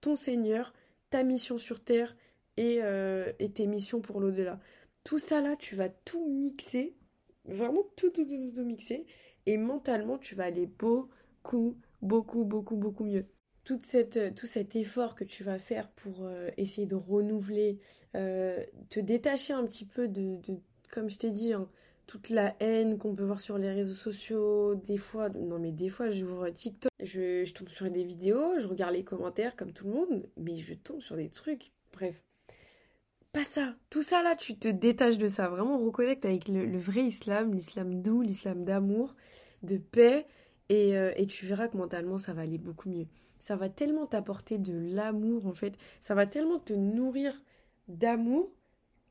ton 0.00 0.16
Seigneur, 0.16 0.72
ta 1.10 1.22
mission 1.22 1.58
sur 1.58 1.82
Terre 1.82 2.16
et, 2.56 2.80
euh, 2.82 3.32
et 3.38 3.50
tes 3.52 3.66
missions 3.66 4.00
pour 4.00 4.20
l'au-delà. 4.20 4.58
Tout 5.04 5.18
ça 5.18 5.40
là, 5.40 5.56
tu 5.58 5.76
vas 5.76 5.88
tout 5.88 6.28
mixer 6.28 6.96
Vraiment 7.44 7.82
tout, 7.96 8.10
tout, 8.10 8.24
tout, 8.24 8.52
tout 8.54 8.64
mixé. 8.64 9.06
Et 9.46 9.56
mentalement, 9.56 10.18
tu 10.18 10.34
vas 10.34 10.44
aller 10.44 10.66
beaucoup, 10.66 11.76
beaucoup, 12.00 12.44
beaucoup, 12.44 12.76
beaucoup 12.76 13.04
mieux. 13.04 13.26
Euh, 13.70 14.30
tout 14.34 14.46
cet 14.46 14.76
effort 14.76 15.14
que 15.14 15.24
tu 15.24 15.44
vas 15.44 15.58
faire 15.58 15.88
pour 15.90 16.22
euh, 16.22 16.50
essayer 16.56 16.86
de 16.86 16.96
renouveler, 16.96 17.78
euh, 18.16 18.64
te 18.88 18.98
détacher 18.98 19.52
un 19.52 19.64
petit 19.64 19.84
peu 19.84 20.08
de, 20.08 20.38
comme 20.90 21.08
je 21.08 21.18
t'ai 21.18 21.30
dit, 21.30 21.52
hein, 21.52 21.68
toute 22.06 22.30
la 22.30 22.56
haine 22.60 22.98
qu'on 22.98 23.14
peut 23.14 23.24
voir 23.24 23.40
sur 23.40 23.58
les 23.58 23.70
réseaux 23.70 23.94
sociaux, 23.94 24.74
des 24.74 24.96
fois, 24.96 25.28
non 25.30 25.60
mais 25.60 25.70
des 25.70 25.88
fois 25.88 26.10
j'ouvre 26.10 26.50
TikTok, 26.50 26.90
je, 27.00 27.50
tombe 27.52 27.68
sur 27.68 27.88
des 27.88 28.04
vidéos, 28.04 28.58
je 28.58 28.66
regarde 28.66 28.94
les 28.94 29.04
commentaires 29.04 29.54
comme 29.54 29.72
tout 29.72 29.86
le 29.86 29.92
monde, 29.92 30.28
mais 30.36 30.56
je 30.56 30.74
tombe 30.74 31.00
sur 31.00 31.16
des 31.16 31.28
trucs, 31.28 31.70
bref, 31.92 32.20
pas 33.32 33.44
ça. 33.44 33.76
Tout 33.90 34.02
ça 34.02 34.22
là, 34.22 34.34
tu 34.36 34.58
te 34.58 34.68
détaches 34.68 35.16
de 35.16 35.28
ça. 35.28 35.48
Vraiment, 35.48 35.78
reconnecte 35.78 36.26
avec 36.26 36.48
le, 36.48 36.76
vrai 36.76 37.04
islam, 37.04 37.54
l'islam 37.54 38.02
doux, 38.02 38.20
l'islam 38.20 38.62
d'amour, 38.64 39.14
de 39.62 39.78
paix. 39.78 40.26
Et, 40.68 40.94
tu 41.28 41.46
verras 41.46 41.68
que 41.68 41.78
mentalement, 41.78 42.18
ça 42.18 42.34
va 42.34 42.42
aller 42.42 42.58
beaucoup 42.58 42.90
mieux. 42.90 43.06
Ça 43.42 43.56
va 43.56 43.68
tellement 43.68 44.06
t'apporter 44.06 44.56
de 44.56 44.72
l'amour, 44.94 45.48
en 45.48 45.52
fait. 45.52 45.74
Ça 46.00 46.14
va 46.14 46.28
tellement 46.28 46.60
te 46.60 46.72
nourrir 46.72 47.42
d'amour 47.88 48.52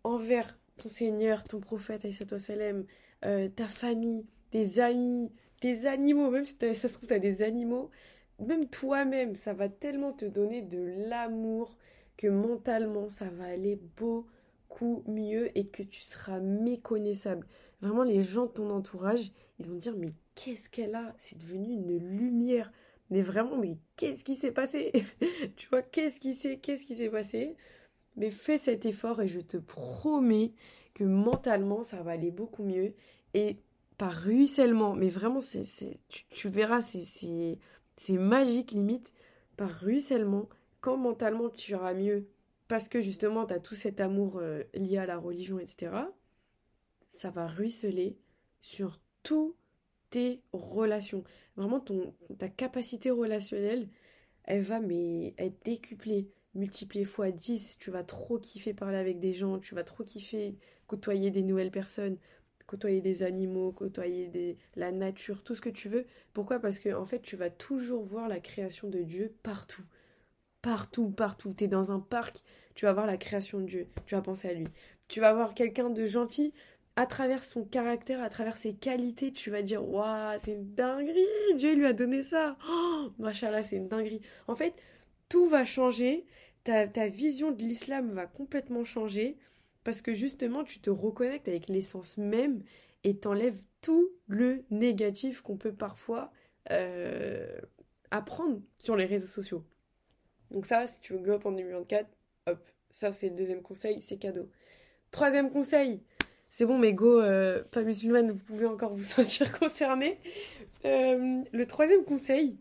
envers 0.05 0.57
ton 0.77 0.87
Seigneur, 0.87 1.43
ton 1.43 1.59
prophète, 1.59 2.07
euh, 3.25 3.49
ta 3.49 3.67
famille, 3.67 4.25
tes 4.49 4.79
amis, 4.79 5.33
tes 5.59 5.85
animaux, 5.85 6.31
même 6.31 6.45
si 6.45 6.55
ça 6.73 6.87
se 6.87 6.93
trouve, 6.93 7.09
tu 7.09 7.19
des 7.19 7.43
animaux, 7.43 7.89
même 8.39 8.69
toi-même, 8.69 9.35
ça 9.35 9.51
va 9.51 9.67
tellement 9.67 10.13
te 10.13 10.23
donner 10.23 10.61
de 10.61 11.09
l'amour 11.09 11.77
que 12.15 12.27
mentalement, 12.27 13.09
ça 13.09 13.25
va 13.25 13.47
aller 13.47 13.81
beaucoup 13.97 15.03
mieux 15.07 15.55
et 15.57 15.67
que 15.67 15.83
tu 15.83 15.99
seras 15.99 16.39
méconnaissable. 16.39 17.45
Vraiment, 17.81 18.03
les 18.03 18.21
gens 18.21 18.45
de 18.45 18.51
ton 18.51 18.69
entourage, 18.69 19.33
ils 19.59 19.65
vont 19.65 19.75
dire, 19.75 19.97
mais 19.97 20.13
qu'est-ce 20.35 20.69
qu'elle 20.69 20.95
a? 20.95 21.13
C'est 21.17 21.37
devenu 21.37 21.73
une 21.73 21.97
lumière. 21.97 22.71
Mais 23.11 23.21
vraiment, 23.21 23.57
mais 23.57 23.77
qu'est-ce 23.97 24.23
qui 24.23 24.35
s'est 24.35 24.51
passé? 24.51 24.91
Tu 25.57 25.67
vois, 25.69 25.81
qu'est-ce 25.81 26.19
qui 26.19 26.33
s'est, 26.33 27.09
passé? 27.09 27.57
Mais 28.15 28.31
fais 28.31 28.57
cet 28.57 28.85
effort 28.85 29.21
et 29.21 29.27
je 29.27 29.41
te 29.41 29.57
promets 29.57 30.53
que 30.93 31.03
mentalement, 31.03 31.83
ça 31.83 32.01
va 32.01 32.11
aller 32.11 32.31
beaucoup 32.31 32.63
mieux. 32.63 32.93
Et 33.33 33.57
par 33.97 34.13
ruissellement, 34.13 34.95
mais 34.95 35.09
vraiment, 35.09 35.41
c'est, 35.41 35.63
tu, 36.29 36.49
verras, 36.49 36.81
c'est, 36.81 37.03
c'est 37.97 38.17
magique 38.17 38.71
limite. 38.71 39.13
Par 39.57 39.69
ruissellement, 39.69 40.47
quand 40.79 40.97
mentalement 40.97 41.49
tu 41.49 41.73
iras 41.73 41.93
mieux, 41.93 42.27
parce 42.69 42.87
que 42.87 43.01
justement, 43.01 43.45
tu 43.45 43.53
as 43.53 43.59
tout 43.59 43.75
cet 43.75 43.99
amour 43.99 44.37
euh, 44.37 44.63
lié 44.73 44.97
à 44.97 45.05
la 45.05 45.17
religion, 45.17 45.59
etc., 45.59 45.91
ça 47.07 47.29
va 47.29 47.45
ruisseler 47.45 48.17
sur 48.61 48.99
tout 49.21 49.55
tes 50.11 50.43
relations. 50.53 51.23
Vraiment, 51.57 51.79
ton, 51.79 52.13
ta 52.37 52.49
capacité 52.49 53.09
relationnelle, 53.09 53.89
elle 54.43 54.61
va 54.61 54.79
mais 54.79 55.33
être 55.39 55.57
décuplée, 55.65 56.29
multipliée 56.53 57.05
fois 57.05 57.31
10. 57.31 57.77
Tu 57.79 57.89
vas 57.89 58.03
trop 58.03 58.37
kiffer 58.37 58.73
parler 58.75 58.97
avec 58.97 59.19
des 59.19 59.33
gens, 59.33 59.57
tu 59.57 59.73
vas 59.73 59.83
trop 59.83 60.03
kiffer 60.03 60.55
côtoyer 60.87 61.31
des 61.31 61.41
nouvelles 61.41 61.71
personnes, 61.71 62.17
côtoyer 62.67 63.01
des 63.01 63.23
animaux, 63.23 63.71
côtoyer 63.71 64.27
des, 64.27 64.57
la 64.75 64.91
nature, 64.91 65.43
tout 65.43 65.55
ce 65.55 65.61
que 65.61 65.69
tu 65.69 65.89
veux. 65.89 66.05
Pourquoi? 66.33 66.59
Parce 66.59 66.79
que 66.79 66.93
en 66.93 67.05
fait, 67.05 67.21
tu 67.21 67.35
vas 67.35 67.49
toujours 67.49 68.03
voir 68.03 68.27
la 68.27 68.39
création 68.39 68.89
de 68.89 68.99
Dieu 68.99 69.33
partout. 69.43 69.83
Partout, 70.61 71.09
partout. 71.09 71.53
Tu 71.57 71.65
es 71.65 71.67
dans 71.67 71.91
un 71.91 71.99
parc, 71.99 72.43
tu 72.75 72.85
vas 72.85 72.93
voir 72.93 73.07
la 73.07 73.17
création 73.17 73.59
de 73.59 73.65
Dieu, 73.65 73.87
tu 74.05 74.15
vas 74.15 74.21
penser 74.21 74.49
à 74.49 74.53
lui. 74.53 74.67
Tu 75.07 75.19
vas 75.19 75.33
voir 75.33 75.53
quelqu'un 75.53 75.89
de 75.89 76.05
gentil, 76.05 76.53
à 76.95 77.05
travers 77.05 77.43
son 77.43 77.63
caractère, 77.63 78.21
à 78.21 78.29
travers 78.29 78.57
ses 78.57 78.73
qualités, 78.73 79.31
tu 79.31 79.49
vas 79.49 79.61
dire 79.61 79.87
Waouh, 79.87 80.37
c'est 80.39 80.53
une 80.53 80.73
dinguerie 80.73 81.55
Dieu 81.55 81.73
lui 81.73 81.85
a 81.85 81.93
donné 81.93 82.23
ça 82.23 82.57
Oh, 82.69 83.09
machallah, 83.19 83.63
c'est 83.63 83.77
une 83.77 83.87
dinguerie. 83.87 84.21
En 84.47 84.55
fait, 84.55 84.75
tout 85.29 85.47
va 85.47 85.65
changer, 85.65 86.25
ta, 86.63 86.87
ta 86.87 87.07
vision 87.07 87.51
de 87.51 87.63
l'islam 87.63 88.11
va 88.11 88.25
complètement 88.27 88.83
changer, 88.83 89.37
parce 89.83 90.01
que 90.01 90.13
justement, 90.13 90.63
tu 90.63 90.79
te 90.79 90.89
reconnectes 90.89 91.47
avec 91.47 91.69
l'essence 91.69 92.17
même 92.17 92.63
et 93.03 93.17
t'enlèves 93.17 93.63
tout 93.81 94.09
le 94.27 94.63
négatif 94.69 95.41
qu'on 95.41 95.57
peut 95.57 95.73
parfois 95.73 96.31
euh, 96.71 97.59
apprendre 98.11 98.61
sur 98.77 98.95
les 98.95 99.05
réseaux 99.05 99.27
sociaux. 99.27 99.65
Donc 100.51 100.65
ça, 100.65 100.85
si 100.85 100.99
tu 101.01 101.13
veux 101.13 101.19
glow 101.19 101.35
up 101.35 101.45
en 101.45 101.51
2024, 101.51 102.07
hop, 102.47 102.69
ça 102.89 103.11
c'est 103.11 103.29
le 103.29 103.35
deuxième 103.35 103.61
conseil, 103.61 104.01
c'est 104.01 104.17
cadeau. 104.17 104.49
Troisième 105.09 105.51
conseil, 105.51 106.03
c'est 106.51 106.65
bon, 106.65 106.77
mais 106.77 106.93
go, 106.93 107.21
euh, 107.21 107.63
pas 107.63 107.81
musulmane, 107.81 108.29
vous 108.29 108.43
pouvez 108.43 108.67
encore 108.67 108.93
vous 108.93 109.03
sentir 109.15 109.57
concerné. 109.57 110.19
Euh, 110.85 111.41
le 111.51 111.65
troisième 111.65 112.03
conseil, 112.03 112.59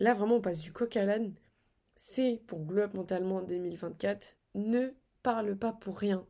là 0.00 0.14
vraiment 0.14 0.36
on 0.36 0.40
passe 0.40 0.60
du 0.60 0.72
coq 0.72 0.96
à 0.96 1.04
l'âne, 1.04 1.34
c'est 1.94 2.40
pour 2.46 2.64
Glow 2.64 2.82
Up 2.82 2.94
Mentalement 2.94 3.36
en 3.36 3.42
2024, 3.42 4.34
ne 4.54 4.88
parle 5.22 5.56
pas 5.56 5.72
pour 5.72 5.98
rien. 5.98 6.26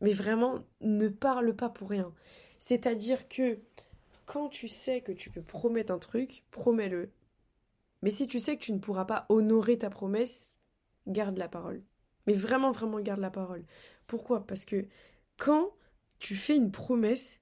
Mais 0.00 0.12
vraiment, 0.12 0.60
ne 0.80 1.08
parle 1.08 1.54
pas 1.54 1.68
pour 1.68 1.90
rien. 1.90 2.14
C'est-à-dire 2.58 3.26
que 3.28 3.58
quand 4.24 4.48
tu 4.48 4.68
sais 4.68 5.00
que 5.00 5.12
tu 5.12 5.30
peux 5.30 5.42
promettre 5.42 5.92
un 5.92 5.98
truc, 5.98 6.44
promets-le. 6.52 7.10
Mais 8.02 8.10
si 8.10 8.26
tu 8.28 8.38
sais 8.38 8.56
que 8.56 8.62
tu 8.62 8.72
ne 8.72 8.78
pourras 8.78 9.04
pas 9.04 9.26
honorer 9.30 9.78
ta 9.78 9.90
promesse, 9.90 10.48
garde 11.06 11.38
la 11.38 11.48
parole. 11.48 11.82
Mais 12.26 12.34
vraiment, 12.34 12.70
vraiment, 12.70 13.00
garde 13.00 13.20
la 13.20 13.30
parole. 13.30 13.64
Pourquoi? 14.06 14.46
Parce 14.46 14.64
que 14.64 14.86
quand 15.36 15.72
tu 16.18 16.36
fais 16.36 16.56
une 16.56 16.70
promesse 16.70 17.40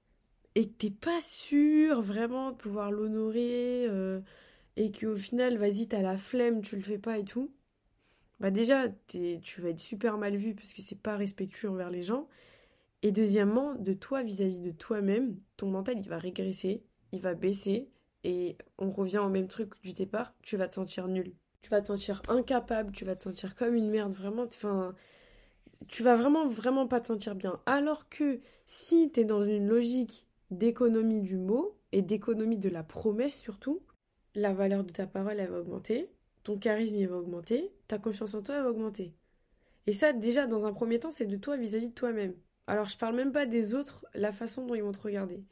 et 0.55 0.67
que 0.67 0.73
t'es 0.73 0.91
pas 0.91 1.21
sûr 1.21 2.01
vraiment 2.01 2.51
de 2.51 2.57
pouvoir 2.57 2.91
l'honorer 2.91 3.85
euh, 3.87 4.19
et 4.75 4.91
qu'au 4.91 5.15
final, 5.15 5.57
vas-y, 5.57 5.87
t'as 5.87 6.01
la 6.01 6.17
flemme, 6.17 6.61
tu 6.61 6.75
le 6.75 6.81
fais 6.81 6.97
pas 6.97 7.17
et 7.17 7.25
tout, 7.25 7.51
bah 8.39 8.51
déjà, 8.51 8.89
tu 9.07 9.61
vas 9.61 9.69
être 9.69 9.79
super 9.79 10.17
mal 10.17 10.35
vu 10.35 10.53
parce 10.53 10.73
que 10.73 10.81
c'est 10.81 10.99
pas 10.99 11.15
respectueux 11.15 11.69
envers 11.69 11.89
les 11.89 12.03
gens. 12.03 12.27
Et 13.01 13.11
deuxièmement, 13.11 13.75
de 13.75 13.93
toi 13.93 14.23
vis-à-vis 14.23 14.59
de 14.59 14.71
toi-même, 14.71 15.37
ton 15.57 15.67
mental, 15.67 15.97
il 15.99 16.09
va 16.09 16.17
régresser, 16.17 16.83
il 17.11 17.21
va 17.21 17.35
baisser 17.35 17.89
et 18.23 18.57
on 18.77 18.91
revient 18.91 19.19
au 19.19 19.29
même 19.29 19.47
truc 19.47 19.73
du 19.81 19.93
départ, 19.93 20.33
tu 20.41 20.57
vas 20.57 20.67
te 20.67 20.75
sentir 20.75 21.07
nul. 21.07 21.33
Tu 21.61 21.69
vas 21.69 21.81
te 21.81 21.87
sentir 21.87 22.21
incapable, 22.27 22.91
tu 22.91 23.05
vas 23.05 23.15
te 23.15 23.23
sentir 23.23 23.55
comme 23.55 23.75
une 23.75 23.89
merde, 23.89 24.13
vraiment. 24.13 24.43
Enfin, 24.43 24.93
tu 25.87 26.03
vas 26.03 26.15
vraiment, 26.15 26.47
vraiment 26.47 26.87
pas 26.87 26.99
te 26.99 27.07
sentir 27.07 27.35
bien. 27.35 27.59
Alors 27.65 28.09
que 28.09 28.39
si 28.65 29.11
tu 29.11 29.21
es 29.21 29.25
dans 29.25 29.43
une 29.43 29.67
logique 29.67 30.27
d'économie 30.51 31.21
du 31.21 31.37
mot 31.37 31.77
et 31.91 32.01
d'économie 32.01 32.57
de 32.57 32.69
la 32.69 32.83
promesse 32.83 33.39
surtout, 33.39 33.81
la 34.35 34.53
valeur 34.53 34.83
de 34.83 34.91
ta 34.91 35.07
parole, 35.07 35.39
elle 35.39 35.49
va 35.49 35.59
augmenter, 35.59 36.09
ton 36.43 36.57
charisme, 36.57 36.95
il 36.95 37.07
va 37.07 37.17
augmenter, 37.17 37.71
ta 37.87 37.97
confiance 37.97 38.33
en 38.33 38.41
toi, 38.41 38.55
elle 38.55 38.63
va 38.63 38.69
augmenter. 38.69 39.13
Et 39.87 39.93
ça, 39.93 40.13
déjà, 40.13 40.47
dans 40.47 40.65
un 40.65 40.73
premier 40.73 40.99
temps, 40.99 41.11
c'est 41.11 41.25
de 41.25 41.37
toi 41.37 41.57
vis-à-vis 41.57 41.89
de 41.89 41.93
toi-même. 41.93 42.33
Alors, 42.67 42.87
je 42.87 42.97
parle 42.97 43.15
même 43.15 43.31
pas 43.31 43.45
des 43.45 43.73
autres, 43.73 44.05
la 44.13 44.31
façon 44.31 44.65
dont 44.65 44.75
ils 44.75 44.83
vont 44.83 44.91
te 44.91 45.01
regarder. 45.01 45.43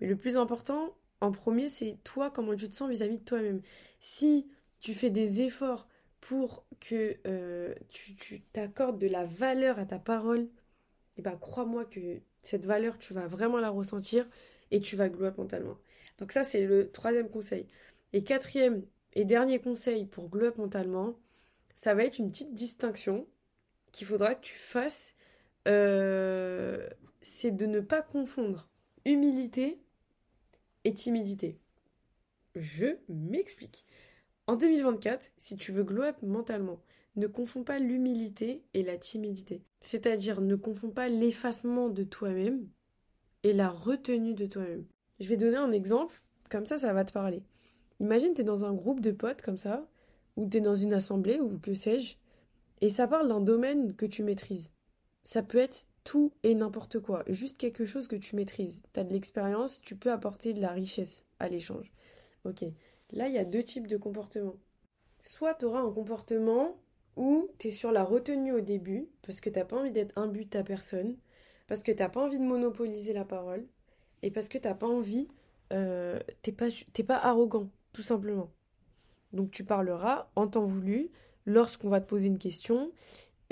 Mais 0.00 0.06
le 0.06 0.16
plus 0.16 0.36
important, 0.36 0.94
en 1.20 1.32
premier, 1.32 1.68
c'est 1.68 1.98
toi, 2.04 2.30
comment 2.30 2.54
tu 2.54 2.68
te 2.68 2.74
sens 2.74 2.88
vis-à-vis 2.88 3.16
-vis 3.16 3.20
de 3.20 3.24
toi-même. 3.24 3.62
Si 4.00 4.46
tu 4.80 4.94
fais 4.94 5.10
des 5.10 5.42
efforts 5.42 5.88
pour 6.20 6.66
que 6.80 7.16
euh, 7.26 7.74
tu 7.88 8.40
t'accordes 8.52 8.98
de 8.98 9.06
la 9.06 9.24
valeur 9.24 9.78
à 9.78 9.86
ta 9.86 9.98
parole, 9.98 10.40
et 10.40 11.20
eh 11.20 11.22
ben 11.22 11.36
crois-moi 11.36 11.84
que 11.84 12.20
cette 12.42 12.64
valeur, 12.64 12.98
tu 12.98 13.12
vas 13.12 13.26
vraiment 13.26 13.58
la 13.58 13.70
ressentir 13.70 14.28
et 14.70 14.80
tu 14.80 14.96
vas 14.96 15.08
glow 15.08 15.30
mentalement. 15.36 15.78
Donc 16.18 16.32
ça, 16.32 16.44
c'est 16.44 16.64
le 16.64 16.90
troisième 16.90 17.28
conseil. 17.28 17.66
Et 18.12 18.22
quatrième 18.22 18.84
et 19.14 19.24
dernier 19.24 19.60
conseil 19.60 20.06
pour 20.06 20.28
glow 20.28 20.52
mentalement, 20.56 21.18
ça 21.74 21.94
va 21.94 22.04
être 22.04 22.18
une 22.18 22.30
petite 22.30 22.54
distinction 22.54 23.26
qu'il 23.92 24.06
faudra 24.06 24.34
que 24.34 24.42
tu 24.42 24.56
fasses. 24.56 25.14
Euh, 25.66 26.88
c'est 27.20 27.50
de 27.50 27.66
ne 27.66 27.80
pas 27.80 28.02
confondre 28.02 28.68
humilité 29.04 29.80
et 30.84 30.94
timidité. 30.94 31.58
Je 32.54 32.96
m'explique. 33.08 33.84
En 34.48 34.56
2024, 34.56 35.30
si 35.36 35.58
tu 35.58 35.72
veux 35.72 35.84
glow 35.84 36.04
up 36.04 36.16
mentalement, 36.22 36.80
ne 37.16 37.26
confonds 37.26 37.64
pas 37.64 37.78
l'humilité 37.78 38.64
et 38.72 38.82
la 38.82 38.96
timidité. 38.96 39.62
C'est-à-dire 39.78 40.40
ne 40.40 40.56
confonds 40.56 40.88
pas 40.88 41.10
l'effacement 41.10 41.90
de 41.90 42.02
toi-même 42.02 42.66
et 43.42 43.52
la 43.52 43.68
retenue 43.68 44.32
de 44.32 44.46
toi-même. 44.46 44.86
Je 45.20 45.28
vais 45.28 45.36
donner 45.36 45.58
un 45.58 45.70
exemple, 45.70 46.22
comme 46.48 46.64
ça 46.64 46.78
ça 46.78 46.94
va 46.94 47.04
te 47.04 47.12
parler. 47.12 47.42
Imagine 48.00 48.32
tu 48.32 48.40
es 48.40 48.44
dans 48.44 48.64
un 48.64 48.72
groupe 48.72 49.00
de 49.00 49.10
potes 49.10 49.42
comme 49.42 49.58
ça, 49.58 49.86
ou 50.36 50.48
tu 50.48 50.56
es 50.56 50.60
dans 50.62 50.74
une 50.74 50.94
assemblée, 50.94 51.38
ou 51.38 51.58
que 51.58 51.74
sais-je, 51.74 52.16
et 52.80 52.88
ça 52.88 53.06
parle 53.06 53.28
d'un 53.28 53.42
domaine 53.42 53.94
que 53.96 54.06
tu 54.06 54.22
maîtrises. 54.22 54.72
Ça 55.24 55.42
peut 55.42 55.58
être 55.58 55.86
tout 56.04 56.32
et 56.42 56.54
n'importe 56.54 57.00
quoi, 57.00 57.22
juste 57.28 57.58
quelque 57.58 57.84
chose 57.84 58.08
que 58.08 58.16
tu 58.16 58.34
maîtrises. 58.34 58.82
Tu 58.94 59.00
as 59.00 59.04
de 59.04 59.12
l'expérience, 59.12 59.82
tu 59.82 59.94
peux 59.94 60.10
apporter 60.10 60.54
de 60.54 60.62
la 60.62 60.70
richesse 60.70 61.26
à 61.38 61.50
l'échange. 61.50 61.92
Ok. 62.44 62.64
Là, 63.12 63.28
il 63.28 63.34
y 63.34 63.38
a 63.38 63.44
deux 63.44 63.62
types 63.62 63.86
de 63.86 63.96
comportements. 63.96 64.56
Soit 65.22 65.54
tu 65.54 65.64
auras 65.64 65.80
un 65.80 65.90
comportement 65.90 66.76
où 67.16 67.48
tu 67.58 67.68
es 67.68 67.70
sur 67.70 67.90
la 67.90 68.04
retenue 68.04 68.52
au 68.52 68.60
début, 68.60 69.08
parce 69.22 69.40
que 69.40 69.50
tu 69.50 69.64
pas 69.64 69.76
envie 69.76 69.90
d'être 69.90 70.16
un 70.16 70.28
but 70.28 70.44
de 70.44 70.50
ta 70.50 70.62
personne, 70.62 71.16
parce 71.66 71.82
que 71.82 71.90
tu 71.90 71.96
pas 72.08 72.24
envie 72.24 72.38
de 72.38 72.44
monopoliser 72.44 73.12
la 73.12 73.24
parole, 73.24 73.66
et 74.22 74.30
parce 74.30 74.48
que 74.48 74.58
tu 74.58 74.68
pas 74.74 74.86
envie, 74.86 75.28
euh, 75.72 76.20
t'es 76.42 76.52
pas, 76.52 76.68
pas 77.06 77.16
arrogant, 77.16 77.70
tout 77.92 78.02
simplement. 78.02 78.50
Donc 79.32 79.50
tu 79.50 79.64
parleras 79.64 80.30
en 80.36 80.46
temps 80.46 80.64
voulu, 80.64 81.10
lorsqu'on 81.44 81.88
va 81.88 82.00
te 82.00 82.06
poser 82.06 82.28
une 82.28 82.38
question, 82.38 82.92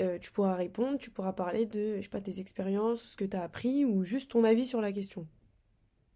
euh, 0.01 0.17
tu 0.19 0.31
pourras 0.31 0.55
répondre, 0.55 0.97
tu 0.97 1.11
pourras 1.11 1.33
parler 1.33 1.65
de, 1.65 1.97
je 1.97 2.03
sais 2.03 2.09
pas, 2.09 2.21
tes 2.21 2.39
expériences, 2.39 3.01
ce 3.01 3.17
que 3.17 3.25
tu 3.25 3.35
as 3.35 3.43
appris, 3.43 3.85
ou 3.85 4.03
juste 4.03 4.31
ton 4.31 4.43
avis 4.43 4.65
sur 4.65 4.81
la 4.81 4.91
question. 4.91 5.27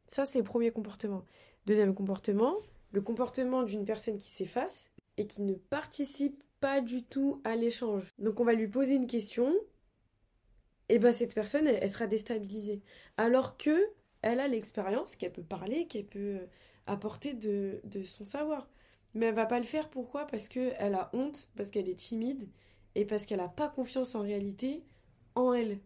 Ça, 0.08 0.26
c'est 0.26 0.40
le 0.40 0.46
premier 0.46 0.72
comportement. 0.72 1.26
Deuxième 1.66 1.94
comportement, 1.94 2.56
le 2.92 3.02
comportement 3.02 3.64
d'une 3.64 3.86
personne 3.86 4.18
qui 4.18 4.30
s'efface 4.30 4.90
et 5.18 5.28
qui 5.28 5.42
ne 5.42 5.54
participe 5.54 6.44
pas 6.60 6.82
du 6.82 7.04
tout 7.04 7.42
à 7.44 7.56
l'échange. 7.56 8.14
Donc 8.20 8.40
on 8.40 8.44
va 8.44 8.54
lui 8.54 8.68
poser 8.68 8.96
une 8.96 9.08
question, 9.08 9.54
et 10.90 11.00
ben 11.00 11.12
cette 11.12 11.34
personne, 11.34 11.68
elle, 11.68 11.90
sera 11.90 12.06
déstabilisée. 12.06 12.82
Alors 13.18 13.58
que 13.58 13.90
elle 14.22 14.40
a 14.40 14.48
l'expérience, 14.48 15.16
qu'elle 15.16 15.32
peut 15.32 15.42
parler, 15.42 15.88
qu'elle 15.88 16.06
peut 16.06 16.20
euh, 16.20 16.46
apporter 16.86 17.34
de, 17.34 17.82
son 18.04 18.26
savoir. 18.26 18.70
Mais 19.14 19.28
elle 19.28 19.36
va 19.36 19.46
pas 19.46 19.60
le 19.60 19.66
faire, 19.66 19.90
pourquoi? 19.90 20.28
Parce 20.28 20.48
qu'elle 20.48 20.94
a 20.94 21.10
honte, 21.14 21.50
parce 21.56 21.72
qu'elle 21.72 21.90
est 21.90 21.96
timide, 21.96 22.50
et 22.96 23.06
parce 23.06 23.26
qu'elle 23.26 23.40
n'a 23.40 23.48
pas 23.48 23.70
confiance 23.70 24.16
en 24.16 24.22
réalité 24.22 24.84
en 25.36 25.54
elle. 25.54 25.80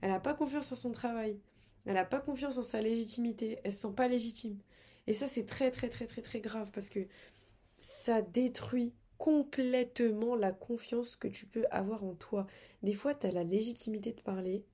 Elle 0.00 0.10
n'a 0.10 0.20
pas 0.20 0.34
confiance 0.34 0.72
en 0.72 0.74
son 0.74 0.90
travail. 0.90 1.38
Elle 1.84 1.94
n'a 1.94 2.04
pas 2.04 2.20
confiance 2.20 2.58
en 2.58 2.62
sa 2.62 2.80
légitimité. 2.80 3.58
Elle 3.62 3.72
se 3.72 3.80
sent 3.80 3.94
pas 3.94 4.08
légitime. 4.08 4.58
Et 5.06 5.12
ça, 5.12 5.26
c'est 5.26 5.46
très, 5.46 5.70
très, 5.70 5.88
très, 5.88 6.06
très, 6.06 6.22
très 6.22 6.40
grave 6.40 6.70
parce 6.72 6.88
que 6.88 7.06
ça 7.78 8.22
détruit 8.22 8.92
complètement 9.18 10.36
la 10.36 10.52
confiance 10.52 11.16
que 11.16 11.28
tu 11.28 11.46
peux 11.46 11.64
avoir 11.70 12.04
en 12.04 12.14
toi. 12.14 12.46
Des 12.82 12.94
fois, 12.94 13.14
tu 13.14 13.26
as 13.26 13.32
la 13.32 13.44
légitimité 13.44 14.12
de 14.12 14.20
parler, 14.20 14.64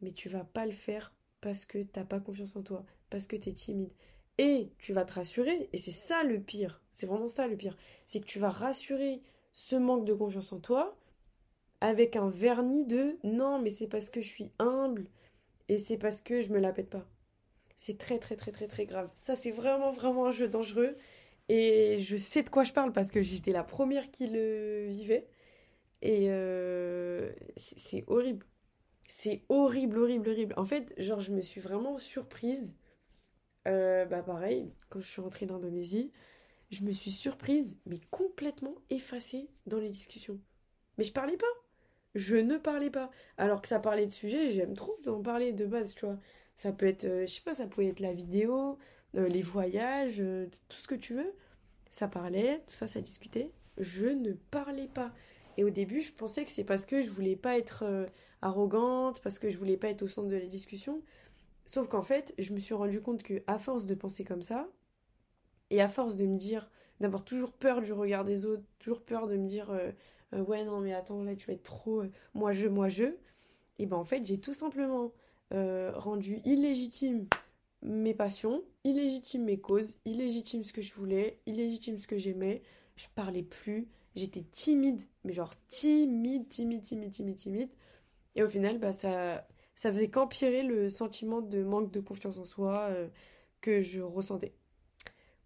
mais 0.00 0.12
tu 0.12 0.28
vas 0.28 0.44
pas 0.44 0.66
le 0.66 0.72
faire 0.72 1.14
parce 1.40 1.64
que 1.64 1.82
t'as 1.82 2.04
pas 2.04 2.20
confiance 2.20 2.56
en 2.56 2.62
toi, 2.62 2.84
parce 3.10 3.26
que 3.26 3.36
tu 3.36 3.50
es 3.50 3.52
timide. 3.52 3.92
Et 4.38 4.70
tu 4.78 4.92
vas 4.92 5.04
te 5.04 5.14
rassurer, 5.14 5.68
et 5.72 5.78
c'est 5.78 5.90
ça 5.90 6.22
le 6.22 6.40
pire, 6.40 6.80
c'est 6.92 7.06
vraiment 7.06 7.26
ça 7.26 7.48
le 7.48 7.56
pire, 7.56 7.76
c'est 8.06 8.20
que 8.20 8.26
tu 8.26 8.38
vas 8.38 8.50
rassurer 8.50 9.20
ce 9.52 9.74
manque 9.74 10.04
de 10.04 10.14
confiance 10.14 10.52
en 10.52 10.60
toi 10.60 10.96
avec 11.80 12.14
un 12.14 12.28
vernis 12.28 12.86
de 12.86 13.18
non, 13.24 13.60
mais 13.60 13.70
c'est 13.70 13.88
parce 13.88 14.10
que 14.10 14.20
je 14.20 14.28
suis 14.28 14.52
humble 14.60 15.06
et 15.68 15.78
c'est 15.78 15.98
parce 15.98 16.20
que 16.20 16.40
je 16.40 16.52
me 16.52 16.58
la 16.58 16.72
pète 16.72 16.90
pas. 16.90 17.06
C'est 17.78 17.98
très 17.98 18.18
très 18.20 18.36
très 18.36 18.52
très 18.52 18.68
très 18.68 18.86
grave. 18.86 19.10
Ça 19.16 19.36
c'est 19.36 19.52
vraiment 19.52 19.92
vraiment 19.92 20.26
un 20.28 20.32
jeu 20.32 20.48
dangereux 20.48 20.98
et 21.48 21.98
je 22.00 22.16
sais 22.18 22.42
de 22.44 22.50
quoi 22.50 22.64
je 22.64 22.72
parle 22.74 22.92
parce 22.92 23.12
que 23.12 23.22
j'étais 23.22 23.52
la 23.52 23.64
première 23.64 24.10
qui 24.10 24.28
le 24.28 24.86
vivait 24.88 25.28
et 26.02 26.26
euh, 26.30 27.32
c'est 27.56 28.04
horrible. 28.08 28.46
C'est 29.08 29.44
horrible, 29.50 29.98
horrible, 29.98 30.30
horrible. 30.30 30.54
En 30.58 30.64
fait, 30.66 30.94
genre 30.98 31.20
je 31.20 31.32
me 31.32 31.42
suis 31.42 31.60
vraiment 31.60 31.98
surprise. 31.98 32.74
Euh, 33.66 34.06
bah 34.06 34.22
pareil, 34.22 34.72
quand 34.88 35.00
je 35.00 35.06
suis 35.08 35.20
rentrée 35.20 35.46
d'Indonésie, 35.46 36.12
je 36.70 36.84
me 36.84 36.92
suis 36.92 37.10
surprise, 37.12 37.78
mais 37.86 38.00
complètement 38.10 38.74
effacée 38.90 39.50
dans 39.66 39.78
les 39.78 39.90
discussions. 39.90 40.40
Mais 40.98 41.04
je 41.04 41.12
parlais 41.12 41.36
pas. 41.38 41.46
Je 42.14 42.36
ne 42.36 42.58
parlais 42.58 42.90
pas. 42.90 43.10
Alors 43.38 43.62
que 43.62 43.68
ça 43.68 43.80
parlait 43.80 44.06
de 44.06 44.12
sujets, 44.12 44.50
j'aime 44.50 44.74
trop 44.74 44.98
d'en 45.04 45.22
parler 45.22 45.52
de 45.52 45.66
base, 45.66 45.94
tu 45.94 46.06
vois. 46.06 46.18
Ça 46.58 46.72
peut 46.72 46.86
être, 46.86 47.04
euh, 47.04 47.22
je 47.22 47.34
sais 47.34 47.40
pas, 47.40 47.54
ça 47.54 47.68
pouvait 47.68 47.86
être 47.86 48.00
la 48.00 48.12
vidéo, 48.12 48.78
euh, 49.16 49.28
les 49.28 49.42
voyages, 49.42 50.20
euh, 50.20 50.46
tout 50.68 50.76
ce 50.76 50.88
que 50.88 50.96
tu 50.96 51.14
veux. 51.14 51.32
Ça 51.88 52.08
parlait, 52.08 52.64
tout 52.66 52.74
ça, 52.74 52.88
ça 52.88 53.00
discutait. 53.00 53.52
Je 53.78 54.08
ne 54.08 54.32
parlais 54.32 54.88
pas. 54.88 55.12
Et 55.56 55.62
au 55.64 55.70
début, 55.70 56.00
je 56.00 56.12
pensais 56.12 56.44
que 56.44 56.50
c'est 56.50 56.64
parce 56.64 56.84
que 56.84 57.00
je 57.00 57.10
voulais 57.10 57.36
pas 57.36 57.56
être 57.58 57.84
arrogante, 58.42 59.20
parce 59.22 59.38
que 59.38 59.50
je 59.50 59.58
voulais 59.58 59.76
pas 59.76 59.88
être 59.88 60.02
au 60.02 60.08
centre 60.08 60.28
de 60.28 60.36
la 60.36 60.46
discussion. 60.46 61.02
Sauf 61.64 61.88
qu'en 61.88 62.02
fait, 62.02 62.34
je 62.38 62.52
me 62.54 62.60
suis 62.60 62.74
rendu 62.74 63.00
compte 63.00 63.22
que 63.22 63.42
à 63.46 63.58
force 63.58 63.86
de 63.86 63.94
penser 63.94 64.24
comme 64.24 64.42
ça, 64.42 64.68
et 65.70 65.80
à 65.80 65.88
force 65.88 66.16
de 66.16 66.26
me 66.26 66.36
dire, 66.36 66.70
d'avoir 67.00 67.24
toujours 67.24 67.52
peur 67.52 67.82
du 67.82 67.92
regard 67.92 68.24
des 68.24 68.46
autres, 68.46 68.62
toujours 68.78 69.02
peur 69.02 69.26
de 69.26 69.36
me 69.36 69.46
dire 69.48 69.72
ouais 70.32 70.64
non 70.64 70.80
mais 70.80 70.94
attends 70.94 71.22
là 71.24 71.34
tu 71.34 71.46
vas 71.46 71.54
être 71.54 71.62
trop 71.62 72.02
moi 72.34 72.52
je 72.52 72.68
moi 72.68 72.88
je, 72.88 73.16
et 73.78 73.86
ben 73.86 73.96
en 73.96 74.04
fait 74.04 74.24
j'ai 74.24 74.38
tout 74.38 74.54
simplement 74.54 75.12
rendu 75.50 76.40
illégitime 76.44 77.26
mes 77.82 78.14
passions, 78.14 78.62
illégitime 78.84 79.44
mes 79.44 79.60
causes, 79.60 79.96
illégitime 80.04 80.64
ce 80.64 80.72
que 80.72 80.82
je 80.82 80.92
voulais, 80.94 81.40
illégitime 81.46 81.98
ce 81.98 82.06
que 82.06 82.18
j'aimais. 82.18 82.62
Je 82.96 83.06
parlais 83.14 83.42
plus, 83.42 83.88
j'étais 84.16 84.42
timide, 84.42 85.00
mais 85.24 85.32
genre 85.32 85.54
timide, 85.68 86.48
timide, 86.48 86.82
timide, 86.82 87.12
timide, 87.12 87.36
timide. 87.36 87.70
Et 88.34 88.42
au 88.42 88.48
final, 88.48 88.78
bah 88.78 88.92
ça, 88.92 89.46
ça 89.74 89.90
faisait 89.92 90.10
qu'empirer 90.10 90.62
le 90.62 90.88
sentiment 90.88 91.40
de 91.40 91.62
manque 91.62 91.92
de 91.92 92.00
confiance 92.00 92.38
en 92.38 92.44
soi 92.44 92.90
que 93.60 93.82
je 93.82 94.00
ressentais. 94.00 94.54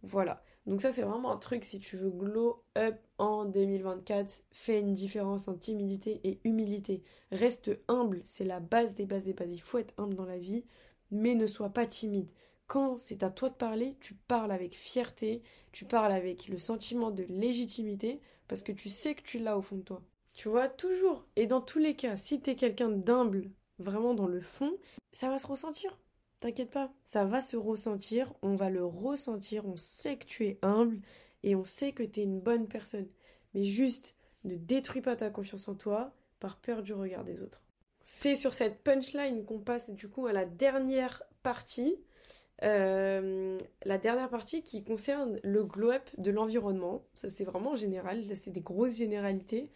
Voilà. 0.03 0.43
Donc 0.67 0.81
ça 0.81 0.93
c'est 0.93 1.03
vraiment 1.03 1.33
un 1.33 1.39
truc 1.39 1.65
si 1.65 1.81
tu 1.81 1.97
veux 1.97 2.11
glow 2.11 2.63
up 2.79 2.97
en 3.19 3.45
2024, 3.45 4.45
fais 4.53 4.81
une 4.81 4.95
différence 4.95 5.49
entre 5.49 5.59
timidité 5.59 6.21
et 6.25 6.41
humilité. 6.45 7.03
Reste 7.33 7.71
humble, 7.89 8.23
c'est 8.25 8.45
la 8.45 8.61
base 8.61 8.95
des 8.95 9.07
bases 9.07 9.25
des 9.25 9.33
bases. 9.33 9.53
Il 9.53 9.61
faut 9.61 9.79
être 9.79 9.95
humble 9.99 10.15
dans 10.15 10.25
la 10.25 10.39
vie, 10.39 10.65
mais 11.11 11.35
ne 11.35 11.47
sois 11.47 11.71
pas 11.71 11.87
timide. 11.87 12.29
Quand 12.69 12.97
c'est 12.97 13.23
à 13.23 13.31
toi 13.31 13.51
de 13.51 13.55
parler, 13.55 13.97
tu 14.01 14.15
parles 14.15 14.53
avec 14.53 14.75
fierté, 14.75 15.43
tu 15.73 15.85
parles 15.85 16.13
avec 16.13 16.49
le 16.49 16.59
sentiment 16.59 17.11
de 17.11 17.25
légitimité, 17.25 18.21
parce 18.49 18.63
que 18.63 18.73
tu 18.73 18.89
sais 18.89 19.15
que 19.15 19.23
tu 19.23 19.39
l'as 19.39 19.59
au 19.59 19.63
fond 19.63 19.77
de 19.77 19.83
toi. 19.83 20.03
Tu 20.33 20.49
vois, 20.49 20.69
toujours, 20.69 21.27
et 21.37 21.47
dans 21.47 21.61
tous 21.61 21.79
les 21.79 21.95
cas, 21.97 22.17
si 22.17 22.41
t'es 22.41 22.57
quelqu'un 22.57 22.89
d'humble, 22.89 23.51
vraiment 23.79 24.15
dans 24.15 24.27
le 24.27 24.41
fond, 24.41 24.73
ça 25.13 25.29
va 25.29 25.39
se 25.39 25.47
ressentir. 25.47 25.99
T'inquiète 26.43 26.73
pas, 26.73 26.93
ça 27.05 27.25
va 27.25 27.41
se 27.41 27.57
ressentir, 27.57 28.35
on 28.43 28.57
va 28.57 28.69
le 28.69 28.85
ressentir, 28.85 29.65
on 29.65 29.77
sait 29.77 30.17
que 30.17 30.25
tu 30.25 30.45
es 30.45 30.59
humble 30.63 30.99
et 31.45 31.55
on 31.55 31.65
sait 31.65 31.93
que 31.93 32.03
tu 32.03 32.19
es 32.19 32.25
une 32.25 32.41
bonne 32.41 32.67
personne. 32.67 33.07
Mais 33.55 33.63
juste, 33.63 34.17
ne 34.43 34.57
détruis 34.57 35.03
pas 35.03 35.15
ta 35.15 35.31
confiance 35.31 35.69
en 35.69 35.77
toi 35.77 36.13
par 36.41 36.57
peur 36.57 36.83
du 36.83 36.95
regard 36.95 37.23
des 37.23 37.45
autres. 37.45 37.63
C'est 38.03 38.35
sur 38.35 38.55
cette 38.55 38.83
punchline 38.83 39.45
qu'on 39.45 39.61
passe 39.61 39.91
du 39.91 40.09
coup 40.09 40.27
à 40.27 40.33
la 40.33 40.45
dernière 40.45 41.23
partie. 41.45 41.95
Euh, 42.65 43.57
la 43.85 43.99
dernière 43.99 44.29
partie 44.29 44.65
qui 44.65 44.83
concerne 44.83 45.39
le 45.45 45.63
glow-up 45.63 46.11
de 46.19 46.33
l'environnement. 46.33 47.05
Ça 47.15 47.31
c'est 47.31 47.45
vraiment 47.45 47.77
général, 47.77 48.25
c'est 48.35 48.51
des 48.51 48.63
grosses 48.63 48.97
généralités. 48.97 49.71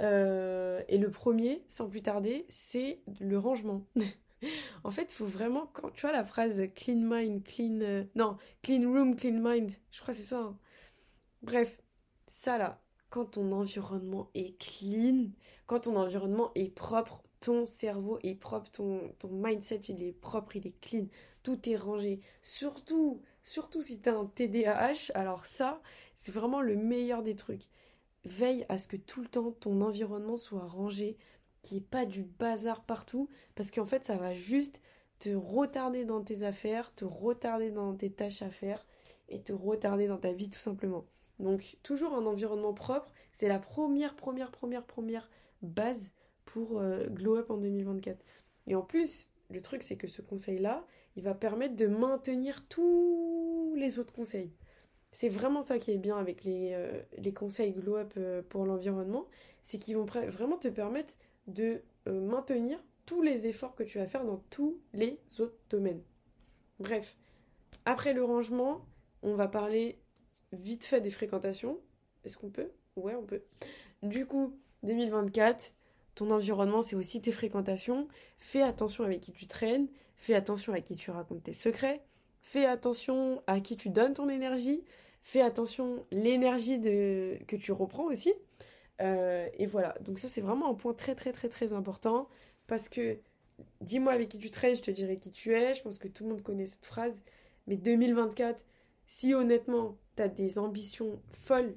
Euh, 0.00 0.82
et 0.88 0.98
le 0.98 1.12
premier, 1.12 1.62
sans 1.68 1.86
plus 1.86 2.02
tarder, 2.02 2.46
c'est 2.48 2.98
le 3.20 3.38
rangement. 3.38 3.84
en 4.84 4.90
fait, 4.90 5.12
faut 5.12 5.26
vraiment, 5.26 5.66
quand 5.72 5.90
tu 5.90 6.02
vois 6.02 6.12
la 6.12 6.24
phrase 6.24 6.62
clean 6.74 7.00
mind, 7.02 7.42
clean. 7.44 7.80
Euh, 7.80 8.04
non, 8.14 8.36
clean 8.62 8.90
room, 8.90 9.16
clean 9.16 9.40
mind, 9.40 9.70
je 9.90 10.00
crois 10.00 10.12
que 10.12 10.20
c'est 10.20 10.26
ça. 10.26 10.40
Hein. 10.40 10.58
Bref, 11.42 11.80
ça 12.26 12.58
là, 12.58 12.82
quand 13.08 13.24
ton 13.26 13.52
environnement 13.52 14.30
est 14.34 14.58
clean, 14.58 15.30
quand 15.66 15.80
ton 15.80 15.96
environnement 15.96 16.52
est 16.54 16.74
propre, 16.74 17.22
ton 17.40 17.64
cerveau 17.64 18.18
est 18.22 18.34
propre, 18.34 18.70
ton, 18.70 19.14
ton 19.18 19.28
mindset 19.28 19.80
il 19.88 20.02
est 20.02 20.12
propre, 20.12 20.56
il 20.56 20.66
est 20.66 20.78
clean, 20.80 21.06
tout 21.42 21.68
est 21.68 21.76
rangé. 21.76 22.20
Surtout, 22.42 23.22
surtout 23.42 23.82
si 23.82 24.00
tu 24.00 24.08
as 24.08 24.16
un 24.16 24.26
TDAH, 24.26 25.12
alors 25.14 25.46
ça, 25.46 25.80
c'est 26.16 26.32
vraiment 26.32 26.60
le 26.60 26.76
meilleur 26.76 27.22
des 27.22 27.36
trucs. 27.36 27.68
Veille 28.24 28.66
à 28.68 28.76
ce 28.76 28.86
que 28.86 28.96
tout 28.96 29.22
le 29.22 29.28
temps 29.28 29.52
ton 29.52 29.80
environnement 29.80 30.36
soit 30.36 30.66
rangé, 30.66 31.16
qu'il 31.62 31.76
n'y 31.76 31.82
ait 31.82 31.86
pas 31.86 32.06
du 32.06 32.22
bazar 32.22 32.84
partout, 32.84 33.28
parce 33.54 33.70
qu'en 33.70 33.86
fait, 33.86 34.04
ça 34.04 34.16
va 34.16 34.32
juste 34.32 34.80
te 35.18 35.28
retarder 35.30 36.04
dans 36.04 36.22
tes 36.22 36.42
affaires, 36.42 36.94
te 36.94 37.04
retarder 37.04 37.70
dans 37.70 37.94
tes 37.94 38.10
tâches 38.10 38.42
à 38.42 38.50
faire 38.50 38.86
et 39.28 39.40
te 39.40 39.52
retarder 39.52 40.08
dans 40.08 40.18
ta 40.18 40.32
vie 40.32 40.50
tout 40.50 40.58
simplement. 40.58 41.04
Donc 41.38 41.76
toujours 41.82 42.14
un 42.14 42.26
environnement 42.26 42.74
propre, 42.74 43.12
c'est 43.32 43.48
la 43.48 43.58
première, 43.58 44.16
première, 44.16 44.50
première, 44.50 44.84
première 44.84 45.30
base 45.62 46.12
pour 46.44 46.80
euh, 46.80 47.06
Glow 47.06 47.36
Up 47.36 47.50
en 47.50 47.58
2024. 47.58 48.18
Et 48.66 48.74
en 48.74 48.82
plus, 48.82 49.28
le 49.50 49.60
truc 49.60 49.82
c'est 49.82 49.96
que 49.96 50.08
ce 50.08 50.22
conseil-là, 50.22 50.84
il 51.16 51.22
va 51.22 51.34
permettre 51.34 51.76
de 51.76 51.86
maintenir 51.86 52.66
tous 52.68 53.74
les 53.76 53.98
autres 53.98 54.12
conseils. 54.12 54.52
C'est 55.12 55.28
vraiment 55.28 55.60
ça 55.60 55.78
qui 55.78 55.90
est 55.90 55.98
bien 55.98 56.16
avec 56.16 56.44
les, 56.44 56.70
euh, 56.72 57.02
les 57.18 57.32
conseils 57.32 57.72
Glow 57.72 57.96
Up 57.96 58.14
euh, 58.16 58.42
pour 58.48 58.64
l'environnement, 58.64 59.26
c'est 59.62 59.78
qu'ils 59.78 59.96
vont 59.96 60.04
vraiment 60.04 60.56
te 60.56 60.68
permettre 60.68 61.14
de 61.52 61.82
euh, 62.08 62.20
maintenir 62.20 62.82
tous 63.06 63.22
les 63.22 63.46
efforts 63.46 63.74
que 63.74 63.82
tu 63.82 63.98
vas 63.98 64.06
faire 64.06 64.24
dans 64.24 64.42
tous 64.50 64.78
les 64.92 65.18
autres 65.38 65.58
domaines. 65.68 66.02
Bref, 66.78 67.16
après 67.84 68.12
le 68.12 68.24
rangement, 68.24 68.84
on 69.22 69.34
va 69.34 69.48
parler 69.48 69.98
vite 70.52 70.84
fait 70.84 71.00
des 71.00 71.10
fréquentations. 71.10 71.78
Est-ce 72.24 72.38
qu'on 72.38 72.50
peut? 72.50 72.70
Ouais, 72.96 73.14
on 73.14 73.24
peut. 73.24 73.42
Du 74.02 74.26
coup, 74.26 74.56
2024, 74.82 75.72
ton 76.14 76.30
environnement, 76.30 76.82
c'est 76.82 76.96
aussi 76.96 77.20
tes 77.20 77.32
fréquentations. 77.32 78.08
Fais 78.38 78.62
attention 78.62 79.04
avec 79.04 79.20
qui 79.20 79.32
tu 79.32 79.46
traînes, 79.46 79.88
fais 80.16 80.34
attention 80.34 80.72
à 80.72 80.80
qui 80.80 80.96
tu 80.96 81.10
racontes 81.10 81.42
tes 81.42 81.52
secrets, 81.52 82.02
fais 82.40 82.66
attention 82.66 83.42
à 83.46 83.60
qui 83.60 83.76
tu 83.76 83.90
donnes 83.90 84.14
ton 84.14 84.28
énergie, 84.28 84.84
fais 85.22 85.40
attention 85.40 86.04
l'énergie 86.10 86.80
que 86.80 87.56
tu 87.56 87.72
reprends 87.72 88.04
aussi. 88.04 88.32
Euh, 89.00 89.48
et 89.58 89.66
voilà, 89.66 89.94
donc 90.02 90.18
ça 90.18 90.28
c'est 90.28 90.40
vraiment 90.40 90.70
un 90.70 90.74
point 90.74 90.94
très 90.94 91.14
très 91.14 91.32
très 91.32 91.48
très 91.48 91.72
important 91.72 92.28
parce 92.66 92.88
que 92.88 93.18
dis-moi 93.80 94.12
avec 94.12 94.28
qui 94.28 94.38
tu 94.38 94.50
traînes, 94.50 94.76
je 94.76 94.82
te 94.82 94.90
dirai 94.90 95.18
qui 95.18 95.30
tu 95.30 95.54
es. 95.54 95.74
Je 95.74 95.82
pense 95.82 95.98
que 95.98 96.08
tout 96.08 96.24
le 96.24 96.30
monde 96.30 96.42
connaît 96.42 96.66
cette 96.66 96.84
phrase. 96.86 97.22
Mais 97.66 97.76
2024, 97.76 98.62
si 99.06 99.34
honnêtement 99.34 99.96
tu 100.16 100.22
as 100.22 100.28
des 100.28 100.58
ambitions 100.58 101.20
folles, 101.32 101.74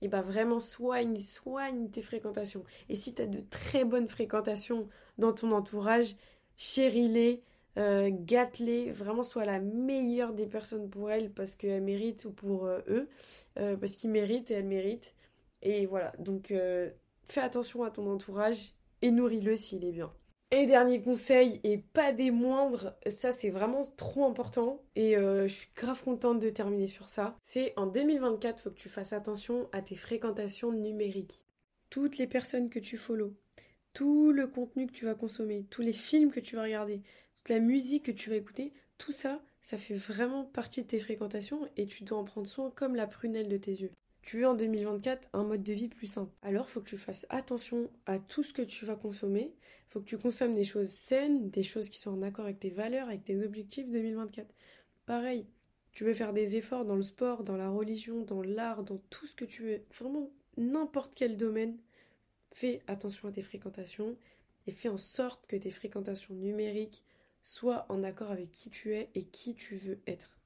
et 0.00 0.06
eh 0.06 0.08
ben 0.08 0.20
vraiment 0.20 0.58
soigne, 0.58 1.16
soigne 1.16 1.88
tes 1.88 2.02
fréquentations. 2.02 2.64
Et 2.88 2.96
si 2.96 3.14
tu 3.14 3.22
as 3.22 3.26
de 3.26 3.40
très 3.50 3.84
bonnes 3.84 4.08
fréquentations 4.08 4.88
dans 5.16 5.32
ton 5.32 5.52
entourage, 5.52 6.16
chéris-les, 6.56 7.40
euh, 7.78 8.10
gâte-les, 8.12 8.90
vraiment 8.90 9.22
sois 9.22 9.44
la 9.44 9.60
meilleure 9.60 10.32
des 10.32 10.46
personnes 10.46 10.90
pour 10.90 11.10
elles 11.12 11.30
parce 11.30 11.54
qu'elles 11.54 11.82
méritent 11.82 12.24
ou 12.24 12.32
pour 12.32 12.66
euh, 12.66 12.80
eux, 12.88 13.08
parce 13.54 13.92
qu'ils 13.94 14.10
méritent 14.10 14.50
et 14.50 14.54
elles 14.54 14.66
méritent. 14.66 15.14
Et 15.62 15.86
voilà, 15.86 16.12
donc 16.18 16.50
euh, 16.50 16.90
fais 17.24 17.40
attention 17.40 17.84
à 17.84 17.90
ton 17.90 18.10
entourage 18.10 18.74
et 19.00 19.10
nourris-le 19.10 19.56
s'il 19.56 19.84
est 19.84 19.92
bien. 19.92 20.12
Et 20.50 20.66
dernier 20.66 21.00
conseil, 21.00 21.60
et 21.64 21.78
pas 21.78 22.12
des 22.12 22.30
moindres, 22.30 22.94
ça 23.06 23.32
c'est 23.32 23.48
vraiment 23.48 23.86
trop 23.96 24.26
important 24.26 24.82
et 24.96 25.16
euh, 25.16 25.48
je 25.48 25.54
suis 25.54 25.70
grave 25.74 26.04
contente 26.04 26.40
de 26.40 26.50
terminer 26.50 26.88
sur 26.88 27.08
ça. 27.08 27.38
C'est 27.40 27.72
en 27.76 27.86
2024, 27.86 28.60
faut 28.60 28.70
que 28.70 28.74
tu 28.74 28.90
fasses 28.90 29.14
attention 29.14 29.70
à 29.72 29.80
tes 29.80 29.96
fréquentations 29.96 30.70
numériques. 30.70 31.46
Toutes 31.88 32.18
les 32.18 32.26
personnes 32.26 32.68
que 32.68 32.78
tu 32.78 32.98
follow, 32.98 33.34
tout 33.94 34.30
le 34.30 34.46
contenu 34.46 34.86
que 34.86 34.92
tu 34.92 35.06
vas 35.06 35.14
consommer, 35.14 35.64
tous 35.70 35.80
les 35.80 35.94
films 35.94 36.30
que 36.30 36.40
tu 36.40 36.56
vas 36.56 36.64
regarder, 36.64 37.00
toute 37.36 37.48
la 37.48 37.58
musique 37.58 38.04
que 38.04 38.12
tu 38.12 38.28
vas 38.28 38.36
écouter, 38.36 38.74
tout 38.98 39.12
ça, 39.12 39.40
ça 39.62 39.78
fait 39.78 39.94
vraiment 39.94 40.44
partie 40.44 40.82
de 40.82 40.88
tes 40.88 40.98
fréquentations 40.98 41.66
et 41.78 41.86
tu 41.86 42.04
dois 42.04 42.18
en 42.18 42.24
prendre 42.24 42.48
soin 42.48 42.70
comme 42.74 42.94
la 42.94 43.06
prunelle 43.06 43.48
de 43.48 43.56
tes 43.56 43.72
yeux. 43.72 43.92
Tu 44.22 44.38
veux 44.38 44.46
en 44.46 44.54
2024 44.54 45.28
un 45.32 45.44
mode 45.44 45.62
de 45.62 45.72
vie 45.72 45.88
plus 45.88 46.06
sain. 46.06 46.30
Alors, 46.42 46.68
faut 46.68 46.80
que 46.80 46.88
tu 46.88 46.96
fasses 46.96 47.26
attention 47.28 47.90
à 48.06 48.18
tout 48.18 48.42
ce 48.42 48.52
que 48.52 48.62
tu 48.62 48.86
vas 48.86 48.94
consommer. 48.94 49.52
Faut 49.88 50.00
que 50.00 50.06
tu 50.06 50.16
consommes 50.16 50.54
des 50.54 50.64
choses 50.64 50.90
saines, 50.90 51.50
des 51.50 51.62
choses 51.62 51.88
qui 51.88 51.98
sont 51.98 52.12
en 52.12 52.22
accord 52.22 52.44
avec 52.44 52.60
tes 52.60 52.70
valeurs, 52.70 53.08
avec 53.08 53.24
tes 53.24 53.44
objectifs 53.44 53.90
2024. 53.90 54.54
Pareil, 55.06 55.46
tu 55.92 56.04
veux 56.04 56.14
faire 56.14 56.32
des 56.32 56.56
efforts 56.56 56.84
dans 56.84 56.96
le 56.96 57.02
sport, 57.02 57.44
dans 57.44 57.56
la 57.56 57.68
religion, 57.68 58.22
dans 58.22 58.42
l'art, 58.42 58.84
dans 58.84 58.98
tout 59.10 59.26
ce 59.26 59.34
que 59.34 59.44
tu 59.44 59.62
veux, 59.64 59.82
vraiment 59.98 60.30
n'importe 60.56 61.14
quel 61.14 61.36
domaine, 61.36 61.76
fais 62.52 62.80
attention 62.86 63.28
à 63.28 63.32
tes 63.32 63.42
fréquentations 63.42 64.16
et 64.66 64.72
fais 64.72 64.88
en 64.88 64.98
sorte 64.98 65.46
que 65.46 65.56
tes 65.56 65.70
fréquentations 65.70 66.34
numériques 66.34 67.04
soient 67.42 67.86
en 67.88 68.02
accord 68.02 68.30
avec 68.30 68.50
qui 68.52 68.70
tu 68.70 68.94
es 68.94 69.10
et 69.14 69.24
qui 69.24 69.54
tu 69.54 69.76
veux 69.76 70.00
être. 70.06 70.38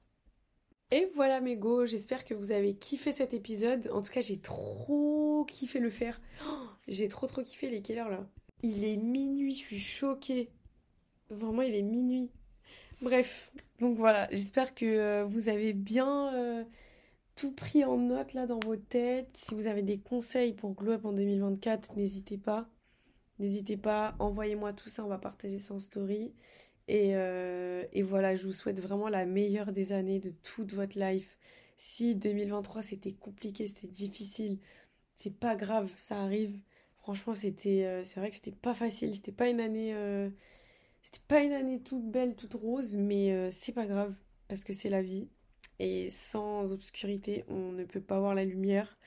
Et 0.91 1.09
voilà 1.15 1.41
mes 1.41 1.57
go, 1.57 1.85
j'espère 1.85 2.23
que 2.23 2.33
vous 2.33 2.51
avez 2.51 2.73
kiffé 2.73 3.11
cet 3.11 3.33
épisode. 3.33 3.89
En 3.91 4.01
tout 4.01 4.11
cas, 4.11 4.21
j'ai 4.21 4.39
trop 4.39 5.45
kiffé 5.45 5.79
le 5.79 5.89
faire. 5.89 6.21
Oh, 6.47 6.67
j'ai 6.87 7.09
trop 7.09 7.27
trop 7.27 7.43
kiffé 7.43 7.69
les 7.69 7.97
heure 7.97 8.09
là? 8.09 8.25
Il 8.63 8.85
est 8.85 8.95
minuit, 8.95 9.51
je 9.51 9.57
suis 9.57 9.79
choquée. 9.79 10.49
Vraiment, 11.29 11.61
il 11.61 11.75
est 11.75 11.81
minuit. 11.81 12.31
Bref, 13.01 13.51
donc 13.79 13.97
voilà, 13.97 14.27
j'espère 14.31 14.73
que 14.73 14.85
euh, 14.85 15.25
vous 15.25 15.49
avez 15.49 15.73
bien 15.73 16.33
euh, 16.33 16.63
tout 17.35 17.51
pris 17.51 17.83
en 17.83 17.97
note 17.97 18.33
là 18.33 18.47
dans 18.47 18.59
vos 18.59 18.77
têtes. 18.77 19.35
Si 19.35 19.53
vous 19.55 19.67
avez 19.67 19.83
des 19.83 19.99
conseils 19.99 20.53
pour 20.53 20.73
Glow 20.73 20.93
Up 20.93 21.05
en 21.05 21.11
2024, 21.11 21.95
n'hésitez 21.97 22.37
pas. 22.37 22.69
N'hésitez 23.39 23.77
pas, 23.77 24.15
envoyez-moi 24.19 24.73
tout 24.73 24.89
ça, 24.89 25.03
on 25.05 25.07
va 25.07 25.19
partager 25.19 25.59
ça 25.59 25.73
en 25.73 25.79
story. 25.79 26.33
Et, 26.87 27.11
euh, 27.15 27.83
et, 27.93 28.01
voilà, 28.01 28.35
je 28.35 28.45
vous 28.45 28.53
souhaite 28.53 28.79
vraiment 28.79 29.09
la 29.09 29.25
meilleure 29.25 29.73
des 29.73 29.93
années 29.93 30.19
de 30.19 30.29
toute 30.43 30.73
votre 30.73 30.97
life. 30.97 31.37
Si 31.77 32.15
2023 32.15 32.81
c'était 32.81 33.11
compliqué, 33.13 33.67
c'était 33.67 33.87
difficile, 33.87 34.59
c'est 35.15 35.37
pas 35.37 35.55
grave, 35.55 35.93
ça 35.97 36.21
arrive. 36.21 36.57
Franchement, 36.97 37.35
c'était, 37.35 38.01
c'est 38.03 38.19
vrai 38.19 38.29
que 38.29 38.35
c'était 38.35 38.51
pas 38.51 38.73
facile, 38.73 39.13
c'était 39.15 39.31
pas 39.31 39.49
une 39.49 39.59
année 39.59 39.93
c'était 41.07 41.23
pas 41.29 41.41
une 41.41 41.53
année 41.53 41.79
toute 41.79 42.11
belle, 42.11 42.35
toute 42.35 42.53
rose, 42.53 42.97
mais 42.97 43.31
euh, 43.31 43.49
c'est 43.49 43.71
pas 43.71 43.85
grave, 43.85 44.13
parce 44.49 44.65
que 44.65 44.73
c'est 44.73 44.89
la 44.89 45.01
vie. 45.01 45.29
Et 45.79 46.09
sans 46.09 46.73
obscurité, 46.73 47.45
on 47.47 47.71
ne 47.71 47.85
peut 47.85 48.01
pas 48.01 48.19
voir 48.19 48.35
la 48.35 48.43
lumière. 48.43 48.97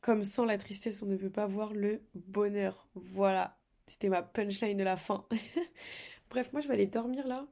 Comme 0.00 0.22
sans 0.22 0.44
la 0.44 0.58
tristesse, 0.58 1.02
on 1.02 1.06
ne 1.06 1.16
peut 1.16 1.30
pas 1.30 1.46
voir 1.46 1.72
le 1.72 2.02
bonheur. 2.14 2.88
Voilà, 2.94 3.58
c'était 3.88 4.08
ma 4.08 4.22
punchline 4.22 4.76
de 4.76 4.84
la 4.84 4.96
fin. 4.96 5.26
Bref, 6.30 6.52
moi 6.52 6.62
je 6.62 6.68
vais 6.68 6.74
aller 6.74 6.86
dormir 6.86 7.26
là. 7.26 7.44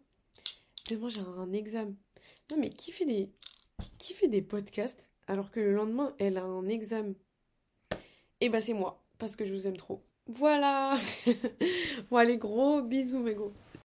Demain 0.89 1.09
j'ai 1.09 1.21
un 1.21 1.53
examen. 1.53 1.95
Non 2.51 2.57
mais 2.57 2.71
qui 2.71 2.93
fait 2.93 3.05
des 3.05 3.29
qui 3.99 4.15
fait 4.15 4.29
des 4.29 4.41
podcasts 4.41 5.11
alors 5.27 5.51
que 5.51 5.59
le 5.59 5.75
lendemain 5.75 6.15
elle 6.19 6.39
a 6.39 6.45
un 6.45 6.69
examen? 6.69 7.15
Eh 8.41 8.49
bah 8.49 8.61
c'est 8.61 8.75
moi 8.75 9.05
parce 9.19 9.35
que 9.35 9.45
je 9.45 9.53
vous 9.53 9.67
aime 9.67 9.77
trop. 9.77 10.05
Voilà. 10.29 10.97
bon 12.11 12.17
allez 12.19 12.39
gros 12.39 12.81
bisous 12.81 13.19
mes 13.19 13.35
gros. 13.35 13.53